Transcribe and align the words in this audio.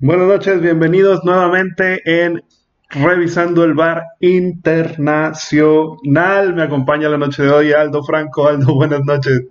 Buenas 0.00 0.28
noches, 0.28 0.60
bienvenidos 0.60 1.24
nuevamente 1.24 2.00
en 2.04 2.42
Revisando 2.90 3.64
el 3.64 3.74
Bar 3.74 4.02
Internacional. 4.20 6.54
Me 6.54 6.62
acompaña 6.62 7.08
la 7.08 7.18
noche 7.18 7.42
de 7.42 7.50
hoy 7.50 7.72
Aldo 7.72 8.02
Franco. 8.02 8.48
Aldo, 8.48 8.74
buenas 8.74 9.04
noches. 9.04 9.44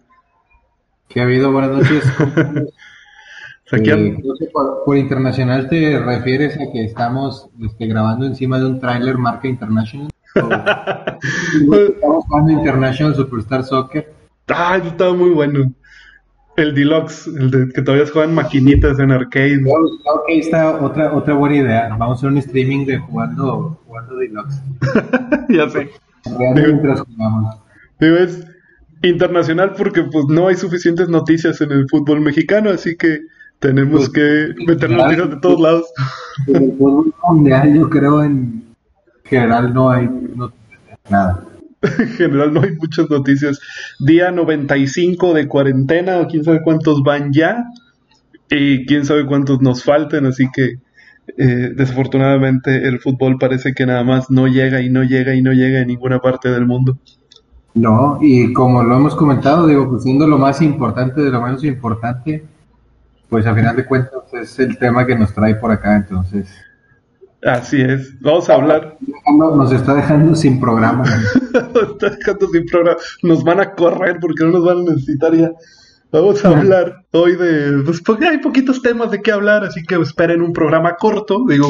¿Qué 1.07 1.21
ha 1.21 1.23
habido? 1.23 1.51
Buenas 1.51 1.71
noches. 1.71 2.03
Eh, 3.71 4.17
por, 4.51 4.83
por 4.83 4.97
internacional 4.97 5.69
te 5.69 5.99
refieres 5.99 6.55
a 6.55 6.71
que 6.73 6.85
estamos 6.85 7.49
este, 7.61 7.85
grabando 7.85 8.25
encima 8.25 8.57
de 8.57 8.65
un 8.65 8.79
tráiler 8.79 9.15
marca 9.19 9.47
International. 9.47 10.09
O- 10.37 10.39
estamos 11.75 12.25
jugando 12.25 12.51
International 12.51 13.13
Superstar 13.13 13.63
Soccer. 13.63 14.11
Ah, 14.47 14.75
eso 14.77 14.87
estaba 14.87 15.13
muy 15.13 15.29
bueno. 15.29 15.71
El 16.59 16.75
Deluxe, 16.75 17.27
el 17.27 17.51
de 17.51 17.69
que 17.69 17.81
todavía 17.81 18.05
juegan 18.11 18.35
maquinitas 18.35 18.99
en 18.99 19.11
arcade. 19.11 19.61
Ahí 20.27 20.39
está 20.39 20.79
otra, 20.81 21.13
otra 21.13 21.33
buena 21.33 21.55
idea. 21.57 21.87
Vamos 21.97 22.09
a 22.09 22.13
hacer 22.17 22.29
un 22.29 22.37
streaming 22.37 22.85
de 22.85 22.97
jugando, 22.99 23.79
jugando 23.87 24.15
Deluxe. 24.17 24.61
ya 25.49 25.69
sé. 25.69 25.89
Mientras 26.55 27.01
jugamos. 27.01 27.55
Digo, 27.99 28.15
es 28.17 28.45
internacional 29.03 29.73
porque 29.77 30.03
pues 30.03 30.25
no 30.27 30.47
hay 30.47 30.55
suficientes 30.55 31.07
noticias 31.07 31.61
en 31.61 31.71
el 31.71 31.87
fútbol 31.89 32.19
mexicano, 32.21 32.69
así 32.69 32.95
que 32.97 33.21
tenemos 33.59 34.09
Pues, 34.09 34.09
que 34.09 34.65
meter 34.65 34.89
noticias 34.91 35.29
de 35.29 35.35
todos 35.37 35.59
lados. 35.61 35.85
En 36.47 36.55
el 36.63 36.77
fútbol 36.77 37.13
mundial, 37.27 37.73
yo 37.73 37.89
creo, 37.89 38.23
en 38.23 38.63
general 39.23 39.73
no 39.73 39.89
hay 39.89 40.09
no- 40.35 40.51
nada. 41.09 41.43
En 41.81 42.07
general 42.17 42.53
no 42.53 42.61
hay 42.61 42.75
muchas 42.75 43.09
noticias. 43.09 43.59
Día 43.99 44.31
95 44.31 45.33
de 45.33 45.47
cuarentena, 45.47 46.19
o 46.19 46.27
quién 46.27 46.43
sabe 46.43 46.61
cuántos 46.61 47.03
van 47.03 47.31
ya, 47.31 47.65
y 48.49 48.85
quién 48.85 49.05
sabe 49.05 49.25
cuántos 49.25 49.61
nos 49.61 49.83
faltan, 49.83 50.25
así 50.25 50.49
que 50.51 50.79
eh, 51.37 51.73
desafortunadamente 51.75 52.87
el 52.87 52.99
fútbol 52.99 53.37
parece 53.39 53.73
que 53.73 53.85
nada 53.85 54.03
más 54.03 54.31
no 54.31 54.47
llega 54.47 54.81
y 54.81 54.89
no 54.89 55.03
llega 55.03 55.35
y 55.35 55.41
no 55.41 55.53
llega 55.53 55.79
en 55.79 55.87
ninguna 55.87 56.19
parte 56.19 56.49
del 56.49 56.65
mundo. 56.65 56.97
No, 57.75 58.17
y 58.21 58.51
como 58.51 58.83
lo 58.83 58.97
hemos 58.97 59.15
comentado, 59.15 59.67
digo, 59.67 59.87
pues 59.89 60.03
siendo 60.03 60.27
lo 60.27 60.37
más 60.39 60.61
importante 60.61 61.21
de 61.21 61.29
lo 61.29 61.41
menos 61.41 61.63
importante, 61.63 62.43
pues 63.29 63.45
a 63.45 63.53
final 63.53 63.75
de 63.75 63.85
cuentas 63.85 64.33
es 64.33 64.59
el 64.59 64.77
tema 64.77 65.05
que 65.05 65.15
nos 65.15 65.33
trae 65.33 65.55
por 65.55 65.71
acá, 65.71 65.95
entonces 65.95 66.49
Así 67.43 67.81
es, 67.81 68.19
vamos 68.21 68.49
a 68.49 68.55
hablar. 68.55 68.97
no- 69.37 69.55
nos 69.55 69.71
está 69.71 69.93
dejando 69.95 70.35
sin 70.35 70.59
programa. 70.59 71.03
Está 71.53 72.09
dejando 72.09 72.47
sin 72.49 72.65
programa. 72.65 72.97
Nos 73.23 73.43
van 73.43 73.59
a 73.61 73.71
correr 73.75 74.17
porque 74.19 74.43
no 74.43 74.51
nos 74.51 74.65
van 74.65 74.79
a 74.79 74.91
necesitar 74.91 75.33
ya. 75.35 75.51
Vamos 76.11 76.43
a 76.43 76.49
hablar 76.49 77.05
hoy 77.11 77.35
de. 77.37 77.81
Pues 77.85 78.01
porque 78.01 78.27
hay 78.27 78.39
poquitos 78.39 78.81
temas 78.81 79.11
de 79.11 79.21
qué 79.21 79.31
hablar, 79.31 79.63
así 79.63 79.83
que 79.83 79.95
esperen 79.95 80.41
un 80.41 80.51
programa 80.53 80.95
corto. 80.95 81.45
Digo, 81.47 81.67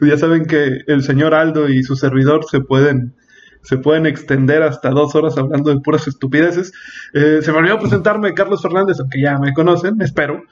ya 0.00 0.16
saben 0.16 0.46
que 0.46 0.78
el 0.86 1.02
señor 1.02 1.34
Aldo 1.34 1.68
y 1.68 1.82
su 1.82 1.96
servidor 1.96 2.44
se 2.50 2.60
pueden. 2.60 3.14
Se 3.62 3.76
pueden 3.76 4.06
extender 4.06 4.62
hasta 4.62 4.88
dos 4.88 5.14
horas 5.14 5.36
hablando 5.36 5.68
de 5.68 5.80
puras 5.80 6.08
estupideces. 6.08 6.72
Eh, 7.12 7.40
se 7.42 7.52
me 7.52 7.58
olvidó 7.58 7.78
presentarme 7.78 8.32
Carlos 8.32 8.62
Fernández, 8.62 8.98
aunque 9.00 9.20
ya 9.20 9.38
me 9.38 9.52
conocen, 9.52 10.00
espero. 10.00 10.44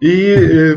Y 0.00 0.12
eh, 0.12 0.76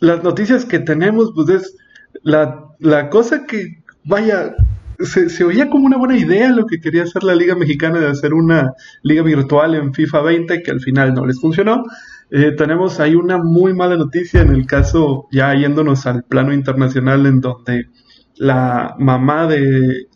las 0.00 0.22
noticias 0.24 0.64
que 0.64 0.78
tenemos, 0.78 1.32
pues 1.34 1.50
es 1.50 1.76
la, 2.22 2.66
la 2.78 3.10
cosa 3.10 3.46
que, 3.46 3.82
vaya, 4.04 4.54
se, 4.98 5.28
se 5.28 5.44
oía 5.44 5.68
como 5.68 5.86
una 5.86 5.96
buena 5.96 6.16
idea 6.16 6.50
lo 6.50 6.66
que 6.66 6.80
quería 6.80 7.02
hacer 7.02 7.22
la 7.22 7.34
Liga 7.34 7.54
Mexicana 7.54 7.98
de 7.98 8.08
hacer 8.08 8.34
una 8.34 8.72
liga 9.02 9.22
virtual 9.22 9.74
en 9.74 9.92
FIFA 9.92 10.22
20, 10.22 10.62
que 10.62 10.70
al 10.70 10.80
final 10.80 11.14
no 11.14 11.26
les 11.26 11.40
funcionó. 11.40 11.84
Eh, 12.30 12.52
tenemos 12.56 12.98
ahí 12.98 13.14
una 13.14 13.36
muy 13.36 13.74
mala 13.74 13.96
noticia 13.96 14.40
en 14.40 14.54
el 14.54 14.66
caso, 14.66 15.28
ya 15.30 15.54
yéndonos 15.54 16.06
al 16.06 16.22
plano 16.24 16.54
internacional, 16.54 17.26
en 17.26 17.40
donde 17.40 17.88
la 18.36 18.94
mamá 18.98 19.46
de, 19.46 20.06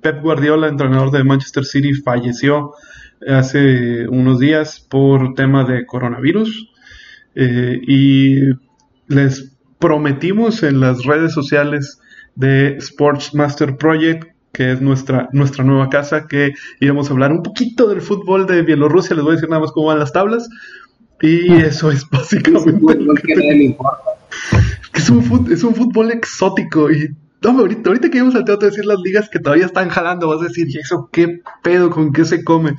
Pep 0.00 0.22
Guardiola, 0.22 0.68
entrenador 0.68 1.10
de 1.10 1.24
Manchester 1.24 1.64
City, 1.64 1.92
falleció 1.94 2.74
hace 3.26 4.06
unos 4.08 4.38
días 4.38 4.86
por 4.88 5.34
tema 5.34 5.64
de 5.64 5.84
coronavirus. 5.84 6.70
Eh, 7.34 7.80
y 7.88 8.40
les 9.08 9.53
prometimos 9.78 10.62
en 10.62 10.80
las 10.80 11.04
redes 11.04 11.32
sociales 11.32 12.00
de 12.34 12.76
Sports 12.78 13.34
Master 13.34 13.76
Project, 13.76 14.28
que 14.52 14.72
es 14.72 14.80
nuestra, 14.80 15.28
nuestra 15.32 15.64
nueva 15.64 15.88
casa, 15.88 16.26
que 16.28 16.52
íbamos 16.80 17.08
a 17.08 17.12
hablar 17.12 17.32
un 17.32 17.42
poquito 17.42 17.88
del 17.88 18.00
fútbol 18.00 18.46
de 18.46 18.62
Bielorrusia. 18.62 19.14
Les 19.16 19.24
voy 19.24 19.32
a 19.32 19.34
decir 19.34 19.48
nada 19.48 19.60
más 19.62 19.72
cómo 19.72 19.88
van 19.88 19.98
las 19.98 20.12
tablas. 20.12 20.48
Y 21.20 21.52
eso 21.62 21.90
es 21.90 22.08
básicamente 22.10 22.70
lo 22.72 22.78
Fútbol 22.78 23.20
que 23.22 23.64
importa. 23.64 23.98
es 24.94 25.10
un, 25.10 25.22
fut- 25.24 25.50
es 25.50 25.62
un 25.64 25.74
fútbol 25.74 26.10
exótico 26.12 26.90
y 26.90 27.08
no, 27.42 27.50
ahorita, 27.60 27.90
ahorita 27.90 28.10
que 28.10 28.16
íbamos 28.16 28.34
al 28.36 28.44
teatro 28.44 28.66
a 28.66 28.70
decir 28.70 28.86
las 28.86 28.98
ligas 29.00 29.28
que 29.28 29.38
todavía 29.38 29.66
están 29.66 29.90
jalando, 29.90 30.28
vas 30.28 30.40
a 30.40 30.44
decir, 30.44 30.66
¿y 30.70 30.78
eso 30.78 31.10
qué 31.12 31.40
pedo, 31.62 31.90
con 31.90 32.10
qué 32.12 32.24
se 32.24 32.42
come? 32.42 32.78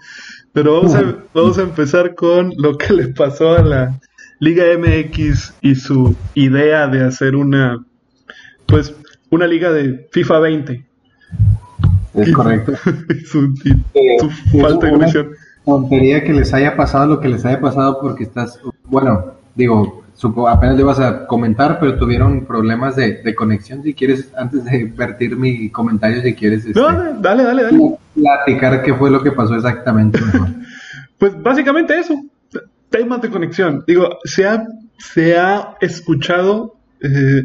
Pero 0.53 0.77
vamos 0.81 0.95
a, 0.95 1.15
vamos 1.35 1.57
a 1.59 1.61
empezar 1.61 2.15
con 2.15 2.51
lo 2.57 2.75
que 2.77 2.93
le 2.93 3.09
pasó 3.09 3.51
a 3.51 3.61
la 3.61 3.99
Liga 4.39 4.63
MX 4.77 5.53
y 5.61 5.75
su 5.75 6.15
idea 6.33 6.87
de 6.87 7.03
hacer 7.03 7.35
una, 7.35 7.83
pues, 8.65 8.93
una 9.29 9.47
liga 9.47 9.71
de 9.71 10.07
FIFA 10.11 10.39
20. 10.39 10.85
Es 12.15 12.31
correcto. 12.33 12.73
Y 13.09 13.19
su, 13.25 13.53
y 13.63 14.19
su 14.19 14.59
falta 14.61 14.85
de 14.87 14.91
conexión. 14.91 15.29
Tontería 15.65 16.23
que 16.23 16.33
les 16.33 16.53
haya 16.53 16.75
pasado 16.75 17.07
lo 17.07 17.19
que 17.19 17.27
les 17.27 17.43
haya 17.45 17.59
pasado 17.59 17.99
porque 17.99 18.23
estás, 18.23 18.59
bueno, 18.85 19.33
digo, 19.55 20.03
supo, 20.13 20.47
apenas 20.47 20.75
le 20.75 20.81
ibas 20.81 20.99
a 20.99 21.25
comentar, 21.25 21.79
pero 21.79 21.97
tuvieron 21.97 22.45
problemas 22.45 22.95
de, 22.95 23.21
de 23.23 23.35
conexión. 23.35 23.81
Si 23.83 23.93
quieres, 23.93 24.31
antes 24.37 24.63
de 24.63 24.85
vertir 24.95 25.35
mi 25.35 25.69
comentario, 25.69 26.21
si 26.21 26.33
quieres 26.35 26.65
este, 26.65 26.79
No, 26.79 26.87
dale, 27.19 27.43
dale, 27.43 27.63
dale. 27.63 27.97
platicar 28.13 28.83
qué 28.83 28.93
fue 28.93 29.09
lo 29.09 29.21
que 29.23 29.31
pasó 29.31 29.55
exactamente. 29.55 30.19
Pues 31.17 31.41
básicamente 31.41 31.97
eso, 31.97 32.13
temas 32.95 33.21
de 33.21 33.29
conexión. 33.29 33.83
Digo, 33.85 34.19
se 34.23 34.47
ha, 34.47 34.65
se 34.97 35.37
ha 35.37 35.75
escuchado, 35.81 36.75
eh, 37.01 37.43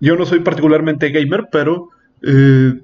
yo 0.00 0.16
no 0.16 0.24
soy 0.24 0.40
particularmente 0.40 1.10
gamer, 1.10 1.48
pero 1.50 1.88
eh, 2.22 2.74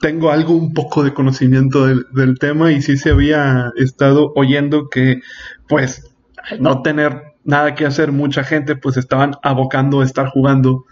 tengo 0.00 0.30
algo 0.32 0.54
un 0.54 0.74
poco 0.74 1.04
de 1.04 1.14
conocimiento 1.14 1.86
del, 1.86 2.38
tema 2.40 2.72
y 2.72 2.82
sí 2.82 2.96
se 2.96 3.10
había 3.10 3.72
estado 3.76 4.32
oyendo 4.34 4.88
que, 4.88 5.20
pues, 5.68 6.12
no 6.58 6.82
tener 6.82 7.22
nada 7.44 7.74
que 7.74 7.86
hacer, 7.86 8.10
mucha 8.10 8.42
gente 8.42 8.74
pues 8.74 8.96
estaban 8.96 9.32
abocando 9.42 10.00
a 10.00 10.04
estar 10.04 10.28
jugando 10.28 10.84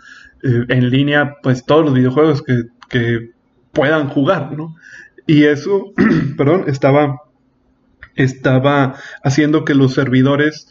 eh, 0.44 0.64
en 0.68 0.90
línea, 0.90 1.36
pues 1.42 1.66
todos 1.66 1.84
los 1.84 1.94
videojuegos 1.94 2.42
que, 2.42 2.62
que 2.88 3.30
puedan 3.72 4.08
jugar, 4.08 4.56
¿no? 4.56 4.76
Y 5.26 5.44
eso, 5.44 5.92
perdón, 6.36 6.64
estaba 6.68 7.20
estaba 8.14 8.94
haciendo 9.22 9.64
que 9.64 9.74
los 9.74 9.94
servidores 9.94 10.68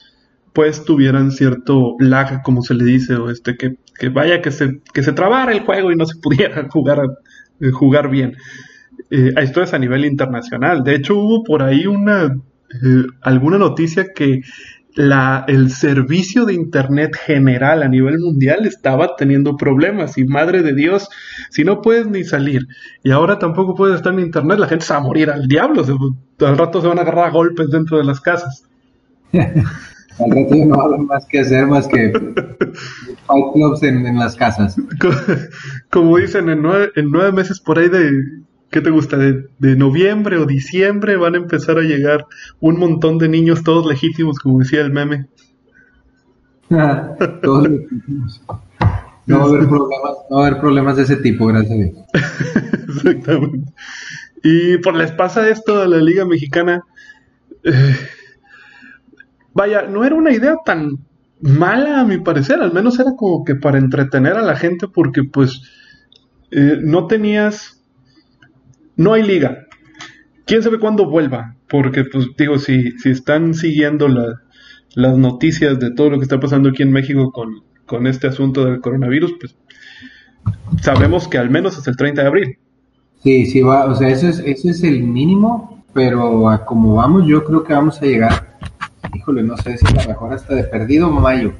pues 0.53 0.83
tuvieran 0.83 1.31
cierto 1.31 1.95
lag, 1.99 2.41
como 2.43 2.61
se 2.61 2.73
le 2.73 2.83
dice, 2.83 3.15
o 3.15 3.29
este 3.29 3.55
que, 3.55 3.75
que 3.97 4.09
vaya 4.09 4.41
que 4.41 4.51
se, 4.51 4.81
que 4.93 5.03
se 5.03 5.13
trabara 5.13 5.51
el 5.53 5.61
juego 5.61 5.91
y 5.91 5.95
no 5.95 6.05
se 6.05 6.19
pudiera 6.19 6.67
jugar, 6.69 6.99
eh, 7.59 7.71
jugar 7.71 8.09
bien. 8.09 8.35
Eh, 9.09 9.33
esto 9.37 9.61
es 9.61 9.73
a 9.73 9.79
nivel 9.79 10.05
internacional. 10.05 10.83
De 10.83 10.95
hecho, 10.95 11.15
hubo 11.15 11.43
por 11.43 11.63
ahí 11.63 11.85
una 11.87 12.35
eh, 12.83 13.03
alguna 13.21 13.57
noticia 13.57 14.07
que 14.13 14.41
la, 14.95 15.45
el 15.47 15.71
servicio 15.71 16.45
de 16.45 16.53
Internet 16.53 17.15
general 17.15 17.83
a 17.83 17.87
nivel 17.87 18.19
mundial 18.19 18.65
estaba 18.65 19.15
teniendo 19.15 19.55
problemas 19.57 20.17
y 20.17 20.25
madre 20.25 20.63
de 20.63 20.73
Dios, 20.73 21.07
si 21.49 21.63
no 21.63 21.81
puedes 21.81 22.07
ni 22.07 22.23
salir 22.23 22.67
y 23.03 23.11
ahora 23.11 23.39
tampoco 23.39 23.75
puedes 23.75 23.95
estar 23.97 24.13
en 24.13 24.19
Internet, 24.19 24.59
la 24.59 24.67
gente 24.67 24.85
se 24.85 24.93
va 24.93 24.99
a 24.99 25.03
morir 25.03 25.29
al 25.29 25.47
diablo, 25.47 25.83
se- 25.83 26.45
al 26.45 26.57
rato 26.57 26.81
se 26.81 26.87
van 26.87 26.99
a 26.99 27.01
agarrar 27.01 27.27
a 27.27 27.31
golpes 27.31 27.69
dentro 27.69 27.97
de 27.97 28.03
las 28.03 28.19
casas. 28.21 28.63
Al 30.19 30.29
rato 30.29 30.55
no 30.55 30.93
hay 30.93 30.99
más 31.05 31.25
que 31.29 31.39
hacer 31.39 31.65
más 31.67 31.87
que 31.87 32.11
fight 32.11 33.45
clubs 33.53 33.81
en, 33.83 34.05
en 34.05 34.19
las 34.19 34.35
casas. 34.35 34.75
Co- 34.99 35.09
Como 35.89 36.17
dicen, 36.17 36.49
en 36.49 36.61
nueve, 36.61 36.91
en 36.95 37.09
nueve 37.09 37.31
meses 37.31 37.59
por 37.59 37.79
ahí 37.79 37.87
de, 37.89 38.11
¿qué 38.71 38.81
te 38.81 38.89
gusta? 38.89 39.17
De, 39.17 39.47
de 39.59 39.75
noviembre 39.75 40.37
o 40.37 40.45
diciembre 40.45 41.17
van 41.17 41.35
a 41.35 41.37
empezar 41.37 41.77
a 41.77 41.83
llegar 41.83 42.25
un 42.59 42.79
montón 42.79 43.17
de 43.17 43.29
niños 43.29 43.63
todos 43.63 43.85
legítimos, 43.85 44.39
como 44.39 44.59
decía 44.59 44.81
el 44.81 44.91
meme. 44.91 45.27
Todos 47.41 47.67
lo 47.69 47.77
sentimos. 47.77 48.41
No 49.27 49.39
va, 49.39 49.43
a 49.43 49.47
haber 49.47 49.67
problemas, 49.67 50.15
no 50.29 50.37
va 50.37 50.43
a 50.43 50.47
haber 50.47 50.59
problemas 50.59 50.95
de 50.95 51.03
ese 51.03 51.17
tipo, 51.17 51.45
gracias 51.47 51.71
a 51.71 51.75
Dios. 51.75 51.93
Exactamente. 52.95 53.71
Y 54.43 54.77
por 54.77 54.95
les 54.95 55.11
pasa 55.11 55.47
esto 55.49 55.81
a 55.81 55.87
la 55.87 55.97
Liga 55.97 56.25
Mexicana. 56.25 56.83
eh, 57.63 57.95
vaya, 59.53 59.83
no 59.83 60.03
era 60.03 60.15
una 60.15 60.31
idea 60.31 60.55
tan 60.65 60.97
mala 61.41 62.01
a 62.01 62.05
mi 62.05 62.19
parecer, 62.19 62.61
al 62.61 62.73
menos 62.73 62.99
era 62.99 63.15
como 63.15 63.43
que 63.43 63.55
para 63.55 63.77
entretener 63.77 64.33
a 64.33 64.41
la 64.41 64.55
gente 64.55 64.87
porque 64.87 65.23
pues 65.23 65.61
eh, 66.51 66.77
no 66.81 67.07
tenías, 67.07 67.80
no 69.01 69.13
hay 69.13 69.23
liga. 69.23 69.65
¿Quién 70.45 70.63
sabe 70.63 70.79
cuándo 70.79 71.09
vuelva? 71.09 71.55
Porque 71.69 72.03
pues 72.03 72.27
digo, 72.37 72.57
si, 72.57 72.91
si 72.99 73.09
están 73.09 73.53
siguiendo 73.53 74.07
la- 74.07 74.41
las 74.95 75.17
noticias 75.17 75.79
de 75.79 75.91
todo 75.91 76.09
lo 76.09 76.17
que 76.17 76.23
está 76.23 76.39
pasando 76.39 76.69
aquí 76.69 76.83
en 76.83 76.91
México 76.91 77.31
con, 77.31 77.63
con 77.85 78.07
este 78.07 78.27
asunto 78.27 78.65
del 78.65 78.81
coronavirus, 78.81 79.33
pues 79.39 79.55
sabemos 80.81 81.27
que 81.27 81.37
al 81.37 81.49
menos 81.49 81.77
hasta 81.77 81.91
el 81.91 81.97
30 81.97 82.21
de 82.21 82.27
abril. 82.27 82.57
Sí, 83.23 83.45
sí, 83.45 83.61
va, 83.61 83.85
o 83.85 83.95
sea, 83.95 84.09
eso 84.09 84.27
es, 84.27 84.39
eso 84.39 84.69
es 84.69 84.83
el 84.83 85.03
mínimo, 85.03 85.83
pero 85.93 86.49
a 86.49 86.65
como 86.65 86.95
vamos, 86.95 87.25
yo 87.27 87.43
creo 87.43 87.63
que 87.63 87.73
vamos 87.73 88.01
a 88.01 88.05
llegar, 88.05 88.57
híjole, 89.13 89.43
no 89.43 89.55
sé 89.57 89.77
si 89.77 89.85
a 89.85 90.01
lo 90.01 90.07
mejor 90.09 90.33
hasta 90.33 90.55
de 90.55 90.63
perdido 90.63 91.09
mayo, 91.11 91.53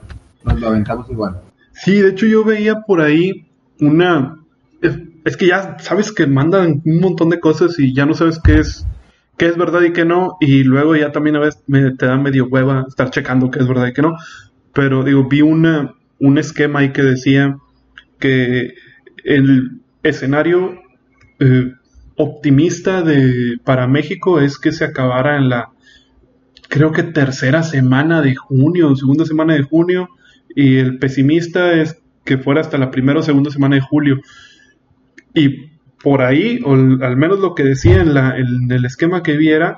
nos 0.44 0.60
lo 0.60 0.68
aventamos 0.68 1.10
igual. 1.10 1.40
Sí, 1.74 1.94
de 2.02 2.10
hecho 2.10 2.26
yo 2.26 2.44
veía 2.44 2.82
por 2.82 3.00
ahí 3.02 3.46
una... 3.80 4.38
Es, 5.24 5.38
que 5.38 5.48
ya 5.48 5.78
sabes 5.80 6.12
que 6.12 6.26
mandan 6.28 6.82
un 6.86 7.00
montón 7.00 7.30
de 7.30 7.40
cosas 7.40 7.78
y 7.80 7.94
ya 7.94 8.06
no 8.06 8.14
sabes 8.14 8.40
qué 8.44 8.60
es 8.60 8.86
qué 9.38 9.48
es 9.48 9.58
verdad 9.58 9.82
y 9.82 9.92
qué 9.94 10.06
no, 10.06 10.38
y 10.40 10.64
luego 10.64 10.96
ya 10.96 11.12
también 11.12 11.36
a 11.36 11.40
veces 11.40 11.64
me- 11.66 11.92
te 11.96 12.06
da 12.06 12.18
medio 12.18 12.46
hueva 12.48 12.86
estar 12.88 13.10
checando 13.10 13.50
qué 13.50 13.60
es 13.60 13.68
verdad 13.68 13.88
y 13.88 13.94
qué 13.94 14.02
no. 14.04 14.16
Pero 14.74 15.04
digo, 15.04 15.28
vi 15.28 15.42
una, 15.42 15.96
un 16.20 16.38
esquema 16.38 16.80
ahí 16.80 16.92
que 16.92 17.02
decía 17.04 17.58
que 18.20 18.74
el 19.24 19.82
escenario 20.04 20.80
eh, 21.40 21.74
optimista 22.18 23.02
de, 23.02 23.58
para 23.64 23.88
México 23.88 24.40
es 24.40 24.60
que 24.60 24.72
se 24.72 24.86
acabara 24.86 25.38
en 25.38 25.50
la, 25.50 25.70
creo 26.70 26.92
que 26.92 27.04
tercera 27.04 27.64
semana 27.64 28.22
de 28.22 28.36
junio, 28.36 28.96
segunda 28.96 29.26
semana 29.26 29.54
de 29.56 29.64
junio, 29.64 30.10
y 30.56 30.78
el 30.78 31.00
pesimista 31.00 31.74
es 31.74 32.02
que 32.24 32.38
fuera 32.38 32.62
hasta 32.62 32.78
la 32.78 32.92
primera 32.92 33.20
o 33.20 33.24
segunda 33.24 33.52
semana 33.52 33.76
de 33.76 33.82
julio. 33.82 34.20
Y 35.34 35.72
por 36.04 36.22
ahí, 36.22 36.60
o 36.66 36.74
al 36.74 37.18
menos 37.18 37.40
lo 37.40 37.54
que 37.56 37.64
decía 37.64 38.02
en, 38.02 38.14
la, 38.14 38.38
en 38.38 38.72
el 38.72 38.86
esquema 38.86 39.24
que 39.24 39.38
viera, 39.38 39.78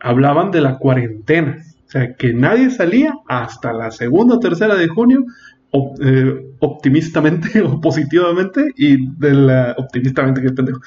hablaban 0.00 0.50
de 0.50 0.60
la 0.60 0.78
cuarentena. 0.78 1.58
O 1.86 1.90
sea, 1.92 2.14
que 2.14 2.32
nadie 2.32 2.70
salía 2.70 3.14
hasta 3.28 3.72
la 3.72 3.90
segunda 3.90 4.36
o 4.36 4.40
tercera 4.40 4.74
de 4.76 4.88
junio, 4.88 5.24
op- 5.70 5.98
eh, 6.04 6.34
optimistamente 6.60 7.60
o 7.62 7.80
positivamente, 7.80 8.72
y 8.76 9.10
de 9.18 9.34
la. 9.34 9.74
optimistamente, 9.78 10.42
que 10.42 10.50
pendejo. 10.52 10.80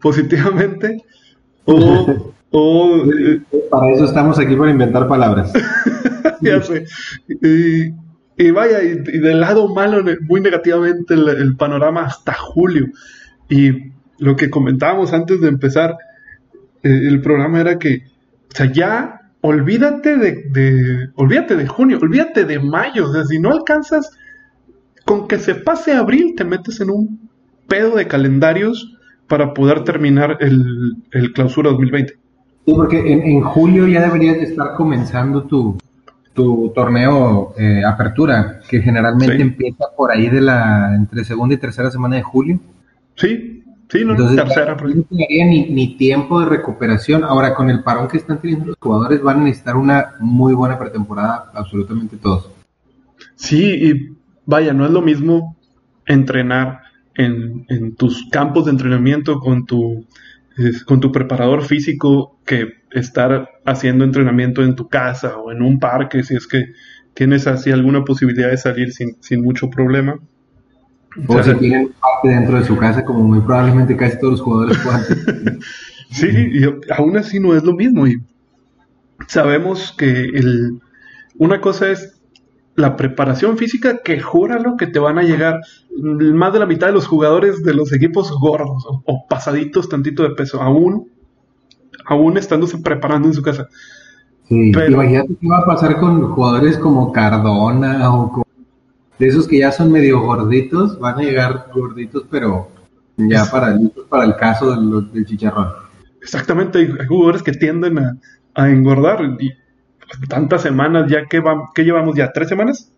Positivamente, 0.00 1.02
o. 1.64 2.34
o 2.50 3.04
eh, 3.12 3.40
Para 3.70 3.92
eso 3.92 4.04
estamos 4.06 4.38
aquí 4.38 4.56
para 4.56 4.70
inventar 4.70 5.06
palabras. 5.08 5.52
ya 6.40 6.62
sé. 6.62 6.84
Y, 7.28 7.92
y 8.36 8.50
vaya, 8.52 8.82
y, 8.82 8.92
y 9.06 9.18
del 9.18 9.40
lado 9.40 9.68
malo, 9.74 10.02
muy 10.28 10.40
negativamente 10.40 11.14
el, 11.14 11.28
el 11.28 11.56
panorama 11.56 12.02
hasta 12.02 12.32
julio. 12.34 12.86
Y 13.48 13.92
lo 14.18 14.36
que 14.36 14.50
comentábamos 14.50 15.12
antes 15.12 15.40
de 15.40 15.48
empezar 15.48 15.96
eh, 16.82 16.88
el 17.08 17.20
programa 17.22 17.60
era 17.60 17.78
que, 17.78 18.02
o 18.52 18.54
sea, 18.56 18.70
ya 18.72 19.20
olvídate 19.40 20.16
de, 20.16 20.44
de- 20.50 21.08
olvídate 21.14 21.56
de 21.56 21.66
junio, 21.66 21.98
olvídate 22.02 22.44
de 22.44 22.58
mayo. 22.58 23.08
O 23.08 23.12
sea, 23.12 23.24
si 23.24 23.38
no 23.38 23.50
alcanzas, 23.52 24.10
con 25.04 25.28
que 25.28 25.38
se 25.38 25.54
pase 25.54 25.92
abril, 25.92 26.34
te 26.36 26.44
metes 26.44 26.80
en 26.80 26.90
un 26.90 27.28
pedo 27.68 27.96
de 27.96 28.06
calendarios 28.06 28.94
para 29.26 29.54
poder 29.54 29.84
terminar 29.84 30.38
el, 30.40 30.96
el 31.12 31.32
clausura 31.32 31.70
2020. 31.70 32.14
Sí, 32.66 32.74
porque 32.74 33.12
en, 33.12 33.22
en 33.22 33.40
julio 33.42 33.86
ya 33.86 34.02
deberías 34.02 34.36
de 34.36 34.42
estar 34.44 34.74
comenzando 34.74 35.44
tu, 35.44 35.78
tu 36.34 36.70
torneo 36.74 37.54
eh, 37.58 37.82
apertura, 37.84 38.60
que 38.68 38.80
generalmente 38.80 39.36
Sí. 39.36 39.42
empieza 39.42 39.84
por 39.96 40.10
ahí 40.10 40.28
de 40.28 40.40
la 40.42 40.94
entre 40.94 41.24
segunda 41.24 41.54
y 41.54 41.58
tercera 41.58 41.90
semana 41.90 42.16
de 42.16 42.22
julio. 42.22 42.58
Sí, 43.18 43.62
sí, 43.88 44.04
no, 44.04 44.12
Entonces, 44.12 44.36
tercera. 44.36 44.76
ya 44.76 44.84
no 44.94 45.04
tendría 45.04 45.46
ni, 45.46 45.68
ni 45.70 45.96
tiempo 45.96 46.40
de 46.40 46.46
recuperación. 46.46 47.24
Ahora, 47.24 47.54
con 47.54 47.70
el 47.70 47.82
parón 47.82 48.08
que 48.08 48.16
están 48.18 48.40
teniendo 48.40 48.66
los 48.66 48.76
jugadores, 48.80 49.22
van 49.22 49.40
a 49.40 49.44
necesitar 49.44 49.76
una 49.76 50.14
muy 50.20 50.54
buena 50.54 50.78
pretemporada, 50.78 51.50
absolutamente 51.54 52.16
todos. 52.16 52.50
Sí, 53.34 53.64
y 53.64 54.16
vaya, 54.46 54.72
no 54.72 54.84
es 54.86 54.92
lo 54.92 55.02
mismo 55.02 55.56
entrenar 56.06 56.82
en, 57.14 57.64
en 57.68 57.96
tus 57.96 58.28
campos 58.30 58.64
de 58.66 58.70
entrenamiento 58.72 59.40
con 59.40 59.66
tu, 59.66 60.06
con 60.86 61.00
tu 61.00 61.12
preparador 61.12 61.62
físico 61.64 62.38
que 62.44 62.74
estar 62.92 63.48
haciendo 63.64 64.04
entrenamiento 64.04 64.62
en 64.62 64.76
tu 64.76 64.88
casa 64.88 65.36
o 65.38 65.52
en 65.52 65.62
un 65.62 65.78
parque 65.78 66.22
si 66.22 66.36
es 66.36 66.46
que 66.46 66.72
tienes 67.14 67.46
así 67.46 67.70
alguna 67.72 68.04
posibilidad 68.04 68.50
de 68.50 68.56
salir 68.56 68.92
sin, 68.92 69.16
sin 69.20 69.42
mucho 69.42 69.68
problema. 69.70 70.18
O 71.26 71.34
O 71.34 71.42
sea, 71.42 71.54
si 71.54 71.58
tienen 71.60 71.86
un 71.86 71.92
parque 71.92 72.28
dentro 72.28 72.58
de 72.58 72.64
su 72.64 72.76
casa, 72.76 73.04
como 73.04 73.20
muy 73.24 73.40
probablemente 73.40 73.96
casi 73.96 74.18
todos 74.18 74.32
los 74.32 74.40
jugadores 74.42 74.78
puedan. 74.84 75.02
Sí, 76.10 76.28
y 76.28 76.64
aún 76.92 77.16
así 77.16 77.40
no 77.40 77.54
es 77.54 77.62
lo 77.64 77.72
mismo. 77.74 78.06
Y 78.06 78.22
sabemos 79.26 79.94
que 79.96 80.10
el, 80.24 80.80
una 81.38 81.60
cosa 81.60 81.90
es 81.90 82.20
la 82.76 82.96
preparación 82.96 83.58
física, 83.58 83.98
que 84.04 84.20
júralo 84.20 84.76
que 84.76 84.86
te 84.86 85.00
van 85.00 85.18
a 85.18 85.22
llegar 85.22 85.60
más 86.00 86.52
de 86.52 86.60
la 86.60 86.66
mitad 86.66 86.86
de 86.86 86.92
los 86.92 87.08
jugadores 87.08 87.62
de 87.64 87.74
los 87.74 87.92
equipos 87.92 88.30
gordos 88.38 88.84
o, 88.88 89.02
o 89.04 89.26
pasaditos 89.28 89.88
tantito 89.88 90.22
de 90.22 90.30
peso, 90.30 90.62
aún, 90.62 91.08
aún 92.06 92.36
estándose 92.38 92.78
preparando 92.78 93.26
en 93.28 93.34
su 93.34 93.42
casa. 93.42 93.66
Sí, 94.48 94.70
Pero- 94.72 94.92
imagínate 94.92 95.36
qué 95.40 95.48
va 95.48 95.58
a 95.58 95.66
pasar 95.66 95.98
con 95.98 96.30
jugadores 96.30 96.78
como 96.78 97.12
Cardona 97.12 98.10
o 98.14 98.30
con- 98.32 98.44
de 99.18 99.26
esos 99.26 99.48
que 99.48 99.58
ya 99.58 99.72
son 99.72 99.90
medio 99.90 100.20
gorditos, 100.20 100.98
van 100.98 101.18
a 101.18 101.22
llegar 101.22 101.66
gorditos, 101.74 102.24
pero 102.30 102.68
ya 103.16 103.44
para, 103.46 103.70
listos 103.70 104.06
para 104.06 104.24
el 104.24 104.36
caso 104.36 104.70
de 104.70 104.80
los- 104.80 105.12
del 105.12 105.26
chicharrón. 105.26 105.72
Exactamente, 106.22 106.78
hay, 106.78 106.88
jugadores 107.06 107.42
que 107.42 107.52
tienden 107.52 107.98
a, 107.98 108.16
a 108.54 108.68
engordar 108.68 109.22
y 109.40 109.50
pues, 109.98 110.28
tantas 110.28 110.62
semanas 110.62 111.10
ya 111.10 111.24
que, 111.26 111.42
¿qué 111.74 111.84
llevamos 111.84 112.16
ya, 112.16 112.30
tres 112.32 112.48
semanas. 112.48 112.92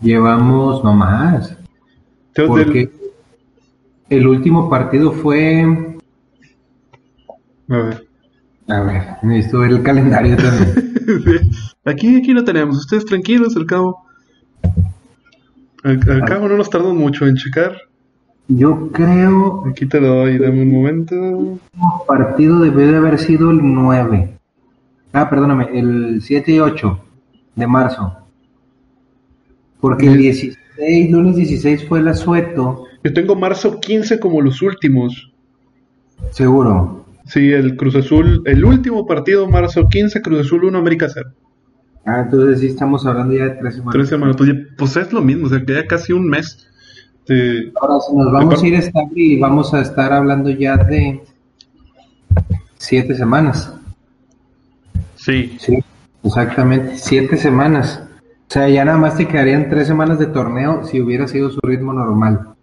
Llevamos 0.00 0.82
no 0.82 0.94
más, 0.94 1.56
porque 2.34 2.90
el 4.08 4.26
último 4.26 4.68
partido 4.68 5.12
fue, 5.12 5.98
a 7.68 7.76
ver. 7.76 8.06
a 8.68 8.80
ver, 8.80 9.02
necesito 9.22 9.60
ver 9.60 9.72
el 9.72 9.82
calendario 9.82 10.36
también. 10.36 11.50
aquí, 11.84 12.16
aquí 12.16 12.32
lo 12.32 12.44
tenemos. 12.44 12.78
Ustedes 12.78 13.04
tranquilos, 13.04 13.56
al 13.56 13.66
cabo. 13.66 14.09
Al, 15.84 16.00
al 16.10 16.24
cabo 16.24 16.48
no 16.48 16.56
nos 16.56 16.68
tardamos 16.70 16.96
mucho 16.96 17.26
en 17.26 17.36
checar. 17.36 17.76
Yo 18.48 18.90
creo 18.90 19.64
Aquí 19.68 19.86
te 19.86 20.00
doy, 20.00 20.38
dame 20.38 20.62
un 20.62 20.72
momento. 20.72 21.14
el 21.14 21.58
partido 22.06 22.58
debe 22.58 22.86
de 22.86 22.96
haber 22.96 23.18
sido 23.18 23.50
el 23.50 23.60
9. 23.62 24.36
Ah, 25.12 25.30
perdóname, 25.30 25.68
el 25.72 26.20
7 26.20 26.52
y 26.52 26.58
8 26.60 27.00
de 27.56 27.66
marzo. 27.66 28.16
Porque 29.80 30.06
el 30.08 30.18
16, 30.18 31.10
lunes 31.10 31.36
16 31.36 31.86
fue 31.88 32.00
el 32.00 32.08
asueto, 32.08 32.84
Yo 33.02 33.12
tengo 33.14 33.34
marzo 33.34 33.80
15 33.80 34.18
como 34.20 34.40
los 34.42 34.60
últimos. 34.62 35.32
seguro. 36.32 37.04
Sí, 37.26 37.52
el 37.52 37.76
Cruz 37.76 37.94
Azul, 37.94 38.42
el 38.44 38.64
último 38.64 39.06
partido, 39.06 39.48
marzo 39.48 39.88
15, 39.88 40.20
Cruz 40.20 40.40
Azul 40.40 40.64
1, 40.64 40.76
América 40.78 41.06
0. 41.08 41.30
Ah, 42.04 42.22
entonces 42.24 42.60
sí 42.60 42.66
estamos 42.68 43.04
hablando 43.06 43.34
ya 43.34 43.44
de 43.44 43.50
tres 43.50 43.74
semanas. 43.74 43.92
Tres 43.92 44.08
semanas. 44.08 44.36
Pues, 44.36 44.48
ya- 44.50 44.60
pues 44.76 44.96
es 44.96 45.12
lo 45.12 45.20
mismo, 45.20 45.46
o 45.46 45.50
sea, 45.50 45.64
que 45.64 45.74
ya 45.74 45.86
casi 45.86 46.12
un 46.12 46.26
mes. 46.28 46.66
de- 47.26 47.72
Ahora, 47.80 48.00
si 48.00 48.16
nos 48.16 48.32
vamos 48.32 48.62
a 48.62 48.66
ir 48.66 48.74
estable 48.74 49.12
y 49.14 49.38
vamos 49.38 49.72
a 49.74 49.80
estar 49.82 50.12
hablando 50.12 50.50
ya 50.50 50.76
de 50.76 51.22
siete 52.78 53.14
semanas. 53.14 53.72
Sí, 55.16 55.56
Sí, 55.60 55.78
exactamente, 56.24 56.96
siete 56.96 57.36
semanas. 57.36 58.02
O 58.48 58.52
sea, 58.52 58.68
ya 58.68 58.84
nada 58.84 58.98
más 58.98 59.16
te 59.16 59.28
quedarían 59.28 59.68
tres 59.70 59.86
semanas 59.86 60.18
de 60.18 60.26
torneo 60.26 60.84
si 60.84 61.00
hubiera 61.00 61.28
sido 61.28 61.50
su 61.50 61.60
ritmo 61.62 61.92
normal. 61.92 62.48
O 62.48 62.56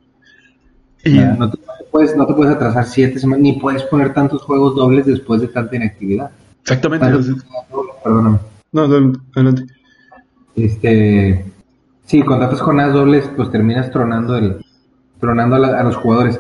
y 1.05 1.11
sea, 1.11 1.35
no, 1.39 1.49
te, 1.49 1.57
puedes, 1.91 2.17
no 2.17 2.25
te 2.25 2.33
puedes 2.33 2.53
atrasar 2.55 2.85
siete 2.85 3.19
semanas, 3.19 3.43
ni 3.43 3.53
puedes 3.53 3.83
poner 3.83 4.13
tantos 4.13 4.41
juegos 4.41 4.75
dobles 4.75 5.05
después 5.05 5.39
de 5.39 5.47
tanta 5.47 5.75
inactividad. 5.77 6.31
exactamente. 6.61 7.05
Perdóname. 8.03 8.39
No, 8.71 8.83
adelante. 8.83 9.63
Este, 10.55 11.45
sí, 12.05 12.21
con 12.23 12.39
tantas 12.39 12.61
jornadas 12.61 12.93
dobles, 12.93 13.29
pues 13.35 13.51
terminas 13.51 13.91
tronando 13.91 14.35
el, 14.37 14.57
tronando 15.19 15.55
a, 15.55 15.59
la- 15.59 15.79
a 15.79 15.83
los 15.83 15.95
jugadores. 15.95 16.39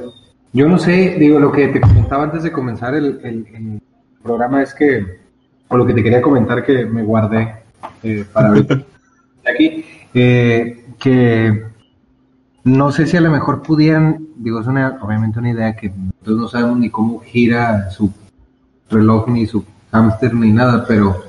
Yo 0.53 0.67
no 0.67 0.77
sé, 0.79 1.15
digo, 1.19 1.39
lo 1.39 1.51
que 1.51 1.67
te 1.67 1.81
comentaba 1.81 2.23
antes 2.23 2.43
de 2.43 2.51
comenzar 2.51 2.95
el, 2.95 3.19
el- 3.23 3.47
el 3.53 3.81
programa 4.23 4.61
es 4.63 4.73
que, 4.73 5.19
o 5.67 5.77
lo 5.77 5.85
que 5.85 5.93
te 5.93 6.03
quería 6.03 6.21
comentar 6.21 6.63
que 6.65 6.85
me 6.85 7.03
guardé 7.03 7.55
eh, 8.03 8.25
para 8.33 8.49
ahorita 8.49 8.81
aquí, 9.53 9.85
eh, 10.13 10.85
que 10.99 11.63
no 12.63 12.91
sé 12.91 13.05
si 13.05 13.15
a 13.17 13.21
lo 13.21 13.29
mejor 13.31 13.61
pudieran, 13.61 14.27
digo, 14.37 14.59
es 14.59 14.67
una, 14.67 14.97
obviamente 15.01 15.39
una 15.39 15.51
idea 15.51 15.75
que 15.75 15.89
nosotros 15.89 16.37
no 16.37 16.47
sabemos 16.47 16.79
ni 16.79 16.89
cómo 16.89 17.19
gira 17.19 17.89
su 17.91 18.11
reloj, 18.89 19.27
ni 19.29 19.45
su 19.45 19.63
hámster, 19.91 20.33
ni 20.33 20.51
nada, 20.51 20.85
pero 20.87 21.23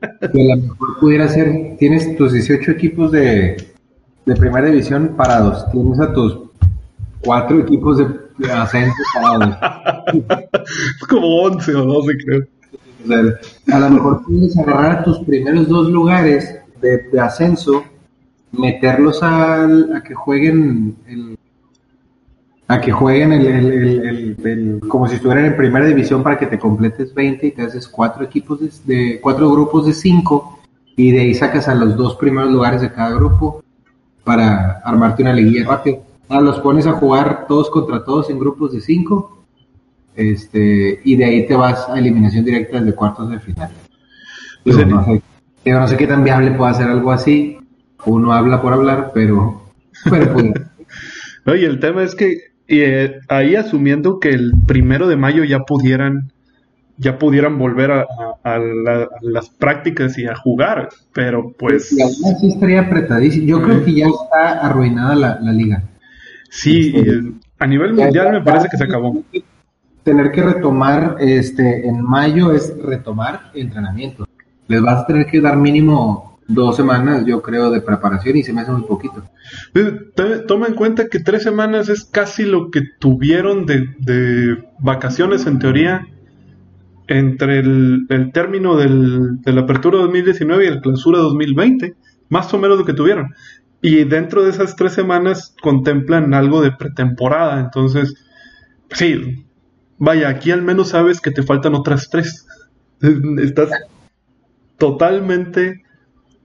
que 0.00 0.52
a 0.52 0.56
lo 0.56 0.62
mejor 0.62 1.00
pudiera 1.00 1.28
ser, 1.28 1.76
tienes 1.78 2.16
tus 2.16 2.32
18 2.32 2.70
equipos 2.70 3.10
de, 3.12 3.56
de 4.26 4.36
primera 4.36 4.66
división 4.66 5.14
parados, 5.16 5.70
tienes 5.72 5.98
a 6.00 6.12
tus 6.12 6.38
cuatro 7.20 7.58
equipos 7.60 7.98
de, 7.98 8.06
de 8.38 8.52
ascenso 8.52 8.94
parados. 9.14 9.56
Es 11.00 11.06
como 11.08 11.42
11 11.42 11.74
o 11.74 11.84
12, 11.84 12.12
creo. 12.24 12.42
O 13.04 13.06
sea, 13.06 13.76
a 13.76 13.80
lo 13.80 13.90
mejor 13.90 14.22
puedes 14.24 14.56
agarrar 14.58 14.98
a 14.98 15.04
tus 15.04 15.18
primeros 15.20 15.68
dos 15.68 15.88
lugares 15.90 16.58
de, 16.80 16.98
de 17.12 17.20
ascenso, 17.20 17.84
meterlos 18.52 19.22
al- 19.22 19.94
a 19.96 20.02
que 20.02 20.14
jueguen 20.14 20.96
el, 21.06 21.38
a 22.70 22.80
que 22.80 22.92
jueguen 22.92 23.32
el, 23.32 23.46
el- 23.46 23.72
el- 23.72 24.06
el- 24.06 24.46
el- 24.46 24.80
como 24.88 25.08
si 25.08 25.14
estuvieran 25.16 25.46
en 25.46 25.56
primera 25.56 25.86
división 25.86 26.22
para 26.22 26.38
que 26.38 26.46
te 26.46 26.58
completes 26.58 27.14
20 27.14 27.46
y 27.46 27.50
te 27.52 27.62
haces 27.62 27.88
cuatro 27.88 28.22
equipos 28.24 28.60
de, 28.60 28.70
de- 28.94 29.20
cuatro 29.20 29.50
grupos 29.50 29.86
de 29.86 29.94
cinco 29.94 30.60
y 30.94 31.10
de 31.12 31.20
ahí 31.20 31.34
sacas 31.34 31.66
a 31.68 31.74
los 31.74 31.96
dos 31.96 32.16
primeros 32.16 32.50
lugares 32.52 32.82
de 32.82 32.92
cada 32.92 33.14
grupo 33.14 33.62
para 34.24 34.80
armarte 34.84 35.22
una 35.22 35.32
liguilla 35.32 35.66
rápido. 35.66 36.02
Ah, 36.28 36.40
los 36.42 36.58
pones 36.60 36.86
a 36.86 36.92
jugar 36.92 37.46
todos 37.48 37.70
contra 37.70 38.04
todos 38.04 38.28
en 38.28 38.38
grupos 38.38 38.72
de 38.72 38.82
cinco 38.82 39.38
este, 40.14 41.00
y 41.04 41.16
de 41.16 41.24
ahí 41.24 41.46
te 41.46 41.54
vas 41.54 41.88
a 41.88 41.98
eliminación 41.98 42.44
directa 42.44 42.80
desde 42.80 42.94
cuartos 42.94 43.30
de 43.30 43.38
final. 43.40 43.70
Digo, 44.64 44.78
Sí. 44.80 44.84
no, 44.84 45.04
sé, 45.04 45.22
digo, 45.64 45.78
no 45.80 45.88
sé 45.88 45.96
qué 45.96 46.06
tan 46.06 46.24
viable 46.24 46.50
puede 46.50 46.74
ser 46.74 46.88
algo 46.88 47.12
así. 47.12 47.56
Uno 48.04 48.32
habla 48.32 48.60
por 48.60 48.72
hablar, 48.74 49.12
pero, 49.14 49.62
pero 50.10 50.32
pues, 50.34 50.52
No, 51.46 51.54
y 51.54 51.64
el 51.64 51.80
tema 51.80 52.02
es 52.02 52.14
que 52.14 52.47
eh, 52.68 53.18
ahí 53.28 53.56
asumiendo 53.56 54.20
que 54.20 54.30
el 54.30 54.52
primero 54.66 55.08
de 55.08 55.16
mayo 55.16 55.44
ya 55.44 55.60
pudieran 55.60 56.32
ya 57.00 57.16
pudieran 57.18 57.58
volver 57.58 57.92
a, 57.92 58.00
a- 58.00 58.54
a 58.54 58.58
la- 58.58 59.02
a 59.04 59.08
las 59.22 59.48
prácticas 59.50 60.18
y 60.18 60.26
a 60.26 60.34
jugar, 60.34 60.88
pero 61.12 61.52
pues 61.56 61.92
y 61.92 62.02
aún 62.02 62.12
así 62.34 62.48
estaría 62.48 62.80
apretadísimo. 62.80 63.46
Yo 63.46 63.62
creo 63.62 63.84
que 63.84 63.94
ya 63.94 64.06
está 64.06 64.66
arruinada 64.66 65.14
la, 65.14 65.38
la 65.40 65.52
liga. 65.52 65.82
sí, 66.50 66.92
eh, 66.96 67.32
a 67.60 67.66
nivel 67.66 67.94
mundial 67.94 68.32
me 68.32 68.42
parece 68.42 68.68
que 68.68 68.76
se 68.76 68.84
acabó. 68.84 69.22
Tener 70.02 70.32
que 70.32 70.42
retomar 70.42 71.16
este 71.20 71.86
en 71.86 72.02
mayo 72.02 72.52
es 72.52 72.74
retomar 72.82 73.50
entrenamiento. 73.54 74.26
Les 74.66 74.80
vas 74.80 75.02
a 75.02 75.06
tener 75.06 75.26
que 75.26 75.40
dar 75.40 75.56
mínimo 75.56 76.37
dos 76.48 76.76
semanas, 76.76 77.24
yo 77.26 77.42
creo, 77.42 77.70
de 77.70 77.80
preparación 77.82 78.36
y 78.36 78.42
se 78.42 78.52
me 78.52 78.62
hace 78.62 78.72
muy 78.72 78.82
poquito. 78.82 79.22
To- 80.16 80.44
Toma 80.46 80.66
en 80.68 80.74
cuenta 80.74 81.08
que 81.08 81.20
tres 81.20 81.42
semanas 81.44 81.88
es 81.88 82.04
casi 82.04 82.44
lo 82.44 82.70
que 82.70 82.82
tuvieron 82.98 83.66
de, 83.66 83.94
de 83.98 84.64
vacaciones 84.80 85.46
en 85.46 85.58
teoría 85.60 86.06
entre 87.06 87.60
el, 87.60 88.06
el 88.10 88.32
término 88.32 88.76
del, 88.76 89.40
de 89.40 89.52
la 89.52 89.62
apertura 89.62 89.98
2019 89.98 90.64
y 90.64 90.68
el 90.68 90.80
clausura 90.80 91.18
2020, 91.20 91.94
más 92.28 92.52
o 92.52 92.58
menos 92.58 92.78
lo 92.78 92.84
que 92.84 92.92
tuvieron. 92.94 93.34
Y 93.80 94.04
dentro 94.04 94.42
de 94.44 94.50
esas 94.50 94.76
tres 94.76 94.92
semanas 94.92 95.54
contemplan 95.62 96.34
algo 96.34 96.60
de 96.60 96.72
pretemporada, 96.72 97.60
entonces, 97.60 98.14
sí, 98.90 99.46
vaya, 99.98 100.28
aquí 100.28 100.50
al 100.50 100.62
menos 100.62 100.88
sabes 100.90 101.20
que 101.20 101.30
te 101.30 101.42
faltan 101.42 101.74
otras 101.74 102.08
tres. 102.10 102.46
Estás 103.42 103.70
totalmente... 104.78 105.82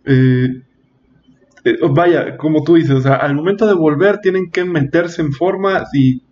eh, 0.06 0.62
eh, 1.66 1.78
vaya, 1.92 2.38
como 2.38 2.64
tú 2.64 2.76
dices, 2.76 2.92
o 2.92 3.02
sea, 3.02 3.16
al 3.16 3.36
momento 3.36 3.68
de 3.68 3.74
volver 3.74 4.20
tienen 4.20 4.50
que 4.52 4.66
meterse 4.66 5.22
en 5.22 5.32
forma 5.32 5.86
y 5.94 6.24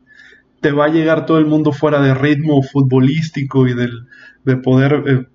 te 0.62 0.72
va 0.72 0.86
a 0.86 0.90
llegar 0.90 1.26
todo 1.26 1.40
el 1.40 1.48
mundo 1.48 1.72
fuera 1.74 2.02
de 2.02 2.14
ritmo 2.16 2.62
futbolístico 2.64 3.68
y 3.68 3.76
del, 3.76 4.08
de 4.46 4.58
poder... 4.58 5.04
eh, 5.08 5.28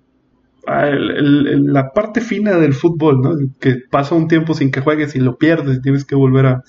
ah, 0.67 0.89
la 0.91 1.91
parte 1.93 2.21
fina 2.21 2.57
del 2.57 2.73
fútbol, 2.73 3.21
¿no? 3.21 3.31
Que 3.59 3.77
pasa 3.91 4.15
un 4.15 4.27
tiempo 4.27 4.53
sin 4.53 4.71
que 4.71 4.81
juegues 4.81 5.15
y 5.15 5.19
lo 5.19 5.37
pierdes 5.37 5.77
y 5.77 5.81
tienes 5.81 6.05
que 6.05 6.15
volver 6.15 6.45
a, 6.47 6.63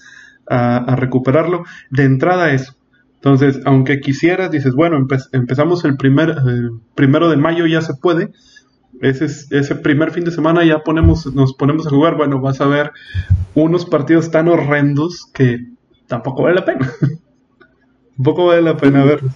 recuperarlo. 0.96 1.64
De 1.90 2.04
entrada 2.04 2.52
eso. 2.52 2.74
Entonces, 3.16 3.60
aunque 3.64 4.00
quisieras, 4.00 4.50
dices, 4.50 4.74
bueno, 4.74 4.98
empe- 4.98 5.28
empezamos 5.32 5.84
el 5.84 5.96
primer, 5.96 6.30
eh, 6.30 6.70
primero 6.94 7.28
de 7.28 7.36
mayo, 7.36 7.66
ya 7.66 7.82
se 7.82 7.94
puede. 7.94 8.30
Ese, 9.00 9.26
es- 9.26 9.50
ese 9.52 9.74
primer 9.76 10.10
fin 10.10 10.24
de 10.24 10.30
semana 10.30 10.64
ya 10.64 10.82
ponemos, 10.82 11.26
nos 11.34 11.54
ponemos 11.54 11.86
a 11.86 11.90
jugar. 11.90 12.16
Bueno, 12.16 12.40
vas 12.40 12.60
a 12.60 12.66
ver 12.66 12.90
unos 13.54 13.84
partidos 13.86 14.30
tan 14.30 14.48
horrendos 14.48 15.26
que 15.32 15.66
tampoco 16.06 16.42
vale 16.44 16.56
la 16.56 16.64
pena. 16.64 16.90
tampoco 18.16 18.46
vale 18.46 18.62
la 18.62 18.76
pena 18.76 19.04
verlos. 19.04 19.32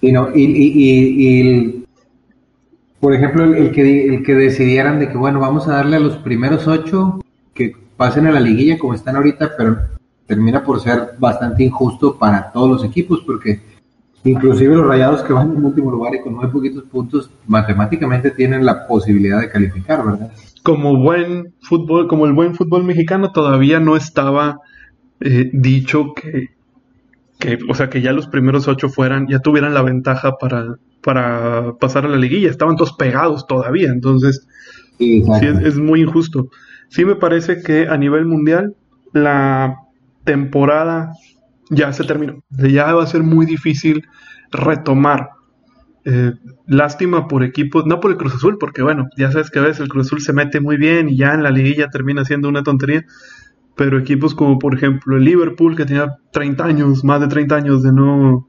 Y 0.00 0.12
no, 0.12 0.28
y, 0.34 0.42
y, 0.44 0.72
y- 0.74 1.28
y 1.28 1.84
por 3.00 3.14
ejemplo, 3.14 3.44
el, 3.44 3.54
el 3.54 3.72
que, 3.72 4.06
el 4.14 4.22
que 4.22 4.34
decidieran 4.34 4.98
de 4.98 5.08
que, 5.08 5.16
bueno, 5.16 5.40
vamos 5.40 5.66
a 5.68 5.72
darle 5.74 5.96
a 5.96 6.00
los 6.00 6.18
primeros 6.18 6.66
ocho 6.68 7.20
que 7.54 7.74
pasen 7.96 8.26
a 8.26 8.30
la 8.32 8.40
liguilla 8.40 8.78
como 8.78 8.94
están 8.94 9.16
ahorita, 9.16 9.52
pero 9.56 9.78
termina 10.26 10.62
por 10.62 10.80
ser 10.80 11.10
bastante 11.18 11.64
injusto 11.64 12.18
para 12.18 12.52
todos 12.52 12.68
los 12.70 12.84
equipos, 12.84 13.20
porque 13.26 13.60
inclusive 14.24 14.74
los 14.74 14.86
rayados 14.86 15.22
que 15.22 15.32
van 15.32 15.56
en 15.56 15.64
último 15.64 15.90
lugar 15.90 16.14
y 16.14 16.20
con 16.20 16.34
muy 16.34 16.48
poquitos 16.48 16.84
puntos, 16.84 17.30
matemáticamente 17.46 18.30
tienen 18.30 18.64
la 18.64 18.86
posibilidad 18.86 19.40
de 19.40 19.48
calificar, 19.48 20.04
¿verdad? 20.04 20.30
como 20.62 20.96
buen 20.96 21.54
fútbol, 21.62 22.06
como 22.06 22.26
el 22.26 22.32
buen 22.32 22.54
fútbol 22.54 22.84
mexicano, 22.84 23.32
todavía 23.32 23.80
no 23.80 23.96
estaba 23.96 24.58
eh, 25.20 25.50
dicho 25.52 26.12
que, 26.14 26.48
que, 27.38 27.58
o 27.68 27.74
sea, 27.74 27.88
que 27.88 28.02
ya 28.02 28.12
los 28.12 28.26
primeros 28.26 28.68
ocho 28.68 28.88
fueran, 28.88 29.26
ya 29.28 29.38
tuvieran 29.38 29.74
la 29.74 29.82
ventaja 29.82 30.32
para, 30.38 30.76
para 31.02 31.74
pasar 31.80 32.04
a 32.04 32.08
la 32.08 32.18
liguilla. 32.18 32.50
Estaban 32.50 32.76
todos 32.76 32.92
pegados 32.92 33.46
todavía, 33.46 33.88
entonces 33.88 34.46
Sí, 35.00 35.24
es, 35.40 35.58
es 35.64 35.78
muy 35.78 36.02
injusto. 36.02 36.50
Sí 36.88 37.06
me 37.06 37.16
parece 37.16 37.62
que 37.62 37.88
a 37.88 37.96
nivel 37.96 38.26
mundial 38.26 38.74
la 39.14 39.76
temporada 40.24 41.12
ya 41.70 41.92
se 41.92 42.04
terminó. 42.04 42.42
Ya 42.50 42.92
va 42.92 43.02
a 43.02 43.06
ser 43.06 43.22
muy 43.22 43.46
difícil 43.46 44.06
retomar. 44.50 45.30
Eh, 46.04 46.32
lástima 46.66 47.28
por 47.28 47.44
equipos, 47.44 47.86
no 47.86 48.00
por 48.00 48.10
el 48.10 48.16
Cruz 48.16 48.34
Azul, 48.34 48.58
porque 48.58 48.82
bueno, 48.82 49.08
ya 49.16 49.30
sabes 49.30 49.50
que 49.50 49.58
a 49.58 49.62
veces 49.62 49.80
el 49.80 49.88
Cruz 49.88 50.08
Azul 50.08 50.20
se 50.20 50.32
mete 50.32 50.60
muy 50.60 50.76
bien 50.76 51.08
y 51.08 51.16
ya 51.16 51.34
en 51.34 51.42
la 51.42 51.50
liguilla 51.50 51.88
termina 51.88 52.24
siendo 52.24 52.48
una 52.48 52.62
tontería. 52.62 53.04
Pero 53.76 53.98
equipos 53.98 54.34
como 54.34 54.58
por 54.58 54.74
ejemplo 54.74 55.16
el 55.16 55.24
Liverpool, 55.24 55.76
que 55.76 55.86
tenía 55.86 56.16
30 56.32 56.64
años, 56.64 57.04
más 57.04 57.20
de 57.20 57.28
30 57.28 57.54
años 57.54 57.82
de 57.82 57.92
no, 57.92 58.48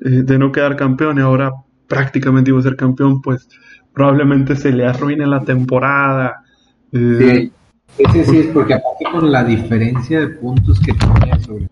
eh, 0.00 0.22
de 0.22 0.38
no 0.38 0.52
quedar 0.52 0.76
campeón 0.76 1.18
y 1.18 1.20
ahora 1.20 1.52
prácticamente 1.88 2.50
iba 2.50 2.60
a 2.60 2.62
ser 2.62 2.76
campeón, 2.76 3.20
pues 3.20 3.48
probablemente 3.92 4.54
se 4.56 4.72
le 4.72 4.86
arruine 4.86 5.26
la 5.26 5.42
temporada. 5.42 6.44
Eh, 6.92 7.50
Sí, 7.96 8.04
ese 8.04 8.24
sí 8.24 8.38
es 8.38 8.46
porque 8.48 8.74
aparte 8.74 9.04
con 9.10 9.30
la 9.30 9.42
diferencia 9.42 10.20
de 10.20 10.28
puntos 10.28 10.78
que 10.80 10.92
tenía 10.92 11.38
sobre 11.40 11.68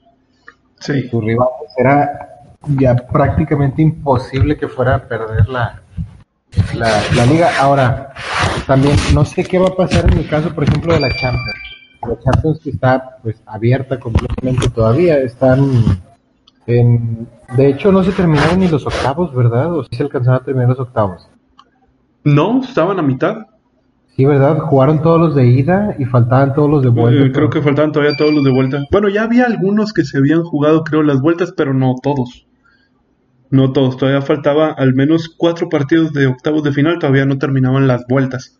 sí. 0.80 1.08
sus 1.08 1.24
rivales, 1.24 1.72
era 1.76 2.40
ya 2.78 2.94
prácticamente 2.94 3.82
imposible 3.82 4.56
que 4.56 4.68
fuera 4.68 4.96
a 4.96 5.02
perder 5.04 5.48
la, 5.48 5.80
la, 6.74 7.02
la 7.14 7.26
liga. 7.26 7.50
Ahora, 7.60 8.12
también 8.66 8.96
no 9.14 9.24
sé 9.24 9.44
qué 9.44 9.58
va 9.58 9.68
a 9.68 9.76
pasar 9.76 10.10
en 10.10 10.18
el 10.18 10.28
caso, 10.28 10.54
por 10.54 10.64
ejemplo, 10.64 10.92
de 10.92 11.00
la 11.00 11.10
Champions. 11.10 11.54
La 12.02 12.18
Champions 12.20 12.60
que 12.62 12.70
está 12.70 13.18
pues 13.22 13.42
abierta 13.46 13.98
completamente 13.98 14.68
todavía, 14.70 15.18
están 15.18 16.00
en... 16.66 17.26
De 17.56 17.68
hecho, 17.68 17.90
no 17.90 18.04
se 18.04 18.12
terminaron 18.12 18.60
ni 18.60 18.68
los 18.68 18.86
octavos, 18.86 19.34
¿verdad? 19.34 19.72
¿O 19.74 19.84
sí 19.84 19.96
se 19.96 20.02
alcanzaron 20.02 20.40
a 20.40 20.44
terminar 20.44 20.68
los 20.68 20.80
octavos? 20.80 21.28
No, 22.24 22.62
estaban 22.62 22.98
a 22.98 23.02
mitad. 23.02 23.46
Sí, 24.18 24.24
¿verdad? 24.24 24.58
Jugaron 24.58 25.00
todos 25.00 25.20
los 25.20 25.36
de 25.36 25.46
ida 25.46 25.94
y 25.96 26.04
faltaban 26.04 26.52
todos 26.52 26.68
los 26.68 26.82
de 26.82 26.88
vuelta. 26.88 27.24
Eh, 27.24 27.30
creo 27.30 27.50
que 27.50 27.62
faltaban 27.62 27.92
todavía 27.92 28.16
todos 28.18 28.34
los 28.34 28.42
de 28.42 28.50
vuelta. 28.50 28.82
Bueno, 28.90 29.08
ya 29.08 29.22
había 29.22 29.46
algunos 29.46 29.92
que 29.92 30.02
se 30.04 30.18
habían 30.18 30.42
jugado, 30.42 30.82
creo, 30.82 31.04
las 31.04 31.20
vueltas, 31.20 31.54
pero 31.56 31.72
no 31.72 31.94
todos. 32.02 32.44
No 33.50 33.70
todos. 33.72 33.96
Todavía 33.96 34.20
faltaba 34.20 34.72
al 34.72 34.92
menos 34.92 35.28
cuatro 35.28 35.68
partidos 35.68 36.12
de 36.12 36.26
octavos 36.26 36.64
de 36.64 36.72
final, 36.72 36.98
todavía 36.98 37.26
no 37.26 37.38
terminaban 37.38 37.86
las 37.86 38.04
vueltas. 38.08 38.58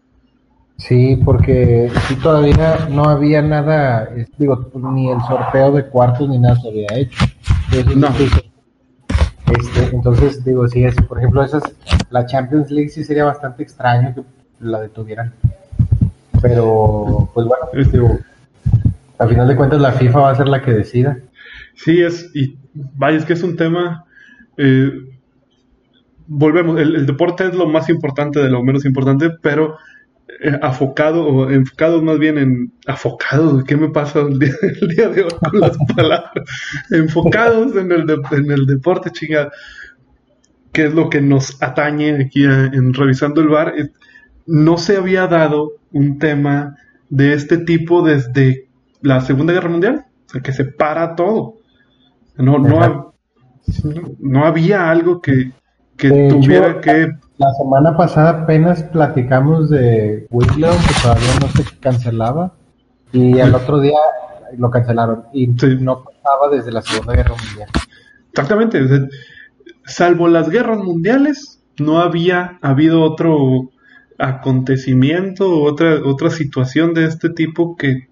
Sí, 0.76 1.20
porque 1.24 1.90
sí 2.06 2.14
todavía 2.14 2.86
no 2.92 3.06
había 3.08 3.42
nada, 3.42 4.08
digo, 4.38 4.70
ni 4.92 5.10
el 5.10 5.20
sorteo 5.22 5.72
de 5.72 5.86
cuartos 5.86 6.28
ni 6.28 6.38
nada 6.38 6.54
se 6.54 6.68
había 6.68 6.86
hecho. 6.94 7.24
Entonces, 7.72 8.30
No. 8.30 9.52
este, 9.58 9.96
entonces 9.96 10.44
digo, 10.44 10.68
sí, 10.68 10.84
es, 10.84 10.94
por 11.02 11.18
ejemplo, 11.18 11.42
esas, 11.42 11.64
la 12.10 12.26
Champions 12.26 12.70
League 12.70 12.90
sí 12.90 13.02
sería 13.02 13.24
bastante 13.24 13.64
extraño 13.64 14.14
que 14.14 14.22
la 14.60 14.80
detuvieran. 14.80 15.32
Pero, 16.42 17.30
pues 17.34 17.46
bueno, 17.46 17.66
Este- 17.74 17.92
digo, 17.98 18.18
a 19.18 19.26
final 19.26 19.48
de 19.48 19.56
cuentas 19.56 19.80
la 19.80 19.92
FIFA 19.92 20.18
va 20.20 20.30
a 20.30 20.34
ser 20.36 20.48
la 20.48 20.62
que 20.62 20.72
decida. 20.72 21.18
Sí, 21.74 22.02
es, 22.02 22.30
y 22.34 22.56
vaya, 22.74 23.18
es 23.18 23.24
que 23.24 23.32
es 23.34 23.42
un 23.42 23.56
tema. 23.56 24.04
eh, 24.56 24.92
volvemos, 26.26 26.78
el, 26.80 26.94
el 26.96 27.06
deporte 27.06 27.46
es 27.46 27.54
lo 27.54 27.66
más 27.68 27.88
importante 27.88 28.40
de 28.40 28.50
lo 28.50 28.62
menos 28.62 28.84
importante, 28.84 29.30
pero 29.40 29.76
eh, 30.42 30.58
afocado 30.62 31.24
o 31.26 31.50
enfocados 31.50 32.02
más 32.02 32.18
bien 32.18 32.38
en 32.38 32.72
afocados, 32.86 33.64
¿qué 33.64 33.76
me 33.76 33.88
pasa 33.88 34.20
el 34.20 34.38
día, 34.38 34.52
el 34.80 34.88
día 34.88 35.08
de 35.08 35.22
hoy 35.22 35.30
con 35.50 35.60
las 35.60 35.76
palabras? 35.96 36.30
enfocados 36.90 37.74
en 37.76 37.90
el, 37.92 38.06
de- 38.06 38.20
en 38.32 38.50
el 38.50 38.66
deporte, 38.66 39.10
chingada. 39.10 39.50
Que 40.72 40.84
es 40.86 40.94
lo 40.94 41.08
que 41.08 41.20
nos 41.20 41.60
atañe 41.62 42.24
aquí 42.24 42.44
a- 42.44 42.66
en 42.66 42.92
revisando 42.94 43.40
el 43.40 43.48
bar. 43.48 43.74
No 44.48 44.78
se 44.78 44.96
había 44.96 45.26
dado 45.26 45.72
un 45.92 46.18
tema 46.18 46.76
de 47.10 47.34
este 47.34 47.58
tipo 47.58 48.02
desde 48.02 48.68
la 49.02 49.20
Segunda 49.20 49.52
Guerra 49.52 49.68
Mundial, 49.68 50.06
o 50.26 50.30
sea, 50.30 50.40
que 50.40 50.52
se 50.52 50.64
para 50.64 51.14
todo. 51.14 51.54
No, 52.36 52.58
no, 52.58 53.14
no 54.18 54.44
había 54.44 54.90
algo 54.90 55.20
que, 55.20 55.52
que 55.96 56.26
hecho, 56.26 56.36
tuviera 56.36 56.80
que 56.80 57.10
La 57.36 57.52
semana 57.52 57.96
pasada 57.96 58.42
apenas 58.42 58.82
platicamos 58.84 59.68
de 59.70 60.26
Wimbledon, 60.30 60.76
que 60.78 60.94
todavía 61.02 61.34
no 61.40 61.48
se 61.48 61.78
cancelaba, 61.78 62.54
y 63.12 63.38
al 63.40 63.54
otro 63.54 63.80
día 63.80 63.98
lo 64.56 64.70
cancelaron, 64.70 65.24
y 65.32 65.46
Sí. 65.58 65.76
no 65.80 66.02
pasaba 66.04 66.48
desde 66.50 66.72
la 66.72 66.80
Segunda 66.82 67.14
Guerra 67.14 67.34
Mundial. 67.46 67.68
Exactamente. 68.30 69.08
salvo 69.84 70.28
las 70.28 70.48
guerras 70.50 70.78
mundiales, 70.78 71.62
no 71.78 72.00
había 72.00 72.58
habido 72.62 73.02
otro 73.02 73.70
acontecimiento, 74.18 75.62
otra, 75.62 76.02
otra 76.04 76.30
situación 76.30 76.92
de 76.92 77.04
este 77.04 77.30
tipo 77.30 77.76
que 77.76 78.08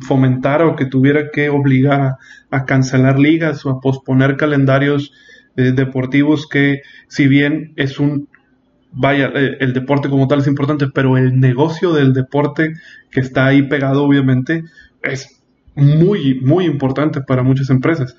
fomentara 0.00 0.66
o 0.66 0.76
que 0.76 0.86
tuviera 0.86 1.30
que 1.30 1.48
obligar 1.48 2.16
a, 2.50 2.64
cancelar 2.64 3.18
ligas 3.18 3.66
o 3.66 3.70
a 3.70 3.80
posponer 3.80 4.36
calendarios 4.36 5.12
eh, 5.56 5.72
deportivos 5.72 6.46
que, 6.48 6.82
si 7.08 7.26
bien 7.26 7.72
es 7.74 7.98
un, 7.98 8.28
vaya, 8.92 9.32
eh, 9.34 9.56
el 9.58 9.72
deporte 9.72 10.08
como 10.08 10.28
tal 10.28 10.38
es 10.38 10.46
importante, 10.46 10.86
pero 10.94 11.16
el 11.16 11.40
negocio 11.40 11.92
del 11.92 12.12
deporte 12.12 12.74
que 13.10 13.20
está 13.20 13.46
ahí 13.46 13.62
pegado, 13.62 14.04
obviamente, 14.04 14.64
es 15.02 15.42
muy, 15.74 16.40
muy 16.40 16.64
importante 16.64 17.20
para 17.20 17.42
muchas 17.42 17.70
empresas. 17.70 18.16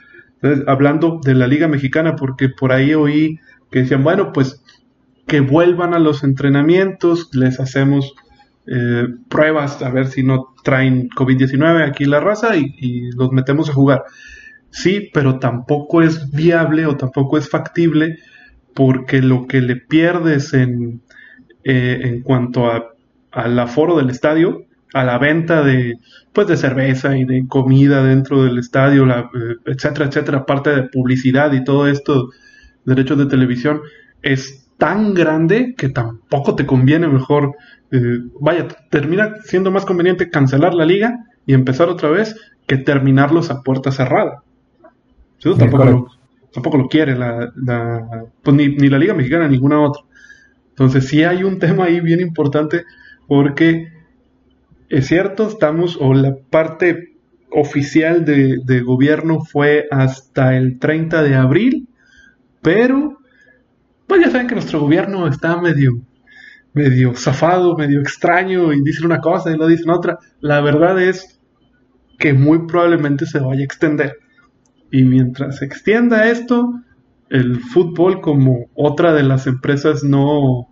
Hablando 0.68 1.20
de 1.24 1.36
la 1.36 1.48
Liga 1.48 1.68
Mexicana, 1.68 2.16
porque 2.16 2.50
por 2.50 2.72
ahí 2.72 2.94
oí 2.94 3.40
que 3.72 3.80
decían, 3.80 4.04
bueno, 4.04 4.32
pues 4.34 4.64
que 5.30 5.40
vuelvan 5.42 5.94
a 5.94 6.00
los 6.00 6.24
entrenamientos, 6.24 7.30
les 7.34 7.60
hacemos 7.60 8.16
eh, 8.68 9.08
pruebas 9.30 9.82
a 9.82 9.90
ver 9.92 10.08
si 10.08 10.24
no 10.24 10.54
traen 10.64 11.08
COVID-19 11.10 11.88
aquí 11.88 12.06
la 12.06 12.20
raza 12.20 12.58
y, 12.58 13.12
los 13.12 13.32
metemos 13.32 13.70
a 13.70 13.74
jugar. 13.74 14.04
Sí, 14.72 15.10
pero 15.14 15.40
tampoco 15.40 16.02
es 16.02 16.32
viable 16.32 16.86
o 16.88 16.98
tampoco 16.98 17.38
es 17.38 17.48
factible 17.48 18.18
porque 18.74 19.22
lo 19.22 19.48
que 19.48 19.62
le 19.62 19.76
pierdes 19.76 20.54
en, 20.54 21.02
eh, 21.64 22.00
en 22.04 22.22
cuanto 22.22 22.68
a, 22.68 22.90
al 23.32 23.58
aforo 23.60 23.98
del 23.98 24.10
estadio, 24.10 24.66
a 24.94 25.04
la 25.04 25.20
venta 25.20 25.64
de, 25.64 25.96
pues 26.34 26.48
de 26.48 26.58
cerveza 26.58 27.16
y 27.18 27.26
de 27.26 27.46
comida 27.48 28.04
dentro 28.04 28.44
del 28.44 28.58
estadio, 28.58 29.06
la, 29.06 29.30
eh, 29.34 29.56
etcétera, 29.66 30.08
etcétera, 30.08 30.40
aparte 30.40 30.72
de 30.72 30.84
publicidad 30.90 31.54
y 31.54 31.64
todo 31.64 31.88
esto, 31.88 32.30
derechos 32.84 33.20
de 33.20 33.28
televisión, 33.28 33.82
es 34.24 34.69
tan 34.80 35.14
grande 35.16 35.76
que 35.78 35.90
tampoco 35.90 36.56
te 36.56 36.68
conviene 36.68 37.10
mejor, 37.10 37.56
eh, 37.92 38.20
vaya, 38.42 38.68
termina 38.92 39.36
siendo 39.44 39.72
más 39.72 39.86
conveniente 39.86 40.32
cancelar 40.32 40.76
la 40.76 40.86
liga 40.86 41.26
y 41.48 41.54
empezar 41.56 41.90
otra 41.90 42.10
vez 42.12 42.36
que 42.68 42.78
terminarlos 42.78 43.52
a 43.52 43.64
puerta 43.64 43.92
cerrada. 43.92 44.44
Eso 45.40 45.58
tampoco, 45.58 45.86
lo, 45.86 46.08
tampoco 46.54 46.78
lo 46.78 46.88
quiere 46.88 47.16
la, 47.18 47.52
la- 47.56 48.26
pues 48.44 48.56
ni, 48.56 48.70
ni 48.70 48.90
la 48.90 49.00
liga 49.00 49.14
mexicana 49.14 49.48
ni 49.48 49.54
ninguna 49.56 49.82
otra. 49.82 50.04
Entonces 50.72 51.08
sí 51.08 51.24
hay 51.24 51.44
un 51.44 51.60
tema 51.60 51.86
ahí 51.86 52.00
bien 52.02 52.22
importante 52.22 52.84
porque 53.28 53.90
es 54.90 55.08
cierto, 55.08 55.48
estamos, 55.48 55.98
o 56.00 56.14
la 56.14 56.36
parte 56.50 57.16
oficial 57.52 58.26
de, 58.26 58.58
de 58.64 58.82
gobierno 58.82 59.42
fue 59.42 59.88
hasta 59.92 60.56
el 60.58 60.80
30 60.80 61.22
de 61.24 61.36
abril, 61.36 61.88
pero 62.62 63.19
pues 64.10 64.22
ya 64.26 64.30
saben 64.32 64.48
que 64.48 64.56
nuestro 64.56 64.82
gobierno 64.82 65.26
está 65.28 65.62
medio, 65.62 66.02
medio 66.74 67.16
zafado, 67.16 67.78
medio 67.78 68.02
extraño 68.02 68.74
y 68.74 68.82
dicen 68.82 69.06
una 69.06 69.22
cosa 69.22 69.52
y 69.52 69.58
lo 69.58 69.68
dicen 69.68 69.90
otra. 69.92 70.18
La 70.42 70.60
verdad 70.60 71.02
es 71.02 71.40
que 72.18 72.34
muy 72.34 72.68
probablemente 72.68 73.26
se 73.26 73.40
vaya 73.40 73.62
a 73.62 73.64
extender. 73.64 74.18
Y 74.92 75.04
mientras 75.04 75.58
se 75.60 75.66
extienda 75.66 76.30
esto, 76.30 76.74
el 77.30 77.60
fútbol 77.60 78.20
como 78.22 78.66
otra 78.74 79.14
de 79.14 79.24
las 79.24 79.48
empresas 79.48 80.04
no, 80.04 80.68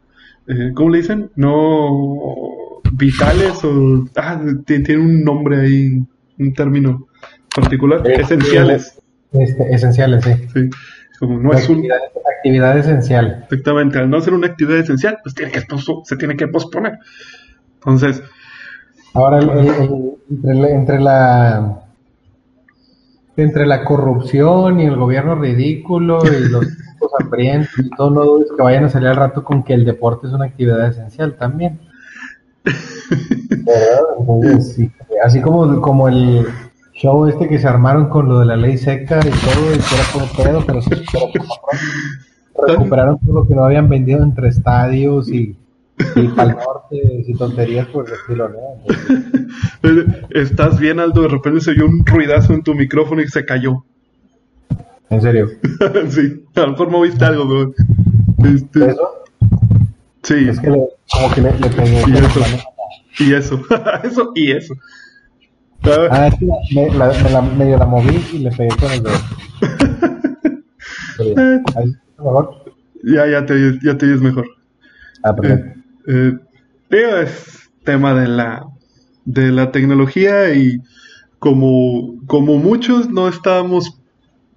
eh, 0.47 0.71
¿cómo 0.73 0.89
le 0.89 0.97
dicen? 0.97 1.29
No 1.35 2.81
vitales 2.91 3.63
o... 3.63 4.05
Ah, 4.15 4.41
ti- 4.65 4.83
tiene 4.83 5.01
un 5.01 5.23
nombre 5.23 5.61
ahí, 5.61 6.03
un 6.39 6.53
término 6.53 7.07
particular. 7.55 8.01
Esenciales. 8.09 8.99
Este, 9.33 9.73
esenciales, 9.73 10.23
sí. 10.23 10.31
Sí. 10.53 10.69
Como 11.19 11.39
no 11.39 11.51
es 11.53 11.67
un... 11.69 11.75
actividad, 11.77 11.97
actividad 12.37 12.77
esencial. 12.77 13.45
Exactamente, 13.49 13.99
al 13.99 14.09
no 14.09 14.21
ser 14.21 14.33
una 14.33 14.47
actividad 14.47 14.79
esencial, 14.79 15.17
pues 15.23 15.35
tiene 15.35 15.51
que 15.51 15.61
se 16.03 16.15
tiene 16.17 16.35
que 16.35 16.47
posponer. 16.47 16.99
Entonces, 17.75 18.21
Ahora, 19.13 19.39
el- 19.39 19.49
el- 19.49 20.13
el- 20.43 20.65
entre, 20.65 20.65
la, 20.65 20.69
entre 20.75 20.99
la 20.99 21.83
entre 23.35 23.65
la 23.65 23.83
corrupción 23.83 24.79
y 24.79 24.85
el 24.85 24.95
gobierno 24.95 25.35
ridículo 25.35 26.19
y 26.25 26.49
los 26.49 26.65
tipos 26.93 27.11
hambrientos 27.19 27.79
y 27.79 27.89
todo, 27.91 28.09
no 28.11 28.23
dudes 28.25 28.51
que 28.55 28.61
vayan 28.63 28.85
a 28.85 28.89
salir 28.89 29.07
al 29.09 29.15
rato 29.15 29.43
con 29.43 29.63
que 29.63 29.73
el 29.73 29.85
deporte 29.85 30.27
es 30.27 30.33
una 30.33 30.45
actividad 30.45 30.87
esencial 30.87 31.35
también. 31.35 31.79
¿Verdad? 33.49 33.99
Entonces, 34.19 34.73
sí, 34.73 34.91
así 35.23 35.41
como, 35.41 35.81
como 35.81 36.07
el 36.09 36.47
show 36.97 37.27
este 37.27 37.47
que 37.47 37.59
se 37.59 37.67
armaron 37.67 38.09
con 38.09 38.27
lo 38.27 38.39
de 38.39 38.45
la 38.45 38.57
ley 38.57 38.77
seca 38.77 39.19
y 39.19 39.29
todo, 39.29 39.73
y 39.73 39.77
que 39.77 39.95
era 39.95 40.03
todo 40.13 40.43
pedo, 40.43 40.63
pero, 40.65 40.81
pronto 41.11 41.47
recuperaron 42.67 43.19
todo 43.19 43.33
lo 43.35 43.47
que 43.47 43.55
no 43.55 43.63
habían 43.65 43.87
vendido 43.87 44.23
entre 44.23 44.49
estadios 44.49 45.29
y, 45.29 45.55
y 46.15 46.27
Pal 46.29 46.49
Norte 46.57 47.23
y 47.27 47.33
tonterías 47.35 47.87
por 47.87 48.07
el 48.07 48.15
estilo, 48.15 48.49
¿no? 48.49 48.57
Estás 50.31 50.79
bien, 50.79 50.99
Aldo, 50.99 51.21
de 51.21 51.27
repente 51.29 51.61
se 51.61 51.71
oyó 51.71 51.85
un 51.85 52.05
ruidazo 52.05 52.53
en 52.53 52.63
tu 52.63 52.73
micrófono 52.73 53.21
y 53.21 53.27
se 53.27 53.45
cayó. 53.45 53.83
en 55.09 55.21
serio. 55.21 55.49
sí, 56.09 56.43
a 56.55 56.61
lo 56.61 56.71
mejor 56.71 56.89
moviste 56.89 57.25
algo, 57.25 57.45
¿no? 57.45 57.73
Este, 58.49 58.85
Eso 58.91 59.09
sí, 60.23 60.47
es 60.49 60.59
que 60.59 60.69
le- 60.71 60.89
como 61.11 61.31
que 61.33 61.41
le, 61.41 61.51
le 61.59 61.69
pegué. 61.69 62.03
Y 62.07 62.13
eso. 62.17 62.39
y 63.19 63.33
eso, 63.33 63.61
eso 64.03 64.31
y 64.35 64.51
eso. 64.51 64.73
Ah, 65.83 66.29
que 66.37 66.45
me, 66.75 66.89
la, 66.97 67.07
me 67.23 67.29
la, 67.29 67.41
medio 67.41 67.77
la 67.77 67.85
moví 67.85 68.21
y 68.33 68.39
le 68.39 68.51
pegué 68.51 68.69
con 68.77 68.91
el 68.91 69.03
dedo. 69.03 69.17
Ya, 71.19 71.61
ahí, 71.75 71.95
mejor. 72.19 72.75
ya, 73.03 73.27
ya 73.27 73.43
te, 73.43 73.79
ya 73.81 73.97
te 73.97 74.05
oyes 74.05 74.21
mejor. 74.21 74.45
Ah, 75.23 75.35
perfecto. 75.35 75.79
Eh, 76.07 76.37
digo, 76.91 77.17
es 77.17 77.71
tema 77.83 78.13
de 78.13 78.27
la, 78.27 78.67
de 79.25 79.51
la 79.51 79.71
tecnología 79.71 80.53
y 80.53 80.79
como, 81.39 82.15
como 82.27 82.57
muchos 82.57 83.09
no 83.09 83.27
estábamos 83.27 83.99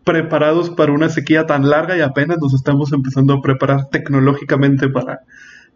preparados 0.05 0.71
para 0.71 0.93
una 0.93 1.09
sequía 1.09 1.47
tan 1.47 1.69
larga 1.69 1.97
y 1.97 2.01
apenas 2.01 2.39
nos 2.41 2.53
estamos 2.53 2.93
empezando 2.93 3.35
a 3.35 3.41
preparar 3.43 3.89
tecnológicamente 3.89 4.89
para, 4.89 5.21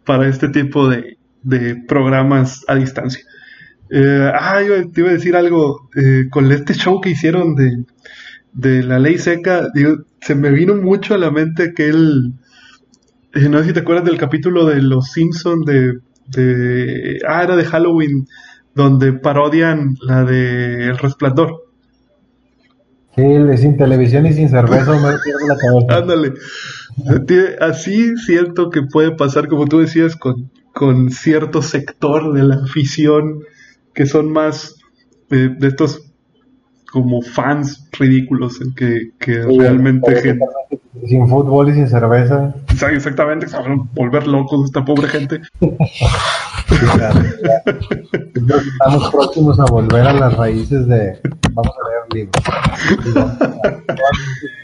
para 0.03 0.27
este 0.27 0.49
tipo 0.49 0.87
de, 0.87 1.17
de 1.41 1.75
programas 1.87 2.63
a 2.67 2.75
distancia. 2.75 3.23
Eh, 3.89 4.31
ah, 4.33 4.61
yo 4.63 4.89
te 4.89 5.01
iba 5.01 5.09
a 5.09 5.13
decir 5.13 5.35
algo 5.35 5.89
eh, 5.95 6.25
con 6.29 6.51
este 6.51 6.73
show 6.73 6.99
que 7.01 7.11
hicieron 7.11 7.55
de, 7.55 7.83
de 8.53 8.83
la 8.83 8.99
ley 8.99 9.17
seca, 9.17 9.69
digo, 9.73 9.97
se 10.21 10.35
me 10.35 10.49
vino 10.49 10.75
mucho 10.75 11.13
a 11.13 11.17
la 11.17 11.29
mente 11.29 11.63
aquel, 11.63 12.33
eh, 13.33 13.47
no 13.49 13.59
sé 13.59 13.65
si 13.65 13.73
te 13.73 13.81
acuerdas 13.81 14.05
del 14.05 14.17
capítulo 14.17 14.65
de 14.65 14.81
Los 14.81 15.11
Simpson 15.11 15.61
de, 15.61 15.99
de, 16.27 17.19
ah, 17.27 17.43
era 17.43 17.55
de 17.55 17.65
Halloween, 17.65 18.27
donde 18.73 19.13
parodian 19.13 19.95
la 20.01 20.23
de 20.23 20.87
El 20.87 20.97
Resplandor. 20.97 21.63
Sí, 23.15 23.23
sin 23.57 23.77
televisión 23.77 24.25
y 24.25 24.33
sin 24.33 24.49
cerveza 24.49 24.91
me 24.91 25.17
pierdo 25.19 25.47
la 25.47 25.55
cabeza. 25.55 25.97
Ándale. 25.99 26.33
Así 27.61 28.17
siento 28.17 28.69
que 28.69 28.81
puede 28.81 29.11
pasar, 29.11 29.47
como 29.47 29.67
tú 29.67 29.79
decías, 29.79 30.17
con, 30.17 30.51
con 30.73 31.11
cierto 31.11 31.61
sector 31.61 32.33
de 32.33 32.43
la 32.43 32.55
afición 32.55 33.45
que 33.95 34.05
son 34.05 34.31
más 34.31 34.75
eh, 35.31 35.49
de 35.57 35.67
estos 35.67 36.01
como 36.91 37.21
fans 37.21 37.89
ridículos 37.99 38.61
en 38.61 38.73
que, 38.75 39.09
que 39.19 39.43
Sí, 39.43 39.59
realmente 39.59 40.15
gente, 40.21 40.45
Sin 41.07 41.27
fútbol 41.27 41.69
y 41.69 41.73
sin 41.73 41.87
cerveza. 41.89 42.55
exactamente 42.91 43.47
se 43.49 43.57
van 43.57 43.71
a 43.71 43.75
volver 43.93 44.27
locos 44.27 44.65
esta 44.65 44.85
pobre 44.85 45.07
gente. 45.09 45.41
Estamos 48.35 49.09
próximos 49.11 49.59
a 49.59 49.65
volver 49.65 50.07
a 50.07 50.13
las 50.13 50.35
raíces 50.37 50.87
de 50.87 51.19
vamos 51.53 51.73
a 51.75 51.89
leer 51.89 52.29
libros. 52.29 52.43
Todas 53.13 54.17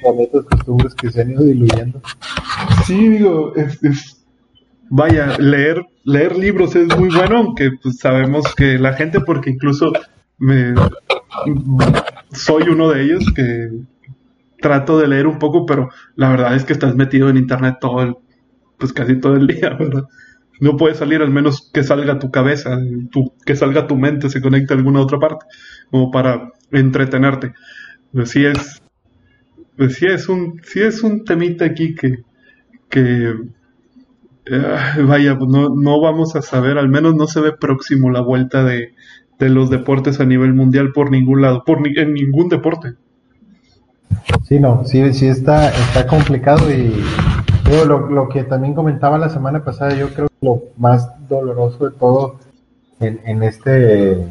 bonitas 0.03 0.45
costumbres 0.45 0.95
que 0.95 1.11
se 1.11 1.21
han 1.21 1.31
ido 1.31 1.43
diluyendo. 1.43 2.01
Sí, 2.85 3.07
digo, 3.09 3.53
es, 3.55 3.83
es- 3.83 4.17
vaya, 4.91 5.37
leer, 5.39 5.85
leer 6.03 6.35
libros 6.35 6.75
es 6.75 6.95
muy 6.97 7.09
bueno, 7.09 7.37
aunque 7.37 7.71
pues, 7.81 7.97
sabemos 7.97 8.53
que 8.53 8.77
la 8.77 8.93
gente, 8.93 9.21
porque 9.21 9.49
incluso 9.49 9.91
me, 10.37 10.73
soy 12.31 12.63
uno 12.63 12.89
de 12.89 13.03
ellos 13.03 13.25
que 13.33 13.69
trato 14.59 14.99
de 14.99 15.07
leer 15.07 15.27
un 15.27 15.39
poco, 15.39 15.65
pero 15.65 15.89
la 16.15 16.29
verdad 16.29 16.55
es 16.55 16.65
que 16.65 16.73
estás 16.73 16.95
metido 16.95 17.29
en 17.29 17.37
internet 17.37 17.77
todo 17.79 18.01
el, 18.01 18.15
pues 18.77 18.91
casi 18.91 19.17
todo 19.19 19.35
el 19.35 19.47
día, 19.47 19.69
¿verdad? 19.79 20.03
No 20.59 20.75
puedes 20.75 20.97
salir 20.97 21.21
al 21.21 21.31
menos 21.31 21.71
que 21.73 21.83
salga 21.83 22.19
tu 22.19 22.29
cabeza, 22.29 22.77
tu, 23.11 23.33
que 23.45 23.55
salga 23.55 23.87
tu 23.87 23.95
mente, 23.95 24.29
se 24.29 24.41
conecte 24.41 24.73
a 24.73 24.77
alguna 24.77 24.99
otra 24.99 25.17
parte, 25.19 25.45
como 25.89 26.11
para 26.11 26.51
entretenerte. 26.69 27.53
Pero 28.11 28.25
sí 28.25 28.45
es, 28.45 28.83
pues 29.77 29.95
sí 29.95 30.05
es 30.05 30.27
un, 30.27 30.59
sí 30.63 30.81
es 30.81 31.01
un 31.01 31.23
temita 31.23 31.65
aquí 31.65 31.95
que, 31.95 32.17
que 32.89 33.33
vaya, 35.07 35.37
pues 35.37 35.49
no, 35.49 35.69
no 35.69 36.01
vamos 36.01 36.35
a 36.35 36.41
saber, 36.41 36.77
al 36.77 36.89
menos 36.89 37.15
no 37.15 37.27
se 37.27 37.41
ve 37.41 37.51
próximo 37.51 38.09
la 38.09 38.21
vuelta 38.21 38.63
de, 38.63 38.93
los 39.39 39.71
deportes 39.71 40.19
a 40.19 40.25
nivel 40.25 40.53
mundial 40.53 40.91
por 40.93 41.09
ningún 41.09 41.41
lado, 41.41 41.63
por 41.65 41.81
ni, 41.81 41.97
en 41.99 42.13
ningún 42.13 42.47
deporte. 42.47 42.93
Sí, 44.43 44.59
no, 44.59 44.83
sí, 44.85 45.13
sí 45.13 45.27
está, 45.27 45.69
está 45.69 46.05
complicado 46.05 46.69
y 46.71 47.03
lo, 47.87 48.07
lo, 48.09 48.29
que 48.29 48.43
también 48.43 48.75
comentaba 48.75 49.17
la 49.17 49.29
semana 49.29 49.63
pasada, 49.63 49.95
yo 49.95 50.09
creo 50.09 50.27
que 50.27 50.45
lo 50.45 50.61
más 50.77 51.09
doloroso 51.27 51.89
de 51.89 51.97
todo 51.97 52.35
en, 52.99 53.19
en 53.25 53.41
este, 53.41 54.27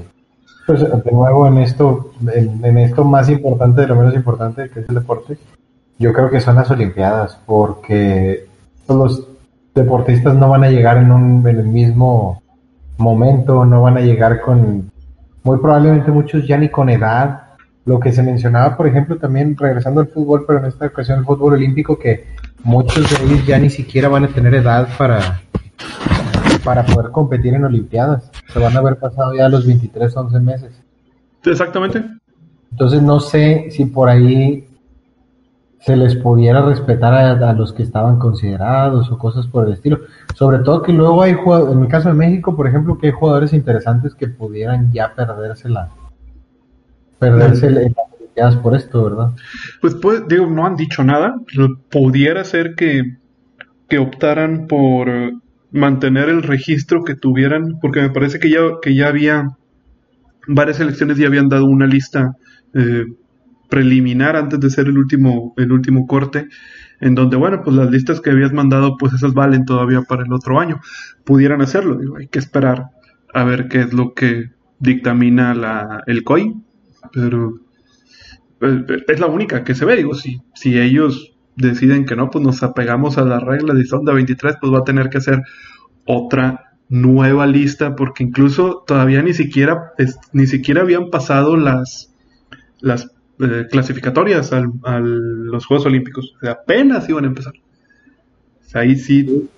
pues 0.67 0.81
de 0.81 1.13
nuevo 1.13 1.47
en 1.49 1.59
esto, 1.59 2.13
en, 2.33 2.65
en, 2.65 2.79
esto 2.79 3.03
más 3.03 3.29
importante 3.29 3.81
de 3.81 3.89
lo 3.89 3.97
menos 3.97 4.15
importante 4.15 4.71
que 4.71 4.81
es 4.81 4.89
el 4.89 4.95
deporte, 4.95 5.39
yo 5.99 6.13
creo 6.13 6.31
que 6.31 6.41
son 6.41 6.55
las 6.55 6.71
Olimpiadas, 6.71 7.39
porque 7.47 8.47
los 8.89 9.27
deportistas 9.75 10.35
no 10.37 10.49
van 10.49 10.65
a 10.65 10.71
llegar 10.71 10.99
en, 10.99 11.11
un, 11.13 11.47
en 11.47 11.59
el 11.59 11.67
mismo 11.67 12.43
momento, 12.99 13.65
no 13.65 13.83
van 13.83 13.97
a 13.97 14.01
llegar 14.01 14.41
con, 14.41 14.91
muy 15.43 15.59
probablemente 15.59 16.11
muchos 16.11 16.47
ya 16.47 16.57
ni 16.59 16.69
con 16.69 16.89
edad, 16.89 17.43
lo 17.85 17.99
que 17.99 18.13
se 18.13 18.23
mencionaba, 18.23 18.77
por 18.77 18.87
ejemplo, 18.87 19.17
también 19.17 19.57
regresando 19.57 20.01
al 20.01 20.09
fútbol, 20.09 20.45
pero 20.47 20.59
en 20.61 20.67
esta 20.67 20.87
ocasión 20.87 21.21
el 21.21 21.25
fútbol 21.25 21.55
olímpico, 21.55 21.99
que 21.99 22.27
muchos 22.63 23.11
de 23.11 23.25
ellos 23.25 23.47
ya 23.47 23.59
ni 23.59 23.71
siquiera 23.71 24.09
van 24.09 24.25
a 24.25 24.29
tener 24.29 24.55
edad 24.55 24.89
para, 24.99 25.41
para 26.63 26.85
poder 26.85 27.11
competir 27.11 27.55
en 27.55 27.65
Olimpiadas. 27.65 28.31
Se 28.53 28.59
van 28.59 28.77
a 28.77 28.81
haber 28.81 28.97
pasado 28.99 29.35
ya 29.35 29.49
los 29.49 29.67
23, 29.67 30.15
11 30.15 30.41
meses. 30.41 30.83
Exactamente. 31.45 32.05
Entonces 32.71 33.03
no 33.03 33.19
sé 33.19 33.69
si 33.71 33.87
por 33.87 34.09
ahí 34.09 34.67
se 35.81 35.97
les 35.97 36.15
pudiera 36.15 36.63
respetar 36.63 37.15
a, 37.15 37.31
a, 37.31 37.53
los 37.55 37.73
que 37.73 37.83
estaban 37.83 38.19
considerados 38.19 39.11
o 39.11 39.19
cosas 39.19 39.47
por 39.47 39.67
el 39.67 39.73
estilo. 39.73 40.01
Sobre 40.35 40.59
todo 40.59 40.83
que 40.83 40.93
luego 40.93 41.23
hay 41.23 41.35
jugadores, 41.35 41.75
en 41.75 41.83
el 41.83 41.89
caso 41.89 42.11
de 42.11 42.15
México, 42.15 42.55
por 42.55 42.69
ejemplo, 42.69 42.99
que 42.99 43.09
hay 43.09 43.13
jugadores 43.13 43.53
interesantes 43.55 44.15
que 44.15 44.29
pudieran 44.29 44.93
ya 44.93 45.15
perderse 45.15 45.69
la, 45.71 45.89
perderse 47.19 47.71
las 47.71 47.87
Olimpiadas 48.19 48.57
por 48.57 48.77
esto, 48.77 49.05
¿verdad? 49.05 49.31
Pues, 49.81 49.95
pues, 49.95 50.29
digo, 50.29 50.47
no 50.47 50.67
han 50.67 50.77
dicho 50.77 51.03
nada. 51.03 51.35
Pudiera 51.91 52.45
ser 52.45 52.75
que, 52.75 53.17
que 53.89 53.99
optaran 53.99 54.67
por 54.67 55.09
mantener 55.73 56.29
el 56.29 56.43
registro 56.43 57.05
que 57.05 57.15
tuvieran, 57.15 57.79
porque 57.81 58.03
me 58.03 58.11
parece 58.11 58.39
que 58.39 58.51
ya, 58.51 58.61
que 58.83 58.95
ya 58.95 59.09
había 59.09 59.49
varias 60.47 60.81
elecciones 60.81 61.17
ya 61.17 61.27
habían 61.27 61.49
dado 61.49 61.65
una 61.65 61.87
lista 61.87 62.37
eh, 62.75 63.05
preliminar 63.71 64.37
antes 64.37 64.61
de 64.61 64.69
ser 64.69 64.89
el 64.89 64.99
último, 64.99 65.55
el 65.57 65.73
último 65.73 66.07
corte, 66.07 66.49
en 67.01 67.15
donde, 67.15 67.37
bueno, 67.37 67.63
pues 67.65 67.75
las 67.77 67.91
listas 67.91 68.21
que 68.21 68.31
habías 68.31 68.53
mandado, 68.53 68.97
pues 68.99 69.15
esas 69.15 69.33
valen 69.33 69.65
todavía 69.65 70.03
para 70.03 70.25
el 70.25 70.33
otro 70.33 70.61
año. 70.61 70.81
Pudieran 71.25 71.63
hacerlo, 71.63 71.97
digo, 71.97 72.17
hay 72.19 72.29
que 72.29 72.39
esperar 72.39 72.91
a 73.33 73.45
ver 73.45 73.69
qué 73.69 73.81
es 73.81 73.93
lo 73.93 74.13
que 74.13 74.51
dictamina 74.79 76.03
el 76.07 76.25
COI, 76.25 76.55
pero 77.13 77.61
es 79.09 79.21
la 79.21 79.27
única 79.27 79.65
que 79.65 79.75
se 79.75 79.85
ve, 79.85 79.97
digo, 79.97 80.15
si, 80.15 80.43
si 80.55 80.79
ellos 80.79 81.33
deciden 81.57 82.05
que 82.05 82.17
no, 82.17 82.31
pues 82.31 82.45
nos 82.45 82.63
apegamos 82.63 83.19
a 83.19 83.25
la 83.25 83.41
regla 83.41 83.75
de 83.75 83.87
Sonda 83.87 84.13
23, 84.13 84.57
pues 84.61 84.73
va 84.73 84.79
a 84.79 84.85
tener 84.85 85.09
que 85.09 85.19
hacer 85.19 85.43
otra 86.05 86.77
nueva 86.89 87.47
lista, 87.47 87.95
porque 87.95 88.25
incluso 88.25 88.83
todavía 88.87 89.23
ni 89.23 89.33
siquiera, 89.33 89.93
ni 90.33 90.47
siquiera 90.47 90.83
habían 90.83 91.09
pasado 91.11 91.57
las, 91.57 92.13
las 92.81 93.13
eh, 93.43 93.67
clasificatorias 93.71 94.53
al, 94.53 94.71
a 94.85 94.99
los 95.01 95.67
Juegos 95.67 95.87
Olímpicos, 95.87 96.35
o 96.37 96.41
sea, 96.41 96.53
apenas 96.53 97.09
iban 97.09 97.25
a 97.25 97.29
empezar. 97.29 97.55
O 97.55 98.69
sea, 98.69 98.83
ahí 98.83 98.97
sí. 98.97 99.49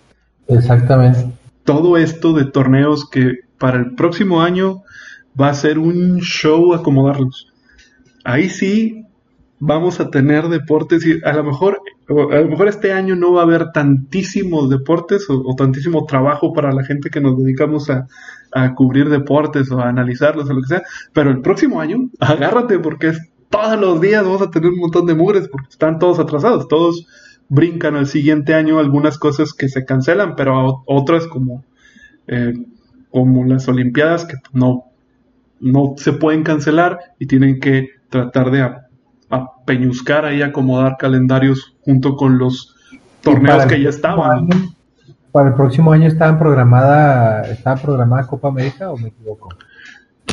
Exactamente. 0.49 1.33
Todo 1.65 1.97
esto 1.97 2.33
de 2.33 2.45
torneos 2.45 3.09
que 3.09 3.41
para 3.59 3.79
el 3.79 3.95
próximo 3.95 4.43
año 4.43 4.83
va 5.41 5.49
a 5.49 5.55
ser 5.55 5.79
un 5.79 6.21
show 6.21 6.75
acomodarlos. 6.75 7.53
Ahí 8.25 8.49
sí 8.49 9.07
vamos 9.65 10.01
a 10.01 10.11
tener 10.11 10.49
deportes 10.49 11.07
y 11.07 11.21
a 11.25 11.33
lo 11.35 11.45
mejor 11.45 11.81
a 12.09 12.41
lo 12.41 12.49
mejor 12.49 12.69
este 12.69 12.93
año 12.93 13.15
no 13.15 13.33
va 13.33 13.43
a 13.43 13.45
haber 13.45 13.71
tantísimos 13.71 14.69
deportes 14.69 15.31
o, 15.31 15.41
o 15.45 15.55
tantísimo 15.55 16.05
trabajo 16.05 16.53
para 16.53 16.73
la 16.73 16.85
gente 16.85 17.11
que 17.11 17.21
nos 17.21 17.39
dedicamos 17.39 17.89
a, 17.89 18.09
a, 18.51 18.75
cubrir 18.75 19.09
deportes 19.09 19.71
o 19.71 19.79
a 19.79 19.89
analizarlos 19.89 20.51
o 20.51 20.53
lo 20.53 20.63
que 20.63 20.69
sea, 20.69 20.83
pero 21.13 21.31
el 21.31 21.41
próximo 21.41 21.81
año 21.81 22.11
agárrate 22.21 22.79
porque 22.81 23.09
es, 23.09 23.32
todos 23.53 23.79
los 23.79 24.01
días 24.01 24.25
vamos 24.25 24.43
a 24.43 24.51
tener 24.51 24.71
un 24.71 24.81
montón 24.81 25.07
de 25.07 25.15
mugres 25.15 25.47
porque 25.47 25.69
están 25.71 25.99
todos 26.01 26.19
atrasados, 26.19 26.67
todos 26.67 27.07
brincan 27.49 27.95
al 27.95 28.07
siguiente 28.07 28.55
año 28.55 28.79
algunas 28.81 29.19
cosas 29.19 29.53
que 29.53 29.69
se 29.69 29.85
cancelan, 29.85 30.35
pero 30.35 30.83
otras 30.87 31.27
como 31.29 31.63
eh, 32.27 32.55
como 33.11 33.45
las 33.45 33.69
Olimpiadas 33.69 34.25
que 34.25 34.37
no 34.53 34.87
no 35.61 35.95
se 35.97 36.13
pueden 36.13 36.43
cancelar 36.43 36.99
y 37.19 37.27
tienen 37.27 37.61
que 37.61 37.91
tratar 38.09 38.51
de 38.51 38.69
apeñuzcar 39.31 40.25
ahí, 40.25 40.43
acomodar 40.43 40.97
calendarios 40.99 41.77
junto 41.83 42.17
con 42.17 42.39
los 42.39 42.75
torneos 43.21 43.67
que 43.67 43.81
ya 43.81 43.91
estaban. 43.91 44.51
Año, 44.51 44.75
para 45.31 45.51
el 45.51 45.55
próximo 45.55 45.93
año 45.93 46.09
estaban 46.09 46.39
programada, 46.39 47.43
¿estaba 47.43 47.81
programada 47.81 48.27
Copa 48.27 48.49
América 48.49 48.91
o 48.91 48.97
me 48.97 49.09
equivoco? 49.09 49.51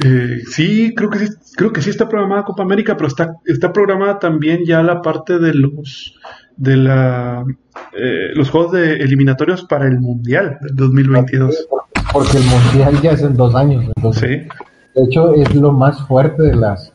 Eh, 0.05 0.41
sí, 0.49 0.93
creo 0.95 1.09
que 1.09 1.19
sí, 1.19 1.27
creo 1.55 1.73
que 1.73 1.81
sí 1.81 1.89
está 1.89 2.07
programada 2.07 2.45
Copa 2.45 2.63
América, 2.63 2.95
pero 2.95 3.07
está, 3.07 3.35
está 3.45 3.73
programada 3.73 4.19
también 4.19 4.65
ya 4.65 4.81
la 4.81 5.01
parte 5.01 5.39
de 5.39 5.53
los 5.53 6.15
de 6.55 6.77
la 6.77 7.45
eh, 7.93 8.31
los 8.33 8.49
juegos 8.49 8.73
de 8.73 8.93
eliminatorios 8.93 9.63
para 9.63 9.87
el 9.87 9.99
Mundial 9.99 10.57
del 10.61 10.75
2022. 10.75 11.67
Porque 12.13 12.37
el 12.37 12.43
Mundial 12.43 13.01
ya 13.01 13.11
es 13.11 13.21
en 13.21 13.35
dos 13.35 13.55
años. 13.55 13.85
Entonces, 13.95 14.47
sí. 14.47 14.47
De 14.95 15.03
hecho, 15.03 15.33
es 15.33 15.53
lo 15.55 15.71
más 15.71 16.05
fuerte 16.07 16.43
de 16.43 16.55
las, 16.55 16.93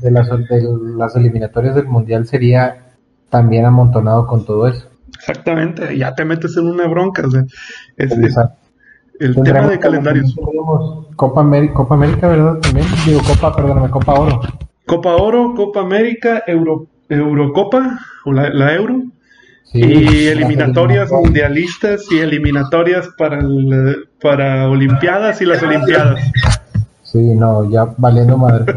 de 0.00 0.10
las, 0.10 0.28
de 0.28 0.62
las 0.96 1.16
eliminatorias 1.16 1.74
del 1.74 1.86
Mundial 1.86 2.26
sería 2.26 2.84
también 3.30 3.64
amontonado 3.64 4.26
con 4.26 4.44
todo 4.44 4.68
eso. 4.68 4.88
Exactamente, 5.16 5.96
ya 5.96 6.14
te 6.14 6.24
metes 6.24 6.56
en 6.56 6.66
una 6.66 6.86
bronca. 6.86 7.26
O 7.26 7.30
sea, 7.30 7.44
es, 7.96 8.12
es, 8.12 8.36
el 9.20 9.34
tema 9.34 9.68
de 9.68 9.78
calendarios. 9.78 10.34
Copa 11.16 11.40
América, 11.40 11.74
Copa 11.74 11.94
América, 11.94 12.28
¿verdad? 12.28 12.58
También 12.60 12.86
digo 13.06 13.20
Copa, 13.26 13.54
perdóname, 13.54 13.90
Copa 13.90 14.14
Oro. 14.14 14.40
Copa 14.86 15.16
Oro, 15.16 15.54
Copa 15.54 15.80
América, 15.80 16.42
Euro, 16.46 16.86
Eurocopa, 17.08 17.98
o 18.24 18.32
la, 18.32 18.50
la 18.50 18.74
Euro, 18.74 19.02
Sí, 19.74 19.80
y 19.80 20.28
eliminatorias 20.28 21.10
mundialistas 21.10 22.04
y 22.08 22.20
eliminatorias 22.20 23.08
para, 23.18 23.40
el, 23.40 24.08
para 24.20 24.68
Olimpiadas 24.68 25.42
y 25.42 25.46
las 25.46 25.60
Olimpiadas. 25.64 26.20
Sí, 27.02 27.18
no, 27.18 27.68
ya 27.68 27.92
valiendo 27.96 28.38
madre. 28.38 28.72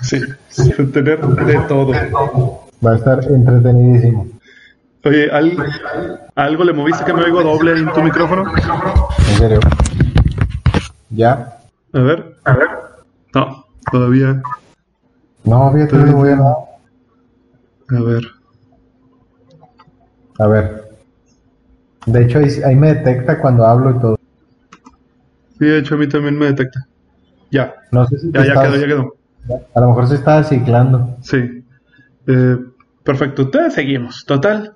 sí, 0.00 0.22
sí, 0.48 0.72
tener 0.94 1.20
de 1.20 1.58
todo. 1.68 1.92
Va 2.84 2.92
a 2.92 2.96
estar 2.96 3.22
entretenidísimo. 3.24 4.26
Oye, 5.02 5.30
¿al, 5.30 5.56
¿algo 6.34 6.64
le 6.64 6.72
moviste 6.74 7.04
que 7.04 7.14
me 7.14 7.22
oigo 7.22 7.42
doble 7.42 7.72
en 7.72 7.90
tu 7.90 8.02
micrófono? 8.02 8.44
¿En 9.30 9.38
serio? 9.38 9.60
¿Ya? 11.08 11.58
A 11.94 12.00
ver, 12.00 12.36
a 12.44 12.52
ver. 12.52 12.68
No, 13.34 13.64
todavía. 13.90 14.42
No, 15.44 15.72
fíjate, 15.72 15.96
no 15.96 16.16
voy 16.16 16.30
a 16.30 16.36
nada. 16.36 16.56
A 17.88 18.02
ver. 18.02 18.22
A 20.38 20.46
ver. 20.46 20.84
De 22.04 22.22
hecho, 22.22 22.38
ahí, 22.38 22.48
ahí, 22.66 22.76
me 22.76 22.94
detecta 22.94 23.38
cuando 23.38 23.64
hablo 23.66 23.90
y 23.92 24.00
todo. 24.00 24.18
Sí, 25.58 25.64
de 25.64 25.78
hecho, 25.78 25.94
a 25.94 25.98
mí 25.98 26.08
también 26.08 26.38
me 26.38 26.46
detecta. 26.46 26.86
Ya. 27.50 27.74
No 27.90 28.06
sé 28.06 28.18
si 28.18 28.30
ya, 28.32 28.44
ya 28.44 28.62
quedó, 28.62 28.76
ya 28.76 28.86
quedó. 28.86 29.16
A 29.74 29.80
lo 29.80 29.88
mejor 29.88 30.08
se 30.08 30.16
está 30.16 30.44
ciclando. 30.44 31.16
Sí. 31.22 31.64
Eh, 32.26 32.58
perfecto. 33.02 33.42
Entonces 33.42 33.72
seguimos. 33.72 34.24
Total. 34.26 34.74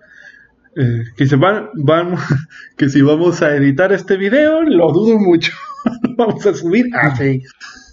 Eh, 0.76 1.04
que, 1.16 1.26
se 1.26 1.36
van, 1.36 1.68
van, 1.74 2.16
que 2.76 2.88
si 2.88 3.02
vamos 3.02 3.42
a 3.42 3.54
editar 3.54 3.92
este 3.92 4.16
video, 4.16 4.62
lo 4.62 4.92
dudo 4.92 5.18
mucho. 5.18 5.52
vamos 6.16 6.44
a 6.46 6.54
subir 6.54 6.86
así. 6.94 7.42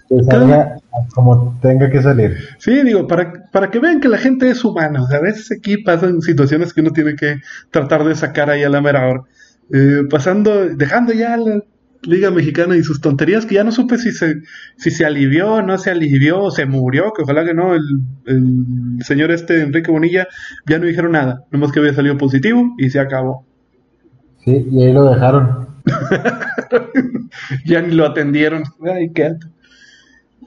Que 0.09 0.23
salga 0.25 0.75
como 1.13 1.57
tenga 1.61 1.89
que 1.89 2.01
salir. 2.01 2.37
Sí, 2.57 2.83
digo, 2.83 3.07
para, 3.07 3.49
para 3.51 3.71
que 3.71 3.79
vean 3.79 4.01
que 4.01 4.09
la 4.09 4.17
gente 4.17 4.49
es 4.49 4.63
humana. 4.65 5.03
O 5.03 5.07
sea, 5.07 5.19
a 5.19 5.21
veces 5.21 5.51
aquí 5.57 5.77
pasan 5.77 6.21
situaciones 6.21 6.73
que 6.73 6.81
uno 6.81 6.91
tiene 6.91 7.15
que 7.15 7.37
tratar 7.69 8.03
de 8.03 8.15
sacar 8.15 8.49
ahí 8.49 8.63
a 8.63 8.69
la 8.69 8.81
mera 8.81 9.07
hora. 9.07 9.23
Eh, 9.73 10.03
pasando, 10.09 10.67
dejando 10.67 11.13
ya 11.13 11.37
la 11.37 11.61
Liga 12.03 12.31
Mexicana 12.31 12.75
y 12.75 12.83
sus 12.83 12.99
tonterías, 12.99 13.45
que 13.45 13.55
ya 13.55 13.63
no 13.63 13.71
supe 13.71 13.97
si 13.97 14.11
se, 14.11 14.41
si 14.77 14.89
se 14.89 15.05
alivió, 15.05 15.61
no 15.61 15.77
se 15.77 15.91
alivió, 15.91 16.41
o 16.41 16.51
se 16.51 16.65
murió, 16.65 17.13
que 17.15 17.23
ojalá 17.23 17.45
que 17.45 17.53
no, 17.53 17.75
el, 17.75 17.83
el 18.25 19.03
señor 19.03 19.31
este 19.31 19.61
Enrique 19.61 19.91
Bonilla, 19.91 20.27
ya 20.67 20.79
no 20.79 20.85
dijeron 20.85 21.11
nada, 21.11 21.45
nomás 21.51 21.71
que 21.71 21.79
había 21.79 21.93
salido 21.93 22.17
positivo 22.17 22.75
y 22.77 22.89
se 22.89 22.99
acabó. 22.99 23.45
Sí, 24.43 24.65
y 24.71 24.83
ahí 24.83 24.93
lo 24.93 25.05
dejaron. 25.05 25.67
ya 27.65 27.81
ni 27.81 27.93
lo 27.93 28.05
atendieron. 28.07 28.63
Ay, 28.83 29.11
qué 29.13 29.25
alto. 29.25 29.47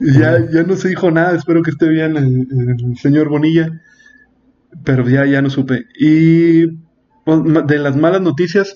Ya, 0.01 0.39
ya 0.51 0.63
no 0.63 0.75
se 0.75 0.89
dijo 0.89 1.09
nada, 1.09 1.37
espero 1.37 1.61
que 1.61 1.71
esté 1.71 1.87
bien 1.87 2.17
el, 2.17 2.47
el 2.51 2.97
señor 2.97 3.29
Bonilla, 3.29 3.81
pero 4.83 5.07
ya, 5.07 5.25
ya 5.25 5.41
no 5.41 5.49
supe. 5.49 5.85
Y 5.97 6.67
pues, 7.23 7.39
de 7.65 7.79
las 7.79 7.95
malas 7.95 8.21
noticias, 8.21 8.75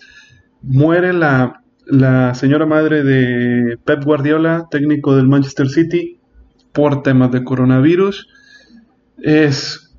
muere 0.61 1.11
la, 1.11 1.61
la 1.89 2.33
señora 2.35 2.65
madre 2.65 3.03
de 3.03 3.77
Pep 3.83 4.03
Guardiola, 4.03 4.67
técnico 4.69 5.15
del 5.15 5.27
Manchester 5.27 5.69
City, 5.69 6.19
por 6.71 7.01
temas 7.03 7.31
de 7.31 7.43
coronavirus. 7.43 8.27
Es, 9.17 9.95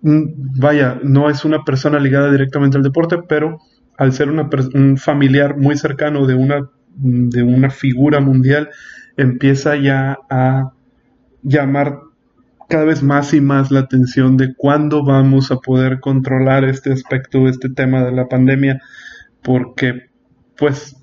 mm, 0.00 0.58
vaya, 0.58 0.98
no 1.02 1.28
es 1.28 1.44
una 1.44 1.64
persona 1.64 1.98
ligada 1.98 2.30
directamente 2.30 2.76
al 2.76 2.82
deporte, 2.82 3.18
pero 3.28 3.58
al 3.96 4.12
ser 4.12 4.30
un 4.30 4.96
familiar 4.96 5.56
muy 5.56 5.76
cercano 5.76 6.26
de 6.26 6.34
una, 6.34 6.68
de 6.96 7.42
una 7.42 7.70
figura 7.70 8.20
mundial, 8.20 8.70
empieza 9.16 9.76
ya 9.76 10.18
a 10.30 10.72
llamar 11.42 12.00
cada 12.68 12.84
vez 12.84 13.02
más 13.02 13.34
y 13.34 13.40
más 13.40 13.70
la 13.70 13.80
atención 13.80 14.36
de 14.36 14.54
cuándo 14.56 15.04
vamos 15.04 15.52
a 15.52 15.56
poder 15.56 16.00
controlar 16.00 16.64
este 16.64 16.92
aspecto, 16.92 17.46
este 17.46 17.68
tema 17.68 18.02
de 18.02 18.12
la 18.12 18.26
pandemia, 18.26 18.80
porque 19.42 20.13
pues 20.56 20.96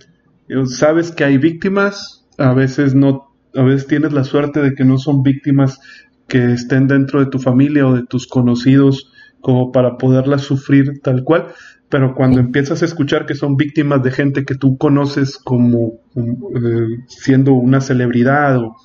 eh, 0.50 0.66
sabes 0.66 1.12
que 1.12 1.24
hay 1.24 1.38
víctimas, 1.38 2.26
a 2.38 2.54
veces 2.54 2.96
no, 2.96 3.34
a 3.56 3.64
veces 3.64 3.88
tienes 3.88 4.14
la 4.14 4.24
suerte 4.24 4.62
de 4.62 4.74
que 4.74 4.86
no 4.86 4.98
son 4.98 5.24
víctimas 5.24 5.80
que 6.28 6.54
estén 6.54 6.88
dentro 6.88 7.20
de 7.20 7.30
tu 7.30 7.40
familia 7.40 7.88
o 7.88 7.94
de 7.94 8.06
tus 8.06 8.28
conocidos 8.28 9.12
como 9.42 9.72
para 9.72 9.98
poderlas 9.98 10.44
sufrir 10.44 11.02
tal 11.02 11.24
cual, 11.24 11.48
pero 11.90 12.16
cuando 12.16 12.40
empiezas 12.40 12.82
a 12.82 12.86
escuchar 12.86 13.26
que 13.26 13.36
son 13.36 13.58
víctimas 13.58 14.02
de 14.02 14.12
gente 14.12 14.46
que 14.46 14.56
tú 14.56 14.78
conoces 14.78 15.38
como, 15.38 16.00
eh, 16.16 17.04
siendo 17.08 17.54
una 17.54 17.82
celebridad 17.82 18.58
o, 18.58 18.78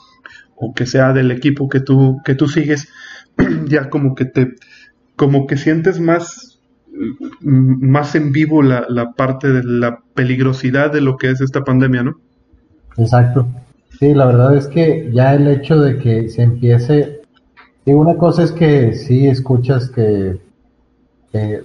o 0.57 0.75
que 0.75 0.87
sea 0.87 1.13
del 1.13 1.31
equipo 1.31 1.69
que 1.69 1.81
tú, 1.81 2.21
que 2.25 2.35
tú 2.35 2.49
sigues, 2.49 2.89
ya 3.69 3.91
como 3.91 4.15
que 4.15 4.25
te, 4.25 4.55
como 5.15 5.47
que 5.47 5.57
sientes 5.57 6.01
más, 6.01 6.56
más 7.41 8.15
en 8.15 8.33
vivo 8.33 8.63
la, 8.63 8.87
la 8.89 9.13
parte 9.13 9.53
de 9.53 9.63
la 9.65 10.01
peligrosidad 10.15 10.93
de 10.93 11.01
lo 11.01 11.17
que 11.17 11.31
es 11.31 11.41
esta 11.41 11.65
pandemia, 11.65 12.03
¿no? 12.03 12.17
Exacto. 12.97 13.47
Sí, 13.99 14.13
la 14.13 14.27
verdad 14.27 14.55
es 14.57 14.67
que 14.67 15.11
ya 15.13 15.35
el 15.35 15.49
hecho 15.49 15.81
de 15.81 15.99
que 15.99 16.29
se 16.29 16.43
empiece, 16.43 17.23
y 17.85 17.93
una 17.93 18.17
cosa 18.17 18.43
es 18.43 18.53
que 18.53 18.95
sí 18.95 19.27
escuchas 19.27 19.91
que, 19.91 20.39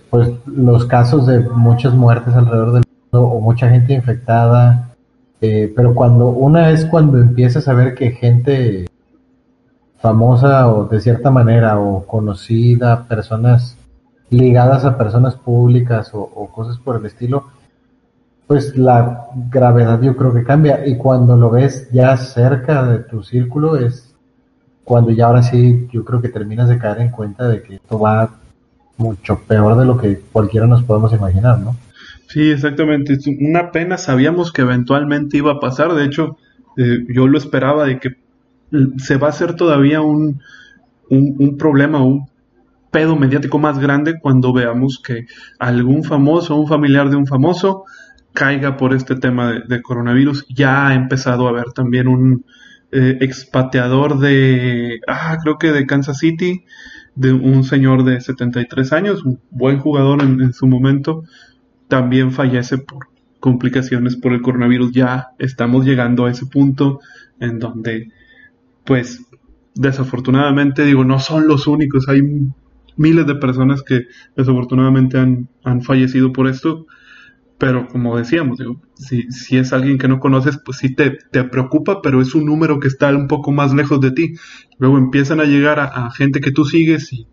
pues 0.10 0.30
los 0.46 0.86
casos 0.86 1.28
de 1.28 1.39
muchas 1.39 1.94
muertes 1.94 2.34
alrededor 2.34 2.74
del 2.74 2.84
mundo 2.84 3.28
o 3.28 3.41
mucha 3.41 3.70
gente 3.70 3.94
infectada, 3.94 4.94
eh, 5.39 5.72
pero 5.76 5.96
cuando 5.96 6.28
una 6.30 6.72
es 6.72 6.86
cuando 6.86 7.17
empiezas 7.17 7.67
a 7.67 7.74
ver 7.74 7.96
que 7.96 8.12
gente 8.12 8.88
famosa 10.00 10.70
o 10.70 10.86
de 10.86 11.00
cierta 11.00 11.32
manera 11.32 11.80
o 11.80 12.06
conocida, 12.06 13.08
personas 13.08 13.78
ligadas 14.32 14.86
a 14.86 14.98
personas 14.98 15.36
públicas 15.36 16.10
o, 16.13 16.50
cosas 16.52 16.78
por 16.80 16.96
el 16.96 17.06
estilo, 17.06 17.46
pues 18.48 18.76
la 18.78 19.28
gravedad 19.50 20.02
yo 20.02 20.15
creo 20.15 20.34
que 20.34 20.44
cambia 20.44 20.88
y 20.88 20.98
cuando 20.98 21.36
lo 21.36 21.52
ves 21.52 21.89
ya 21.91 22.17
cerca 22.17 22.84
de 22.86 23.00
tu 23.00 23.24
círculo 23.24 23.78
es 23.78 24.13
cuando 24.84 25.12
ya 25.12 25.28
ahora 25.28 25.44
sí 25.44 25.88
yo 25.91 26.04
creo 26.04 26.22
que 26.22 26.30
terminas 26.30 26.67
de 26.70 26.78
caer 26.78 27.02
en 27.02 27.12
cuenta 27.12 27.48
de 27.48 27.62
que 27.62 27.76
esto 27.76 28.00
va 28.00 28.30
mucho 28.98 29.39
peor 29.48 29.78
de 29.78 29.86
lo 29.86 29.98
que 29.98 30.20
cualquiera 30.32 30.65
nos 30.65 30.84
podemos 30.84 31.13
imaginar, 31.13 31.60
¿no? 31.60 31.76
Sí, 32.28 32.52
exactamente. 32.52 33.17
Una 33.41 33.72
pena 33.72 33.98
sabíamos 33.98 34.54
que 34.54 34.62
eventualmente 34.62 35.38
iba 35.38 35.54
a 35.54 35.60
pasar. 35.60 35.94
De 35.94 36.06
hecho, 36.06 36.38
eh, 36.78 37.00
yo 37.13 37.28
lo 37.28 37.38
esperaba 37.38 37.86
de 37.86 38.00
que 38.00 38.08
eh, 38.08 38.88
se 38.98 39.17
va 39.17 39.28
a 39.28 39.32
hacer 39.32 39.56
todavía 39.56 40.02
un, 40.02 40.41
un, 41.10 41.36
un 41.39 41.58
problema, 41.58 42.02
un 42.02 42.30
pedo 42.91 43.15
mediático 43.15 43.58
más 43.58 43.80
grande 43.80 44.19
cuando 44.19 44.54
veamos 44.54 45.01
que 45.04 45.25
algún 45.60 46.04
famoso, 46.04 46.56
un 46.56 46.67
familiar 46.67 47.10
de 47.10 47.15
un 47.15 47.25
famoso, 47.25 47.86
caiga 48.34 48.77
por 48.77 48.93
este 48.93 49.15
tema 49.15 49.51
de, 49.51 49.62
de 49.67 49.82
coronavirus. 49.82 50.45
Ya 50.49 50.88
ha 50.88 50.93
empezado 50.93 51.47
a 51.47 51.51
haber 51.51 51.71
también 51.73 52.08
un 52.08 52.45
eh, 52.91 53.17
expateador 53.21 54.19
de, 54.19 54.99
ah, 55.08 55.38
creo 55.41 55.58
que 55.58 55.71
de 55.71 55.86
Kansas 55.86 56.19
City, 56.19 56.65
de 57.15 57.32
un 57.32 57.63
señor 57.63 58.04
de 58.04 58.19
73 58.19 58.91
años, 58.93 59.23
un 59.23 59.39
buen 59.49 59.80
jugador 59.80 60.21
en, 60.21 60.41
en 60.41 60.54
su 60.54 60.67
momento, 60.67 61.23
también 61.88 62.32
fallece 62.32 62.77
por 62.77 63.08
complicaciones 63.39 64.17
por 64.17 64.34
el 64.34 64.41
coronavirus. 64.41 64.91
Ya 64.91 65.30
estamos 65.39 65.86
llegando 65.86 66.25
a 66.25 66.32
ese 66.32 66.45
punto 66.45 66.99
en 67.39 67.60
donde, 67.60 68.10
pues, 68.84 69.25
desafortunadamente, 69.73 70.84
digo, 70.84 71.04
no 71.06 71.19
son 71.19 71.47
los 71.47 71.67
únicos, 71.67 72.10
hay 72.10 72.21
miles 72.97 73.25
de 73.27 73.36
personas 73.36 73.84
que 73.84 74.08
desafortunadamente 74.36 75.17
han, 75.17 75.49
han 75.63 75.82
fallecido 75.82 76.32
por 76.32 76.47
esto, 76.47 76.86
pero 77.62 77.88
como 77.88 78.17
decíamos, 78.17 78.58
digo, 78.58 78.82
si, 78.95 79.32
si 79.32 79.58
es 79.58 79.71
alguien 79.71 79.99
que 79.99 80.08
no 80.08 80.19
conoces, 80.19 80.58
pues 80.65 80.80
sí 80.80 80.95
te, 80.95 81.19
te 81.32 81.43
preocupa, 81.43 82.01
pero 82.01 82.19
es 82.19 82.34
un 82.34 82.45
número 82.45 82.80
que 82.80 82.88
está 82.88 83.15
un 83.15 83.27
poco 83.27 83.51
más 83.51 83.71
lejos 83.71 84.01
de 84.01 84.10
ti. 84.10 84.34
Luego 84.80 84.97
empiezan 84.97 85.39
a 85.39 85.43
llegar 85.43 85.80
a, 85.80 86.10
gente 86.10 86.39
que 86.41 86.51
tú 86.51 86.65
sigues 86.65 87.13
y, 87.13 87.27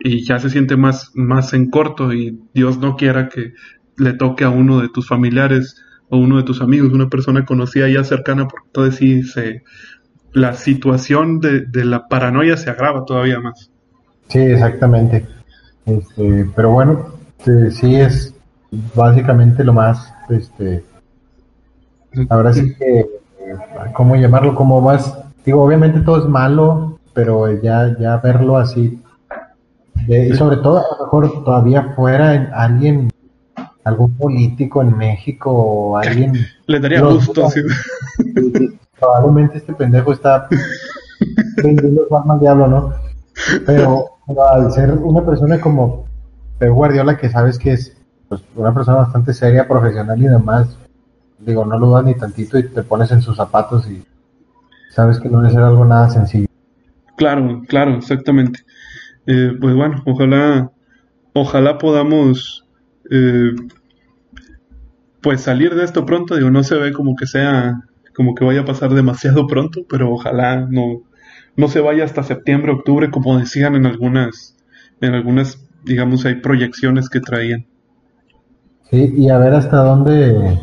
y 0.00 0.24
ya 0.24 0.40
se 0.40 0.50
siente 0.50 0.76
más, 0.76 1.12
más 1.14 1.54
en 1.54 1.70
corto 1.70 2.12
y 2.12 2.40
Dios 2.52 2.78
no 2.78 2.96
quiera 2.96 3.28
que 3.28 3.52
le 3.96 4.12
toque 4.14 4.42
a 4.42 4.50
uno 4.50 4.80
de 4.80 4.88
tus 4.88 5.06
familiares 5.06 5.80
o 6.08 6.18
uno 6.18 6.38
de 6.38 6.42
tus 6.42 6.60
amigos, 6.62 6.92
una 6.92 7.08
persona 7.08 7.44
conocida 7.44 7.88
ya 7.88 8.02
cercana, 8.02 8.48
porque 8.48 8.66
entonces 8.66 8.96
sí 8.96 9.22
se, 9.22 9.62
la 10.32 10.54
situación 10.54 11.38
de, 11.38 11.60
de 11.60 11.84
la 11.84 12.08
paranoia 12.08 12.56
se 12.56 12.70
agrava 12.70 13.04
todavía 13.04 13.38
más. 13.38 13.69
Sí, 14.30 14.38
exactamente. 14.38 15.26
Este, 15.86 16.48
pero 16.54 16.70
bueno, 16.72 17.06
este, 17.38 17.70
sí 17.72 17.96
es 17.96 18.34
básicamente 18.94 19.64
lo 19.64 19.72
más, 19.72 20.12
este, 20.28 20.84
ahora 22.28 22.52
sí 22.52 22.74
que, 22.76 23.06
¿cómo 23.92 24.16
llamarlo? 24.16 24.54
Como 24.54 24.80
más, 24.80 25.18
digo, 25.44 25.62
obviamente 25.62 26.00
todo 26.00 26.18
es 26.18 26.26
malo, 26.28 26.98
pero 27.12 27.50
ya, 27.60 27.96
ya 27.98 28.16
verlo 28.18 28.56
así, 28.56 29.02
de- 30.06 30.28
y 30.28 30.32
sobre 30.34 30.58
todo 30.58 30.78
a 30.78 30.96
lo 30.96 31.04
mejor 31.04 31.44
todavía 31.44 31.92
fuera 31.96 32.34
en 32.34 32.48
alguien, 32.54 33.10
algún 33.84 34.14
político 34.16 34.82
en 34.82 34.96
México 34.96 35.50
o 35.52 35.96
alguien, 35.96 36.32
Le 36.66 36.78
daría 36.78 37.00
gusto. 37.02 37.50
sí. 37.50 37.60
probablemente 39.00 39.56
este 39.58 39.72
pendejo 39.72 40.12
está 40.12 40.46
vendiendo 41.62 42.02
al 42.28 42.38
diablo, 42.38 42.66
¿no? 42.68 43.09
Pero, 43.66 44.18
al 44.52 44.72
ser 44.72 44.92
una 44.92 45.24
persona 45.24 45.60
como 45.60 46.04
Pep 46.58 46.70
Guardiola, 46.70 47.16
que 47.16 47.28
sabes 47.28 47.58
que 47.58 47.72
es 47.72 47.96
pues, 48.28 48.42
una 48.54 48.72
persona 48.74 48.98
bastante 48.98 49.32
seria, 49.32 49.66
profesional 49.66 50.20
y 50.20 50.28
demás, 50.28 50.76
digo, 51.38 51.64
no 51.64 51.78
lo 51.78 51.86
dudas 51.86 52.04
ni 52.04 52.14
tantito 52.14 52.58
y 52.58 52.68
te 52.68 52.82
pones 52.82 53.10
en 53.10 53.22
sus 53.22 53.36
zapatos 53.36 53.88
y 53.90 54.04
sabes 54.90 55.18
que 55.18 55.28
no 55.28 55.40
debe 55.40 55.52
ser 55.52 55.62
algo 55.62 55.84
nada 55.84 56.10
sencillo. 56.10 56.46
Claro, 57.16 57.62
claro, 57.66 57.96
exactamente. 57.96 58.60
Eh, 59.26 59.52
pues 59.60 59.74
bueno, 59.74 60.02
ojalá, 60.06 60.70
ojalá 61.32 61.78
podamos 61.78 62.66
eh, 63.10 63.52
pues 65.20 65.42
salir 65.42 65.74
de 65.74 65.84
esto 65.84 66.06
pronto. 66.06 66.36
Digo, 66.36 66.50
no 66.50 66.62
se 66.62 66.76
ve 66.76 66.92
como 66.92 67.16
que 67.16 67.26
sea, 67.26 67.80
como 68.14 68.34
que 68.34 68.44
vaya 68.44 68.62
a 68.62 68.64
pasar 68.64 68.94
demasiado 68.94 69.46
pronto, 69.46 69.82
pero 69.88 70.10
ojalá 70.12 70.66
no, 70.68 71.02
no 71.56 71.68
se 71.68 71.80
vaya 71.80 72.04
hasta 72.04 72.22
septiembre, 72.22 72.72
octubre, 72.72 73.10
como 73.10 73.38
decían 73.38 73.74
en 73.74 73.86
algunas, 73.86 74.56
en 75.00 75.14
algunas, 75.14 75.64
digamos, 75.84 76.24
hay 76.26 76.36
proyecciones 76.36 77.08
que 77.08 77.20
traían. 77.20 77.66
Sí, 78.90 79.12
y 79.16 79.30
a 79.30 79.38
ver 79.38 79.54
hasta 79.54 79.76
dónde 79.78 80.58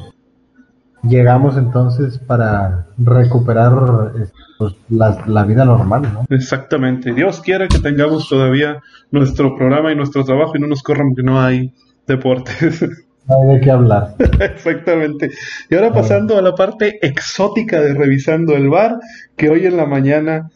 llegamos 1.04 1.58
entonces 1.58 2.18
para 2.18 2.88
recuperar 2.98 4.12
eh, 4.16 4.26
pues, 4.58 4.76
la, 4.90 5.24
la 5.28 5.44
vida 5.46 5.66
normal, 5.66 6.02
¿no? 6.14 6.26
Exactamente. 6.30 7.14
Dios 7.14 7.42
quiera 7.42 7.68
que 7.68 7.80
tengamos 7.80 8.28
todavía 8.28 8.82
nuestro 9.12 9.56
programa 9.56 9.92
y 9.92 9.96
nuestro 9.96 10.24
trabajo 10.24 10.54
y 10.56 10.60
no 10.60 10.68
nos 10.68 10.84
corran 10.84 11.10
porque 11.10 11.24
no 11.24 11.40
hay 11.40 11.74
deportes. 12.06 12.82
no 13.28 13.42
hay 13.42 13.56
de 13.56 13.62
qué 13.62 13.72
hablar. 13.72 14.16
Exactamente. 14.40 15.32
Y 15.70 15.76
ahora 15.76 15.94
pasando 15.94 16.38
a 16.38 16.42
la 16.42 16.56
parte 16.56 17.00
exótica 17.06 17.80
de 17.80 17.94
revisando 17.94 18.56
el 18.56 18.70
bar, 18.70 19.00
que 19.36 19.50
hoy 19.50 19.66
en 19.66 19.78
la 19.78 19.86
mañana 19.86 20.50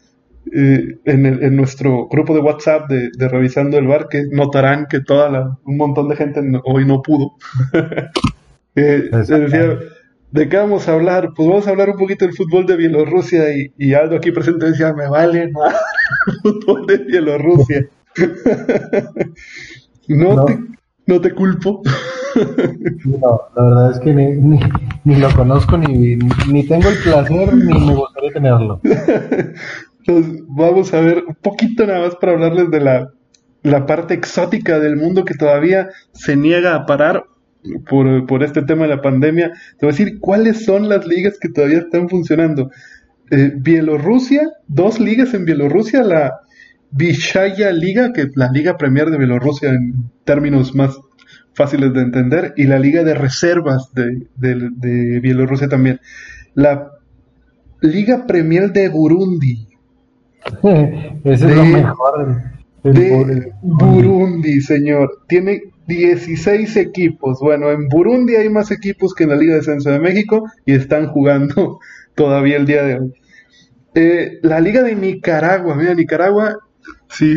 eh, 0.54 0.98
en, 1.04 1.26
el- 1.26 1.42
en 1.42 1.56
nuestro 1.56 2.08
grupo 2.08 2.34
de 2.34 2.40
WhatsApp 2.40 2.88
de, 2.90 3.10
de 3.16 3.28
revisando 3.28 3.78
el 3.78 3.86
bar, 3.86 4.08
que 4.08 4.24
notarán 4.30 4.86
que 4.88 5.00
toda 5.00 5.30
la, 5.30 5.58
un 5.64 5.76
montón 5.76 6.08
de 6.08 6.16
gente 6.16 6.42
no- 6.42 6.62
hoy 6.64 6.84
no 6.86 7.02
pudo. 7.02 7.32
Eh, 8.74 9.10
decía, 9.12 9.78
¿de 10.30 10.48
qué 10.48 10.56
vamos 10.56 10.88
a 10.88 10.94
hablar? 10.94 11.32
Pues 11.36 11.48
vamos 11.48 11.66
a 11.66 11.70
hablar 11.70 11.90
un 11.90 11.98
poquito 11.98 12.24
del 12.24 12.34
fútbol 12.34 12.64
de 12.66 12.76
Bielorrusia 12.76 13.54
y, 13.54 13.72
y 13.76 13.94
Aldo 13.94 14.16
aquí 14.16 14.30
presente 14.32 14.66
decía, 14.66 14.92
me 14.94 15.08
vale 15.08 15.50
nada 15.50 15.78
el 16.26 16.34
fútbol 16.42 16.86
de 16.86 16.98
Bielorrusia. 16.98 17.86
no, 20.08 20.34
No. 20.34 20.44
Te, 20.46 20.58
no 21.06 21.20
te 21.20 21.32
culpo. 21.34 21.82
No, 23.04 23.40
la 23.56 23.64
verdad 23.64 23.90
es 23.92 23.98
que 24.00 24.14
ni, 24.14 24.32
ni, 24.32 24.60
ni 25.04 25.16
lo 25.16 25.28
conozco, 25.34 25.76
ni, 25.76 26.16
ni 26.48 26.66
tengo 26.66 26.88
el 26.88 26.96
placer, 26.98 27.54
ni 27.54 27.72
me 27.86 27.94
gustaría 27.94 28.32
tenerlo. 28.32 28.80
Entonces, 30.04 30.42
vamos 30.48 30.92
a 30.94 31.00
ver 31.00 31.24
un 31.26 31.34
poquito 31.36 31.86
nada 31.86 32.00
más 32.00 32.16
para 32.16 32.32
hablarles 32.32 32.70
de 32.70 32.80
la, 32.80 33.10
la 33.62 33.86
parte 33.86 34.14
exótica 34.14 34.78
del 34.80 34.96
mundo 34.96 35.24
que 35.24 35.34
todavía 35.34 35.88
se 36.12 36.36
niega 36.36 36.74
a 36.74 36.86
parar 36.86 37.24
por, 37.88 38.26
por 38.26 38.42
este 38.42 38.62
tema 38.62 38.82
de 38.84 38.96
la 38.96 39.02
pandemia. 39.02 39.52
Te 39.78 39.86
voy 39.86 39.94
a 39.94 39.96
decir 39.96 40.18
cuáles 40.20 40.64
son 40.64 40.88
las 40.88 41.06
ligas 41.06 41.38
que 41.40 41.48
todavía 41.48 41.78
están 41.78 42.08
funcionando. 42.08 42.70
Eh, 43.30 43.52
Bielorrusia, 43.56 44.50
dos 44.66 44.98
ligas 44.98 45.32
en 45.34 45.44
Bielorrusia, 45.44 46.02
la 46.02 46.40
Vishaya 46.90 47.70
Liga, 47.72 48.12
que 48.12 48.22
es 48.22 48.30
la 48.36 48.50
Liga 48.50 48.76
Premier 48.76 49.10
de 49.10 49.18
Bielorrusia 49.18 49.70
en 49.70 50.10
términos 50.24 50.74
más 50.74 50.98
fáciles 51.54 51.92
de 51.94 52.00
entender, 52.02 52.52
y 52.56 52.64
la 52.64 52.78
Liga 52.78 53.04
de 53.04 53.14
Reservas 53.14 53.90
de, 53.94 54.26
de- 54.36 55.20
Bielorrusia 55.20 55.68
también. 55.68 56.00
La 56.54 56.90
Liga 57.80 58.26
Premier 58.26 58.72
de 58.72 58.88
Burundi, 58.88 59.68
Ese 61.24 61.46
es 61.46 61.56
lo 61.56 61.62
De- 61.64 61.70
mejor. 61.70 62.42
de 62.82 63.52
Burundi, 63.62 64.60
señor. 64.60 65.20
Tiene 65.28 65.62
16 65.86 66.76
equipos. 66.76 67.38
Bueno, 67.40 67.70
en 67.70 67.88
Burundi 67.88 68.34
hay 68.36 68.48
más 68.48 68.70
equipos 68.70 69.14
que 69.14 69.24
en 69.24 69.30
la 69.30 69.36
Liga 69.36 69.52
de 69.54 69.58
Descenso 69.60 69.90
de 69.90 70.00
México 70.00 70.44
y 70.66 70.74
están 70.74 71.06
jugando 71.08 71.78
todavía 72.14 72.56
el 72.56 72.66
día 72.66 72.82
de 72.82 72.98
hoy. 72.98 73.12
Eh, 73.94 74.38
la 74.42 74.60
Liga 74.60 74.82
de 74.82 74.96
Nicaragua, 74.96 75.74
mira, 75.74 75.94
Nicaragua, 75.94 76.56
si, 77.08 77.34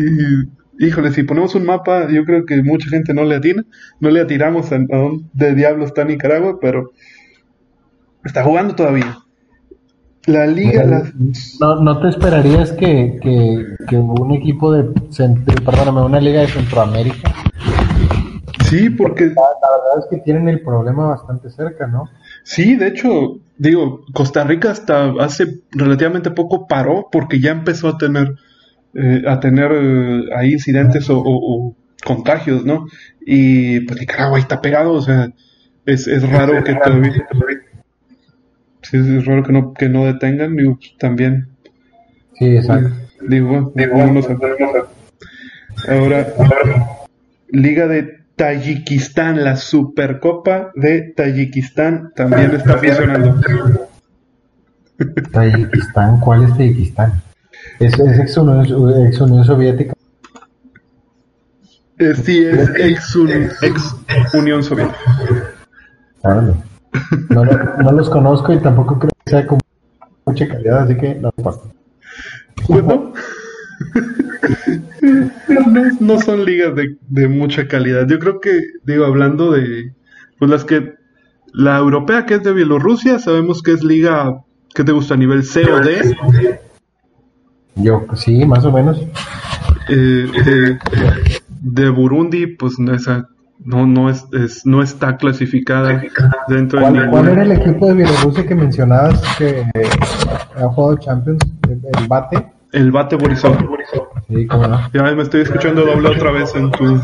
híjole, 0.78 1.12
si 1.12 1.22
ponemos 1.22 1.54
un 1.54 1.64
mapa, 1.66 2.08
yo 2.10 2.24
creo 2.24 2.46
que 2.46 2.62
mucha 2.62 2.88
gente 2.88 3.12
no 3.14 3.24
le 3.24 3.36
atina, 3.36 3.64
no 4.00 4.10
le 4.10 4.20
atiramos 4.20 4.72
a, 4.72 4.76
a 4.76 4.96
dónde 4.96 5.54
diablo 5.54 5.84
está 5.84 6.04
Nicaragua, 6.04 6.58
pero 6.60 6.92
está 8.24 8.42
jugando 8.42 8.74
todavía. 8.74 9.16
La 10.26 10.46
Liga, 10.46 10.84
la- 10.84 11.12
No, 11.60 11.76
no 11.80 12.00
te 12.00 12.08
esperarías 12.08 12.72
que, 12.72 13.18
que, 13.22 13.64
que 13.88 13.96
un 13.96 14.32
equipo 14.32 14.72
de, 14.72 14.84
perdóname, 15.64 16.02
una 16.02 16.20
liga 16.20 16.40
de 16.40 16.48
Centroamérica, 16.48 17.32
sí, 18.68 18.90
porque 18.90 19.26
la, 19.26 19.34
la 19.34 19.70
verdad 19.70 19.98
es 20.00 20.06
que 20.10 20.16
tienen 20.18 20.48
el 20.48 20.60
problema 20.62 21.08
bastante 21.08 21.50
cerca, 21.50 21.86
¿no? 21.86 22.08
Sí, 22.42 22.74
de 22.76 22.88
hecho, 22.88 23.38
digo, 23.58 24.00
Costa 24.12 24.42
Rica 24.44 24.70
hasta 24.72 25.12
hace 25.20 25.60
relativamente 25.70 26.30
poco 26.32 26.66
paró 26.66 27.08
porque 27.10 27.40
ya 27.40 27.52
empezó 27.52 27.88
a 27.88 27.98
tener 27.98 28.34
eh, 28.94 29.22
a 29.28 29.38
tener 29.40 29.70
eh, 29.74 30.22
ahí 30.36 30.52
incidentes 30.54 31.08
o, 31.10 31.18
o- 31.18 31.22
o 31.68 31.76
contagios, 32.04 32.64
¿no? 32.64 32.86
Y 33.20 33.80
pues 33.80 34.00
Nicaragua 34.00 34.36
ahí 34.38 34.42
está 34.42 34.60
pegado, 34.60 34.92
o 34.92 35.02
sea, 35.02 35.28
es, 35.84 36.06
es 36.08 36.28
raro 36.28 36.64
que 36.64 36.74
todavía 36.74 37.12
sí, 38.90 38.96
es 38.96 39.24
raro 39.26 39.42
que 39.42 39.52
no 39.52 39.72
que 39.74 39.88
no 39.88 40.04
detengan, 40.04 40.56
digo, 40.56 40.78
también 40.98 41.48
Sí, 42.38 42.56
exacto. 42.56 42.90
digo, 43.28 43.72
bueno, 43.74 44.12
no 44.12 44.22
sé. 44.22 44.36
Ahora, 45.88 46.26
Liga 47.48 47.86
de 47.86 48.20
Tayikistán, 48.36 49.42
la 49.44 49.56
Supercopa 49.56 50.70
de 50.74 51.12
Tayikistán 51.16 52.12
también 52.14 52.54
está 52.54 52.76
funcionando. 52.78 53.40
Tayikistán, 55.32 56.20
¿cuál 56.20 56.44
es 56.44 56.56
Tayikistán? 56.56 57.22
Es, 57.80 57.98
es 57.98 58.18
ex, 58.18 58.36
Unión, 58.36 59.06
ex 59.06 59.20
Unión 59.20 59.44
Soviética. 59.44 59.92
Eh, 61.98 62.14
sí, 62.22 62.44
es 62.44 62.70
ex, 62.76 63.16
un- 63.16 63.30
ex 63.30 64.34
Unión 64.34 64.62
Soviética. 64.62 64.98
Órale. 66.22 66.54
No, 67.30 67.44
lo- 67.44 67.76
no 67.82 67.92
los 67.92 68.08
conozco 68.10 68.52
y 68.52 68.58
tampoco 68.60 68.98
creo 68.98 69.10
que 69.24 69.30
sea 69.30 69.46
como 69.46 69.60
mucha 70.26 70.48
calidad, 70.48 70.80
así 70.84 70.96
que 70.96 71.14
no 71.14 71.30
pasa. 71.32 71.60
Pues 72.66 72.84
no. 72.84 73.12
son 76.20 76.44
ligas 76.44 76.74
de, 76.74 76.96
de 77.08 77.28
mucha 77.28 77.68
calidad. 77.68 78.06
Yo 78.08 78.18
creo 78.18 78.40
que, 78.40 78.60
digo, 78.84 79.04
hablando 79.04 79.52
de 79.52 79.92
pues 80.38 80.50
las 80.50 80.64
que 80.64 80.94
la 81.52 81.78
europea 81.78 82.26
que 82.26 82.34
es 82.34 82.42
de 82.42 82.52
Bielorrusia, 82.52 83.18
sabemos 83.18 83.62
que 83.62 83.72
es 83.72 83.82
liga 83.82 84.40
que 84.74 84.84
te 84.84 84.92
gusta 84.92 85.14
a 85.14 85.16
nivel 85.16 85.44
C 85.44 85.64
o 85.70 85.80
D. 85.80 86.16
Yo, 87.76 88.04
sí, 88.14 88.44
más 88.44 88.64
o 88.64 88.72
menos. 88.72 89.00
Eh, 89.88 90.26
de, 90.44 90.78
de 91.60 91.90
Burundi, 91.90 92.46
pues 92.46 92.78
no, 92.78 92.94
esa 92.94 93.28
no, 93.66 93.86
no, 93.86 94.08
es, 94.08 94.24
es- 94.32 94.64
no 94.64 94.82
está 94.82 95.16
clasificada 95.16 96.00
dentro 96.48 96.78
de 96.80 96.86
¿Cuál, 96.86 97.10
cuál 97.10 97.28
era 97.28 97.42
el 97.42 97.52
equipo 97.52 97.88
de 97.88 97.94
Bielorrusia 97.94 98.46
que 98.46 98.54
mencionabas 98.54 99.20
que 99.36 99.60
eh, 99.60 99.90
ha 100.56 100.68
jugado 100.68 100.96
Champions? 100.98 101.42
El, 101.68 101.80
el 102.00 102.08
Bate. 102.08 102.46
El 102.72 102.92
Bate 102.92 103.16
Borisov. 103.16 103.56
Sí, 104.28 104.46
cómo 104.46 104.66
no. 104.68 104.80
Ya 104.92 105.02
me 105.14 105.22
estoy 105.22 105.42
escuchando 105.42 105.84
doble 105.84 106.08
otra 106.10 106.30
vez 106.30 106.54
en 106.54 106.70
tu, 106.70 107.00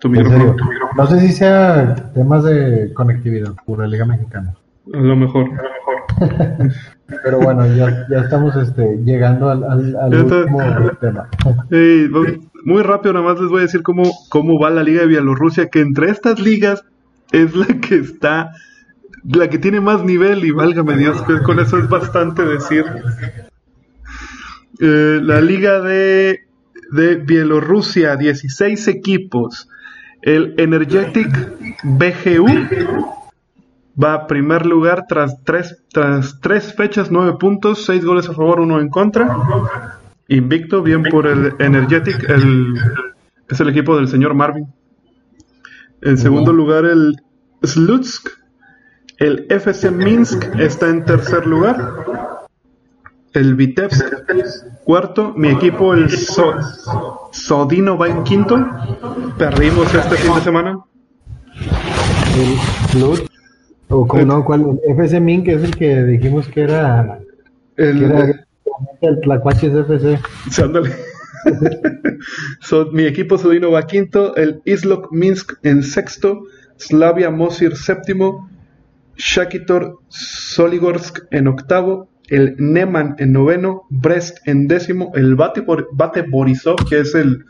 tu, 0.00 0.08
micrófono. 0.08 0.56
No 0.96 1.06
sé 1.06 1.20
si 1.20 1.32
sea 1.32 1.94
temas 2.14 2.44
de 2.44 2.92
conectividad 2.94 3.52
por 3.64 3.78
la 3.80 3.86
Liga 3.86 4.04
Mexicana. 4.04 4.54
A 4.92 4.98
lo 4.98 5.16
mejor. 5.16 5.50
Pero 7.24 7.38
bueno, 7.40 7.66
ya, 7.66 8.06
ya 8.10 8.20
estamos 8.20 8.54
este, 8.56 8.96
llegando 9.04 9.48
al, 9.50 9.62
al, 9.64 9.96
al 9.96 10.14
último 10.24 10.58
tema. 11.00 11.28
Ey, 11.70 12.08
va- 12.08 12.26
muy 12.64 12.82
rápido, 12.82 13.14
nada 13.14 13.26
más 13.26 13.40
les 13.40 13.50
voy 13.50 13.60
a 13.60 13.62
decir 13.62 13.82
cómo, 13.82 14.04
cómo 14.28 14.58
va 14.58 14.70
la 14.70 14.82
Liga 14.82 15.02
de 15.02 15.08
Bielorrusia, 15.08 15.68
que 15.68 15.80
entre 15.80 16.10
estas 16.10 16.40
ligas 16.40 16.84
es 17.32 17.54
la 17.54 17.66
que 17.66 17.96
está, 17.96 18.52
la 19.24 19.48
que 19.48 19.58
tiene 19.58 19.80
más 19.80 20.04
nivel 20.04 20.44
y 20.44 20.50
válgame 20.50 20.96
Dios, 20.96 21.20
que 21.22 21.40
con 21.42 21.58
eso 21.60 21.78
es 21.78 21.88
bastante 21.88 22.44
decir. 22.44 22.84
Eh, 24.78 25.20
la 25.22 25.40
Liga 25.40 25.80
de, 25.80 26.40
de 26.92 27.16
Bielorrusia, 27.16 28.16
16 28.16 28.88
equipos. 28.88 29.68
El 30.22 30.54
Energetic 30.58 31.28
BGU 31.84 32.46
va 34.02 34.14
a 34.14 34.26
primer 34.26 34.66
lugar 34.66 35.06
tras 35.08 35.42
tres, 35.44 35.82
tras 35.92 36.40
tres 36.40 36.74
fechas, 36.74 37.10
nueve 37.10 37.36
puntos, 37.38 37.84
seis 37.84 38.04
goles 38.04 38.28
a 38.28 38.34
favor, 38.34 38.60
uno 38.60 38.80
en 38.80 38.88
contra. 38.88 39.36
Invicto, 40.28 40.82
bien 40.82 41.04
por 41.04 41.26
el 41.26 41.54
Energetic, 41.58 42.28
el, 42.28 42.74
es 43.48 43.60
el 43.60 43.68
equipo 43.68 43.96
del 43.96 44.08
señor 44.08 44.34
Marvin. 44.34 44.66
En 46.02 46.18
segundo 46.18 46.52
lugar, 46.52 46.84
el 46.84 47.16
Slutsk. 47.62 48.28
El 49.18 49.46
FC 49.48 49.90
Minsk 49.90 50.44
está 50.58 50.88
en 50.90 51.04
tercer 51.04 51.46
lugar. 51.46 51.78
El 53.32 53.54
Vitebsk, 53.54 54.04
cuarto. 54.84 55.32
Mi 55.36 55.48
equipo, 55.48 55.94
el 55.94 56.10
So- 56.10 57.28
Sodino, 57.32 57.96
va 57.96 58.08
en 58.08 58.24
quinto. 58.24 58.56
Perdimos 59.38 59.94
este 59.94 60.16
fin 60.16 60.34
de 60.34 60.40
semana. 60.42 60.78
El 62.36 62.56
Club, 62.90 63.26
o 63.88 64.06
como 64.06 64.24
no, 64.24 64.44
¿cuál? 64.44 64.78
El 64.84 64.92
FC 64.92 65.20
Mink 65.20 65.48
es 65.48 65.62
el 65.62 65.74
que 65.74 66.02
dijimos 66.02 66.46
que 66.48 66.62
era, 66.62 67.18
que 67.76 67.88
El, 67.88 68.02
era 68.02 68.45
el 69.00 69.18
FC. 69.20 70.18
So, 72.60 72.86
mi 72.92 73.04
equipo 73.04 73.38
Sodino 73.38 73.70
va 73.70 73.86
quinto, 73.86 74.34
el 74.36 74.60
Islok 74.64 75.12
Minsk 75.12 75.52
en 75.62 75.82
sexto, 75.82 76.42
Slavia 76.76 77.30
Mosir 77.30 77.76
séptimo, 77.76 78.50
Shakitor 79.16 79.98
Soligorsk 80.08 81.20
en 81.30 81.46
octavo, 81.46 82.08
el 82.28 82.56
Neman 82.58 83.14
en 83.18 83.32
noveno, 83.32 83.82
Brest 83.90 84.38
en 84.46 84.66
décimo, 84.66 85.12
el 85.14 85.36
Bate, 85.36 85.64
Bate 85.92 86.22
Borisov, 86.22 86.76
que 86.88 87.00
es 87.00 87.14
el, 87.14 87.44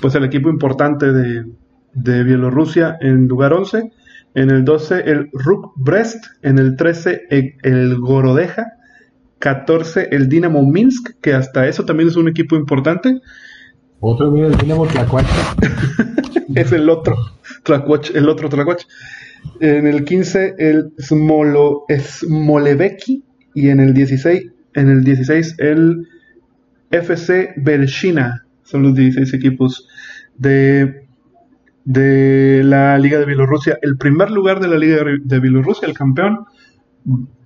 pues 0.00 0.14
el 0.14 0.24
equipo 0.24 0.48
importante 0.48 1.12
de, 1.12 1.44
de 1.92 2.24
Bielorrusia, 2.24 2.96
en 3.00 3.28
lugar 3.28 3.52
11, 3.52 3.90
en 4.34 4.50
el 4.50 4.64
12 4.64 5.02
el 5.10 5.30
Ruk 5.32 5.72
Brest, 5.76 6.24
en 6.42 6.58
el 6.58 6.76
13 6.76 7.22
el, 7.30 7.54
el 7.62 7.98
Gorodeja, 7.98 8.72
14 9.44 10.08
el 10.10 10.30
Dinamo 10.30 10.62
Minsk, 10.62 11.20
que 11.20 11.34
hasta 11.34 11.68
eso 11.68 11.84
también 11.84 12.08
es 12.08 12.16
un 12.16 12.28
equipo 12.28 12.56
importante. 12.56 13.20
Otro 14.00 14.32
viene 14.32 14.48
del 14.48 14.56
Dinamo 14.56 14.86
Tlacuache. 14.86 15.28
es 16.54 16.72
el 16.72 16.88
otro 16.88 17.14
Tlacuache, 17.62 18.16
el 18.16 18.30
otro 18.30 18.48
Tlacuache. 18.48 18.86
En 19.60 19.86
el 19.86 20.06
15 20.06 20.54
el 20.56 20.94
Smolo, 20.98 21.84
y 23.54 23.68
en 23.68 23.80
el 23.80 23.92
16 23.92 24.50
en 24.72 24.88
el 24.88 25.04
16 25.04 25.56
el 25.58 26.08
FC 26.90 27.52
Belshina. 27.58 28.46
Son 28.62 28.82
los 28.82 28.94
16 28.94 29.34
equipos 29.34 29.86
de, 30.38 31.06
de 31.84 32.62
la 32.64 32.96
Liga 32.96 33.18
de 33.18 33.26
Bielorrusia. 33.26 33.78
El 33.82 33.98
primer 33.98 34.30
lugar 34.30 34.60
de 34.60 34.68
la 34.68 34.78
Liga 34.78 35.04
de 35.22 35.38
Bielorrusia, 35.38 35.86
el 35.86 35.92
campeón, 35.92 36.46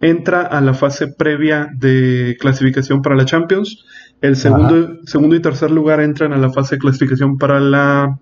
entra 0.00 0.42
a 0.42 0.60
la 0.60 0.74
fase 0.74 1.08
previa 1.08 1.68
de 1.74 2.36
clasificación 2.38 3.02
para 3.02 3.16
la 3.16 3.24
Champions. 3.24 3.84
El 4.20 4.36
segundo, 4.36 4.98
segundo 5.04 5.36
y 5.36 5.40
tercer 5.40 5.70
lugar 5.70 6.00
entran 6.00 6.32
a 6.32 6.38
la 6.38 6.50
fase 6.50 6.76
de 6.76 6.80
clasificación 6.80 7.38
para 7.38 7.60
la, 7.60 8.18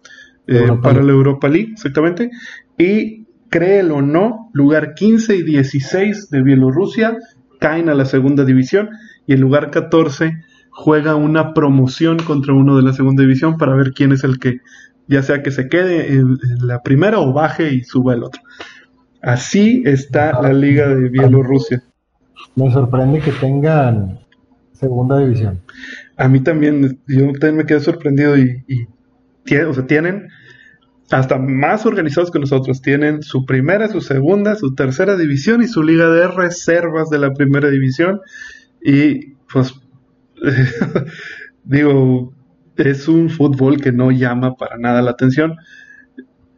eh, 0.47 0.59
Europa 0.59 0.82
para 0.82 0.95
League. 0.95 1.07
la 1.07 1.12
Europa 1.12 1.49
League, 1.49 1.72
exactamente. 1.72 2.30
Y 2.78 3.26
créelo 3.49 3.97
o 3.97 4.03
no, 4.03 4.51
lugar 4.53 4.95
15 4.95 5.37
y 5.37 5.43
16 5.43 6.30
de 6.30 6.43
Bielorrusia 6.43 7.16
caen 7.61 7.89
a 7.89 7.95
la 7.95 8.05
segunda 8.05 8.45
división 8.45 8.91
y 9.26 9.32
el 9.32 9.41
lugar 9.41 9.70
14 9.70 10.32
juega 10.70 11.14
una 11.14 11.55
promoción 11.55 12.18
contra 12.18 12.53
uno 12.53 12.76
de 12.76 12.82
la 12.82 12.93
segunda 12.93 13.22
división 13.22 13.57
para 13.57 13.74
ver 13.74 13.93
quién 13.93 14.12
es 14.12 14.24
el 14.24 14.39
que, 14.39 14.59
ya 15.07 15.22
sea 15.22 15.43
que 15.43 15.51
se 15.51 15.68
quede 15.68 16.12
en, 16.12 16.37
en 16.43 16.66
la 16.66 16.82
primera 16.82 17.18
o 17.18 17.32
baje 17.32 17.72
y 17.72 17.82
suba 17.82 18.12
el 18.14 18.24
otro. 18.24 18.43
Así 19.26 19.82
está 19.84 20.40
la 20.40 20.52
liga 20.52 20.86
de 20.86 21.08
Bielorrusia. 21.08 21.82
Me 22.54 22.70
sorprende 22.70 23.18
que 23.18 23.32
tengan 23.32 24.20
segunda 24.72 25.18
división. 25.18 25.60
A 26.16 26.28
mí 26.28 26.38
también, 26.38 27.00
yo 27.08 27.32
también 27.32 27.56
me 27.56 27.66
quedé 27.66 27.80
sorprendido 27.80 28.38
y, 28.38 28.62
o 29.68 29.74
sea, 29.74 29.84
tienen 29.88 30.28
hasta 31.10 31.38
más 31.38 31.86
organizados 31.86 32.30
que 32.30 32.38
nosotros. 32.38 32.80
Tienen 32.80 33.24
su 33.24 33.44
primera, 33.44 33.88
su 33.88 34.00
segunda, 34.00 34.54
su 34.54 34.76
tercera 34.76 35.16
división 35.16 35.60
y 35.60 35.66
su 35.66 35.82
liga 35.82 36.08
de 36.08 36.28
reservas 36.28 37.10
de 37.10 37.18
la 37.18 37.34
primera 37.34 37.68
división. 37.68 38.20
Y 38.80 39.32
pues, 39.52 39.74
digo, 41.64 42.32
es 42.76 43.08
un 43.08 43.28
fútbol 43.28 43.80
que 43.80 43.90
no 43.90 44.12
llama 44.12 44.54
para 44.54 44.78
nada 44.78 45.02
la 45.02 45.10
atención. 45.10 45.56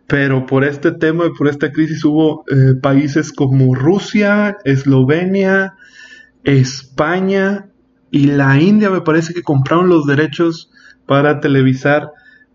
Pero 0.08 0.46
por 0.46 0.64
este 0.64 0.90
tema 0.90 1.26
y 1.26 1.36
por 1.36 1.48
esta 1.48 1.70
crisis 1.70 2.02
hubo 2.04 2.44
eh, 2.50 2.74
países 2.80 3.30
como 3.30 3.74
Rusia, 3.74 4.56
Eslovenia, 4.64 5.74
España 6.44 7.68
y 8.10 8.28
la 8.28 8.58
India 8.58 8.88
me 8.88 9.02
parece 9.02 9.34
que 9.34 9.42
compraron 9.42 9.90
los 9.90 10.06
derechos 10.06 10.70
para 11.04 11.40
televisar 11.40 12.10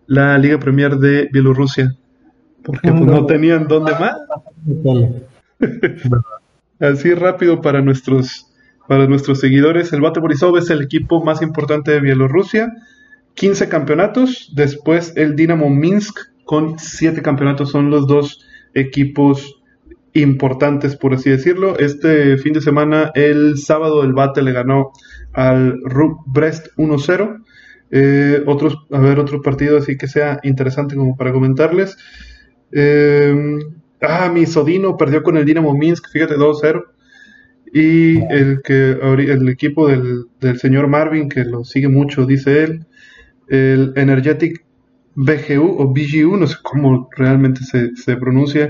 la 0.07 0.37
Liga 0.39 0.59
Premier 0.59 0.97
de 0.97 1.29
Bielorrusia. 1.31 1.95
Porque 2.63 2.91
pues, 2.91 3.01
no 3.01 3.25
tenían 3.27 3.67
dónde 3.67 3.93
más. 3.93 4.15
Así 6.79 7.13
rápido 7.13 7.61
para 7.61 7.81
nuestros, 7.81 8.47
para 8.87 9.05
nuestros 9.05 9.39
seguidores. 9.39 9.93
El 9.93 10.01
Bate 10.01 10.19
Borisov 10.19 10.57
es 10.57 10.71
el 10.71 10.81
equipo 10.81 11.23
más 11.23 11.43
importante 11.43 11.91
de 11.91 11.99
Bielorrusia. 11.99 12.73
15 13.35 13.69
campeonatos. 13.69 14.51
Después 14.55 15.13
el 15.15 15.35
Dinamo 15.35 15.69
Minsk 15.69 16.32
con 16.45 16.79
7 16.79 17.21
campeonatos. 17.21 17.71
Son 17.71 17.89
los 17.89 18.07
dos 18.07 18.45
equipos 18.73 19.61
importantes, 20.13 20.95
por 20.95 21.13
así 21.13 21.29
decirlo. 21.29 21.77
Este 21.79 22.37
fin 22.37 22.53
de 22.53 22.61
semana, 22.61 23.11
el 23.15 23.57
sábado, 23.57 24.03
el 24.03 24.13
Bate 24.13 24.41
le 24.41 24.51
ganó 24.51 24.91
al 25.33 25.79
RUK 25.83 26.23
Brest 26.27 26.67
1-0. 26.77 27.43
Eh, 27.91 28.43
otros, 28.47 28.77
a 28.91 28.99
ver, 28.99 29.19
otro 29.19 29.41
partido 29.41 29.77
así 29.77 29.97
que 29.97 30.07
sea 30.07 30.39
interesante 30.43 30.95
como 30.95 31.15
para 31.15 31.31
comentarles. 31.31 31.97
Eh, 32.71 33.59
ah, 34.01 34.31
mi 34.33 34.45
Sodino 34.45 34.97
perdió 34.97 35.23
con 35.23 35.37
el 35.37 35.45
Dinamo 35.45 35.75
Minsk, 35.75 36.09
fíjate, 36.09 36.35
2-0. 36.35 36.83
Y 37.75 38.17
el 38.31 38.61
que 38.63 38.91
el 38.91 39.49
equipo 39.49 39.87
del, 39.87 40.25
del 40.39 40.59
señor 40.59 40.87
Marvin, 40.87 41.27
que 41.27 41.43
lo 41.43 41.63
sigue 41.63 41.87
mucho, 41.87 42.25
dice 42.27 42.63
él, 42.63 42.85
el 43.47 43.93
Energetic 43.95 44.63
BGU 45.15 45.75
o 45.79 45.93
BGU, 45.93 46.37
no 46.37 46.47
sé 46.47 46.57
cómo 46.61 47.09
realmente 47.15 47.61
se, 47.63 47.95
se 47.95 48.15
pronuncia, 48.17 48.69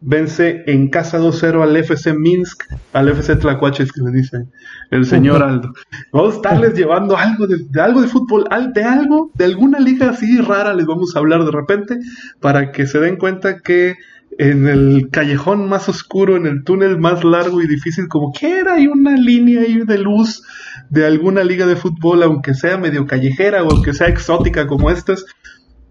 vence 0.00 0.62
en 0.66 0.88
casa 0.88 1.18
2-0 1.18 1.62
al 1.62 1.76
FC 1.76 2.12
Minsk, 2.14 2.64
al 2.92 3.08
FC 3.08 3.36
Tlacuaches, 3.36 3.92
que 3.92 4.00
le 4.02 4.12
dice 4.12 4.46
el 4.90 5.06
señor 5.06 5.42
Aldo. 5.44 5.72
Vamos 6.12 6.34
a 6.34 6.36
estarles 6.36 6.74
llevando 6.74 7.16
algo 7.16 7.46
de, 7.46 7.58
de 7.68 7.80
algo 7.80 8.00
de 8.00 8.08
fútbol, 8.08 8.46
de 8.74 8.82
algo, 8.84 9.30
de 9.34 9.44
alguna 9.44 9.80
liga 9.80 10.10
así 10.10 10.40
rara, 10.40 10.74
les 10.74 10.86
vamos 10.86 11.14
a 11.14 11.18
hablar 11.18 11.44
de 11.44 11.50
repente, 11.50 11.98
para 12.40 12.70
que 12.72 12.86
se 12.86 13.00
den 13.00 13.16
cuenta 13.16 13.60
que 13.60 13.96
en 14.38 14.68
el 14.68 15.08
callejón 15.10 15.68
más 15.68 15.88
oscuro, 15.88 16.36
en 16.36 16.46
el 16.46 16.62
túnel 16.62 16.98
más 16.98 17.24
largo 17.24 17.60
y 17.60 17.66
difícil, 17.66 18.06
como 18.06 18.32
quiera, 18.32 18.74
hay 18.74 18.86
una 18.86 19.16
línea 19.16 19.62
ahí 19.62 19.82
de 19.84 19.98
luz 19.98 20.42
de 20.90 21.06
alguna 21.06 21.42
liga 21.42 21.66
de 21.66 21.74
fútbol, 21.74 22.22
aunque 22.22 22.54
sea 22.54 22.78
medio 22.78 23.06
callejera 23.06 23.64
o 23.64 23.72
aunque 23.72 23.94
sea 23.94 24.06
exótica 24.06 24.68
como 24.68 24.90
estas, 24.90 25.24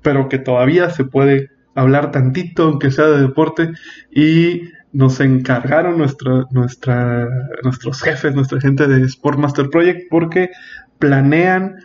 pero 0.02 0.30
que 0.30 0.40
todavía 0.40 0.90
se 0.90 1.06
puede 1.06 1.50
hablar 1.76 2.12
tantito, 2.12 2.64
aunque 2.64 2.92
sea 2.92 3.06
de 3.06 3.22
deporte, 3.22 3.72
y 4.12 4.64
nos 4.94 5.20
encargaron 5.20 5.98
nuestra, 5.98 6.46
nuestra, 6.52 7.28
nuestros 7.64 8.02
jefes, 8.02 8.34
nuestra 8.34 8.60
gente 8.60 8.88
de 8.88 9.08
Sportmaster 9.08 9.70
Project, 9.70 10.10
porque 10.10 10.50
planean 10.98 11.76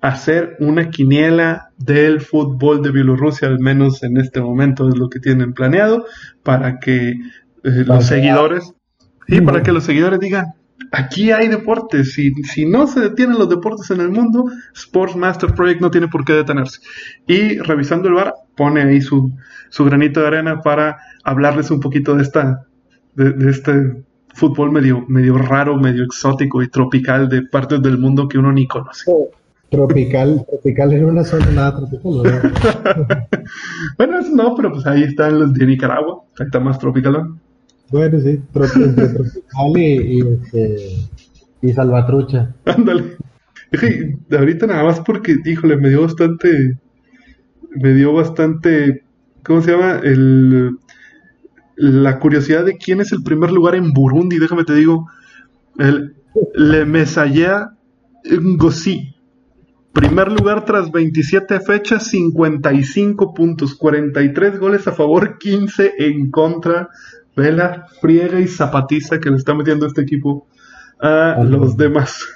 hacer 0.00 0.56
una 0.60 0.90
quiniela 0.90 1.70
del 1.76 2.20
fútbol 2.20 2.82
de 2.82 2.90
Bielorrusia, 2.90 3.48
al 3.48 3.60
menos 3.60 4.02
en 4.02 4.16
este 4.16 4.40
momento 4.40 4.88
es 4.88 4.96
lo 4.96 5.08
que 5.08 5.20
tienen 5.20 5.52
planeado, 5.52 6.06
para 6.42 6.78
que 6.78 7.10
eh, 7.10 7.18
los 7.62 8.06
seguidores, 8.06 8.74
y 9.26 9.40
para 9.40 9.62
que 9.62 9.72
los 9.72 9.84
seguidores 9.84 10.20
digan, 10.20 10.54
aquí 10.92 11.30
hay 11.30 11.48
deportes, 11.48 12.12
si, 12.12 12.32
si 12.44 12.66
no 12.66 12.86
se 12.86 13.00
detienen 13.00 13.38
los 13.38 13.48
deportes 13.48 13.90
en 13.90 14.00
el 14.00 14.10
mundo, 14.10 14.44
Sports 14.74 15.16
Master 15.16 15.54
Project 15.54 15.80
no 15.80 15.90
tiene 15.90 16.08
por 16.08 16.24
qué 16.24 16.34
detenerse. 16.34 16.80
Y 17.26 17.58
revisando 17.58 18.08
el 18.08 18.14
bar, 18.14 18.34
pone 18.56 18.82
ahí 18.82 19.00
su, 19.00 19.32
su 19.68 19.84
granito 19.84 20.20
de 20.20 20.26
arena 20.26 20.60
para 20.60 20.98
hablarles 21.24 21.70
un 21.70 21.80
poquito 21.80 22.14
de 22.14 22.22
esta, 22.22 22.66
de, 23.14 23.32
de 23.32 23.50
este 23.50 24.02
fútbol 24.38 24.70
medio, 24.70 25.04
medio 25.08 25.36
raro, 25.36 25.76
medio 25.76 26.04
exótico 26.04 26.62
y 26.62 26.68
tropical 26.68 27.28
de 27.28 27.42
partes 27.42 27.82
del 27.82 27.98
mundo 27.98 28.28
que 28.28 28.38
uno 28.38 28.52
ni 28.52 28.66
conoce. 28.66 29.10
Tropical, 29.70 30.46
tropical 30.48 30.92
en 30.94 31.04
una 31.04 31.24
zona 31.24 31.50
nada 31.50 31.76
tropical. 31.76 32.22
¿verdad? 32.22 33.28
Bueno, 33.98 34.18
eso 34.18 34.34
no, 34.34 34.54
pero 34.54 34.72
pues 34.72 34.86
ahí 34.86 35.02
están 35.02 35.38
los 35.38 35.52
de 35.52 35.66
Nicaragua, 35.66 36.22
ahí 36.38 36.46
está 36.46 36.60
más 36.60 36.78
tropical. 36.78 37.34
Bueno, 37.90 38.20
sí, 38.20 38.40
entre 38.54 39.08
tropical 39.14 39.76
y, 39.76 40.18
y, 40.18 40.20
este, 40.20 40.76
y 41.62 41.72
salvatrucha. 41.72 42.54
Ándale. 42.64 43.16
Ahorita 44.30 44.66
nada 44.66 44.84
más 44.84 45.00
porque, 45.00 45.36
híjole, 45.44 45.76
me 45.76 45.90
dio 45.90 46.02
bastante, 46.02 46.78
me 47.70 47.94
dio 47.94 48.12
bastante, 48.12 49.04
¿cómo 49.42 49.62
se 49.62 49.72
llama? 49.72 50.00
El, 50.02 50.78
la 51.76 52.18
curiosidad 52.18 52.64
de 52.64 52.76
quién 52.76 53.00
es 53.00 53.12
el 53.12 53.22
primer 53.22 53.52
lugar 53.52 53.74
en 53.74 53.92
Burundi, 53.92 54.38
déjame 54.38 54.64
te 54.64 54.74
digo, 54.74 55.06
el 55.78 56.16
Le 56.54 56.84
Mesaya 56.84 57.70
Ngozi. 58.24 59.14
Primer 59.92 60.30
lugar 60.30 60.64
tras 60.64 60.92
27 60.92 61.60
fechas, 61.60 62.08
55 62.08 63.34
puntos, 63.34 63.74
43 63.74 64.58
goles 64.58 64.86
a 64.86 64.92
favor, 64.92 65.38
15 65.38 65.94
en 65.98 66.30
contra. 66.30 66.88
Vela, 67.38 67.86
friega 68.00 68.40
y 68.40 68.48
zapatiza 68.48 69.20
que 69.20 69.30
le 69.30 69.36
está 69.36 69.54
metiendo 69.54 69.86
este 69.86 70.02
equipo 70.02 70.48
a 71.00 71.42
los 71.44 71.76
demás. 71.76 72.26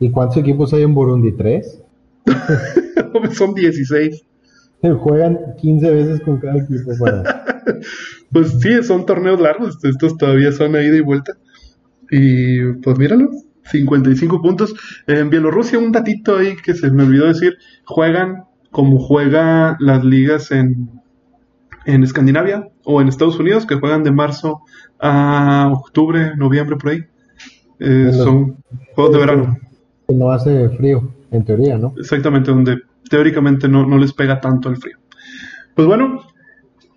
¿Y 0.00 0.10
cuántos 0.10 0.38
equipos 0.38 0.74
hay 0.74 0.82
en 0.82 0.92
Burundi? 0.92 1.32
¿Tres? 1.32 1.80
Son 3.32 3.54
16. 3.54 4.26
Juegan 4.98 5.38
15 5.56 5.90
veces 5.90 6.20
con 6.20 6.38
cada 6.38 6.58
equipo 6.58 6.90
para... 6.98 7.44
Pues 8.30 8.58
sí, 8.60 8.82
son 8.82 9.06
torneos 9.06 9.40
largos. 9.40 9.82
Estos 9.84 10.18
todavía 10.18 10.50
son 10.50 10.74
a 10.74 10.82
ida 10.82 10.96
y 10.96 11.00
vuelta. 11.00 11.34
Y 12.10 12.72
pues 12.82 12.98
míralo, 12.98 13.30
55 13.70 14.42
puntos. 14.42 14.74
En 15.06 15.30
Bielorrusia, 15.30 15.78
un 15.78 15.92
datito 15.92 16.36
ahí 16.36 16.56
que 16.56 16.74
se 16.74 16.90
me 16.90 17.04
olvidó 17.04 17.26
decir: 17.26 17.56
juegan 17.84 18.44
como 18.72 18.98
juega 18.98 19.76
las 19.78 20.04
ligas 20.04 20.50
en, 20.50 20.90
en 21.86 22.02
Escandinavia 22.02 22.68
o 22.84 23.00
en 23.00 23.08
Estados 23.08 23.38
Unidos, 23.38 23.66
que 23.66 23.76
juegan 23.76 24.02
de 24.04 24.12
marzo 24.12 24.62
a 25.00 25.70
octubre, 25.72 26.36
noviembre, 26.36 26.76
por 26.76 26.90
ahí. 26.90 27.04
Eh, 27.78 28.10
son 28.12 28.56
juegos 28.94 29.12
de 29.12 29.18
verano. 29.18 29.58
que 30.06 30.14
no 30.14 30.30
hace 30.30 30.68
frío, 30.70 31.12
en 31.30 31.44
teoría, 31.44 31.78
¿no? 31.78 31.94
Exactamente, 31.98 32.50
donde 32.50 32.78
teóricamente 33.10 33.68
no, 33.68 33.86
no 33.86 33.98
les 33.98 34.12
pega 34.12 34.40
tanto 34.40 34.68
el 34.68 34.76
frío. 34.76 34.98
Pues 35.74 35.86
bueno, 35.86 36.20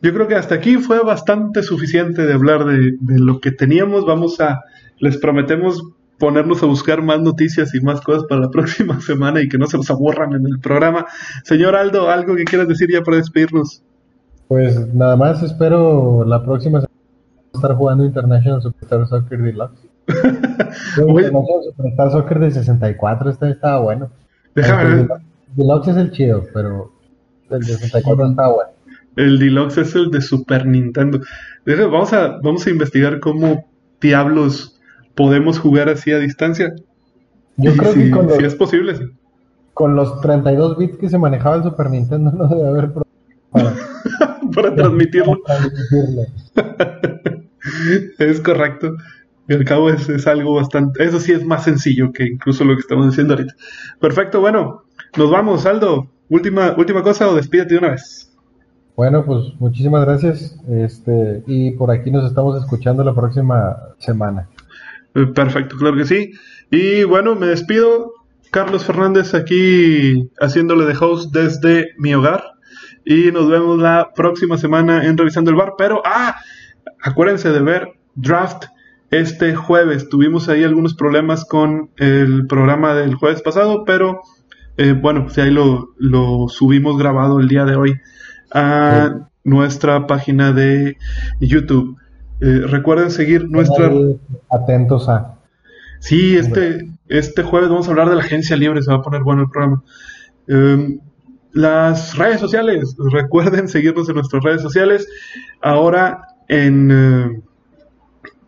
yo 0.01 0.13
creo 0.13 0.27
que 0.27 0.35
hasta 0.35 0.55
aquí 0.55 0.77
fue 0.77 1.03
bastante 1.03 1.63
suficiente 1.63 2.25
de 2.25 2.33
hablar 2.33 2.65
de, 2.65 2.93
de 2.99 3.19
lo 3.19 3.39
que 3.39 3.51
teníamos. 3.51 4.05
Vamos 4.05 4.39
a, 4.39 4.61
les 4.99 5.17
prometemos 5.17 5.83
ponernos 6.19 6.63
a 6.63 6.65
buscar 6.65 7.01
más 7.01 7.21
noticias 7.21 7.73
y 7.75 7.81
más 7.81 8.01
cosas 8.01 8.23
para 8.27 8.41
la 8.41 8.49
próxima 8.51 8.99
semana 9.01 9.41
y 9.41 9.49
que 9.49 9.57
no 9.57 9.67
se 9.67 9.77
los 9.77 9.89
aburran 9.89 10.33
en 10.33 10.45
el 10.45 10.59
programa. 10.59 11.05
Señor 11.43 11.75
Aldo, 11.75 12.09
¿algo 12.09 12.35
que 12.35 12.43
quieras 12.43 12.67
decir 12.67 12.89
ya 12.91 13.01
para 13.01 13.17
despedirnos? 13.17 13.83
Pues 14.47 14.93
nada 14.93 15.15
más 15.15 15.43
espero 15.43 16.23
la 16.25 16.43
próxima 16.43 16.79
semana 16.81 16.93
estar 17.53 17.75
jugando 17.75 18.05
International 18.05 18.61
Superstar 18.61 19.07
Soccer 19.07 19.41
Deluxe. 19.41 19.87
International 20.97 21.63
Superstar 21.65 22.11
Soccer 22.11 22.39
de 22.39 22.51
64, 22.51 23.29
este 23.31 23.49
estaba 23.51 23.79
bueno. 23.81 24.09
Déjame 24.55 24.95
ver. 24.95 25.07
Deluxe 25.55 25.87
es 25.89 25.97
el 25.97 26.11
chido, 26.11 26.43
pero 26.53 26.91
el 27.49 27.59
de 27.59 27.73
64 27.73 28.27
estaba 28.29 28.53
bueno. 28.53 28.69
El 29.15 29.39
Deluxe 29.39 29.79
es 29.79 29.95
el 29.95 30.11
de 30.11 30.21
Super 30.21 30.65
Nintendo. 30.65 31.19
Déjame, 31.65 31.89
vamos, 31.89 32.13
a, 32.13 32.37
vamos 32.43 32.65
a 32.67 32.69
investigar 32.69 33.19
cómo 33.19 33.65
diablos 33.99 34.79
podemos 35.15 35.59
jugar 35.59 35.89
así 35.89 36.11
a 36.11 36.19
distancia. 36.19 36.73
Yo 37.57 37.73
Y 37.73 37.77
creo 37.77 37.93
si, 37.93 37.99
que 37.99 38.11
con 38.11 38.27
los, 38.27 38.37
si 38.37 38.43
es 38.45 38.55
posible. 38.55 38.95
sí. 38.95 39.03
con 39.73 39.95
los 39.95 40.21
32 40.21 40.77
bits 40.77 40.97
que 40.97 41.09
se 41.09 41.17
manejaba 41.17 41.57
el 41.57 41.63
Super 41.63 41.89
Nintendo 41.89 42.31
no 42.35 42.47
debe 42.47 42.67
haber 42.69 42.93
problema 42.93 43.86
para 44.61 44.75
transmitirlo. 44.75 45.39
es 48.17 48.41
correcto. 48.41 48.95
Y 49.47 49.53
al 49.53 49.63
cabo 49.63 49.89
es, 49.89 50.09
es 50.09 50.27
algo 50.27 50.55
bastante... 50.55 51.03
Eso 51.03 51.19
sí 51.19 51.31
es 51.31 51.45
más 51.45 51.63
sencillo 51.63 52.11
que 52.11 52.25
incluso 52.25 52.65
lo 52.65 52.73
que 52.73 52.81
estamos 52.81 53.07
haciendo 53.07 53.35
ahorita. 53.35 53.53
Perfecto, 53.99 54.41
bueno. 54.41 54.83
Nos 55.15 55.31
vamos, 55.31 55.65
Aldo. 55.65 56.09
Última, 56.29 56.75
última 56.77 57.03
cosa 57.03 57.29
o 57.29 57.35
despídete 57.35 57.75
de 57.75 57.79
una 57.79 57.91
vez. 57.91 58.33
Bueno, 58.95 59.23
pues 59.23 59.53
muchísimas 59.59 60.03
gracias. 60.05 60.57
Este, 60.67 61.43
y 61.45 61.71
por 61.71 61.91
aquí 61.91 62.09
nos 62.09 62.25
estamos 62.25 62.61
escuchando 62.61 63.03
la 63.03 63.13
próxima 63.13 63.77
semana. 63.99 64.49
Eh, 65.13 65.27
Perfecto, 65.27 65.77
claro 65.77 65.95
que 65.95 66.05
sí. 66.05 66.31
Y 66.71 67.03
bueno, 67.03 67.35
me 67.35 67.47
despido. 67.47 68.13
Carlos 68.49 68.85
Fernández 68.85 69.33
aquí 69.33 70.29
haciéndole 70.39 70.85
de 70.85 70.97
host 70.99 71.33
desde 71.33 71.91
mi 71.97 72.13
hogar. 72.13 72.56
Y 73.09 73.31
nos 73.31 73.49
vemos 73.49 73.79
la 73.79 74.11
próxima 74.13 74.57
semana 74.57 75.05
en 75.05 75.17
Revisando 75.17 75.49
el 75.49 75.55
Bar. 75.55 75.75
Pero, 75.77 76.01
ah, 76.05 76.35
acuérdense 77.01 77.49
de 77.51 77.61
ver 77.61 77.93
Draft 78.15 78.65
este 79.11 79.55
jueves. 79.55 80.09
Tuvimos 80.09 80.49
ahí 80.49 80.65
algunos 80.65 80.93
problemas 80.93 81.45
con 81.45 81.89
el 81.95 82.47
programa 82.47 82.93
del 82.93 83.15
jueves 83.15 83.41
pasado, 83.41 83.85
pero 83.85 84.23
eh, 84.75 84.91
bueno, 84.91 85.23
pues 85.23 85.37
ahí 85.37 85.51
lo, 85.51 85.93
lo 85.97 86.49
subimos 86.49 86.97
grabado 86.97 87.39
el 87.39 87.47
día 87.47 87.63
de 87.63 87.77
hoy 87.77 87.95
a 88.53 89.29
nuestra 89.45 90.05
página 90.05 90.51
de 90.51 90.97
YouTube. 91.39 91.97
Eh, 92.41 92.61
recuerden 92.65 93.09
seguir 93.09 93.49
nuestra... 93.49 93.89
Atentos 94.51 95.07
a. 95.07 95.35
Sí, 95.99 96.35
este, 96.35 96.89
este 97.07 97.41
jueves 97.41 97.69
vamos 97.69 97.87
a 97.87 97.91
hablar 97.91 98.09
de 98.09 98.15
la 98.15 98.21
agencia 98.21 98.57
libre, 98.57 98.81
se 98.83 98.91
va 98.91 98.97
a 98.97 99.01
poner 99.01 99.23
bueno 99.23 99.43
el 99.43 99.49
programa. 99.49 99.81
Em, 100.47 100.99
las 101.51 102.17
redes 102.17 102.39
sociales, 102.39 102.95
recuerden 103.11 103.67
seguirnos 103.67 104.09
en 104.09 104.15
nuestras 104.15 104.43
redes 104.43 104.61
sociales. 104.61 105.07
Ahora 105.61 106.21
en, 106.47 106.91
eh, 106.91 107.41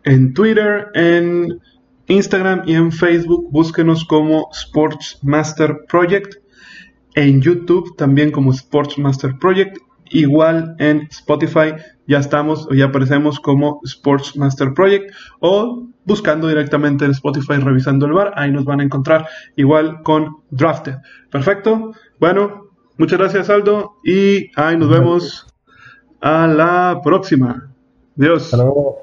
en 0.04 0.34
Twitter, 0.34 0.88
en 0.94 1.60
Instagram 2.06 2.62
y 2.66 2.74
en 2.74 2.92
Facebook, 2.92 3.48
búsquenos 3.50 4.04
como 4.04 4.48
Sports 4.52 5.18
Master 5.22 5.80
Project. 5.88 6.36
En 7.14 7.40
YouTube 7.40 7.96
también 7.96 8.30
como 8.30 8.52
Sports 8.52 8.98
Master 8.98 9.36
Project. 9.38 9.78
Igual 10.12 10.74
en 10.78 11.06
Spotify 11.10 11.74
ya 12.10 12.18
estamos 12.18 12.66
o 12.68 12.74
ya 12.74 12.86
aparecemos 12.86 13.38
como 13.38 13.80
Sports 13.84 14.36
Master 14.36 14.74
Project 14.74 15.14
o 15.38 15.86
buscando 16.04 16.48
directamente 16.48 17.04
en 17.04 17.12
Spotify 17.12 17.54
revisando 17.54 18.06
el 18.06 18.12
bar, 18.12 18.32
ahí 18.34 18.50
nos 18.50 18.64
van 18.64 18.80
a 18.80 18.82
encontrar 18.82 19.28
igual 19.54 20.02
con 20.02 20.38
Drafted. 20.50 20.96
Perfecto. 21.30 21.92
Bueno, 22.18 22.69
muchas 23.00 23.18
gracias 23.18 23.48
Aldo 23.48 23.96
y 24.04 24.50
ahí 24.60 24.76
nos 24.76 24.90
vemos 24.90 25.46
a 26.20 26.46
la 26.46 27.00
próxima. 27.02 27.72
Adiós. 28.18 28.44
Hasta 28.44 28.56
luego. 28.58 28.98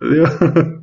Adiós. 0.00 0.30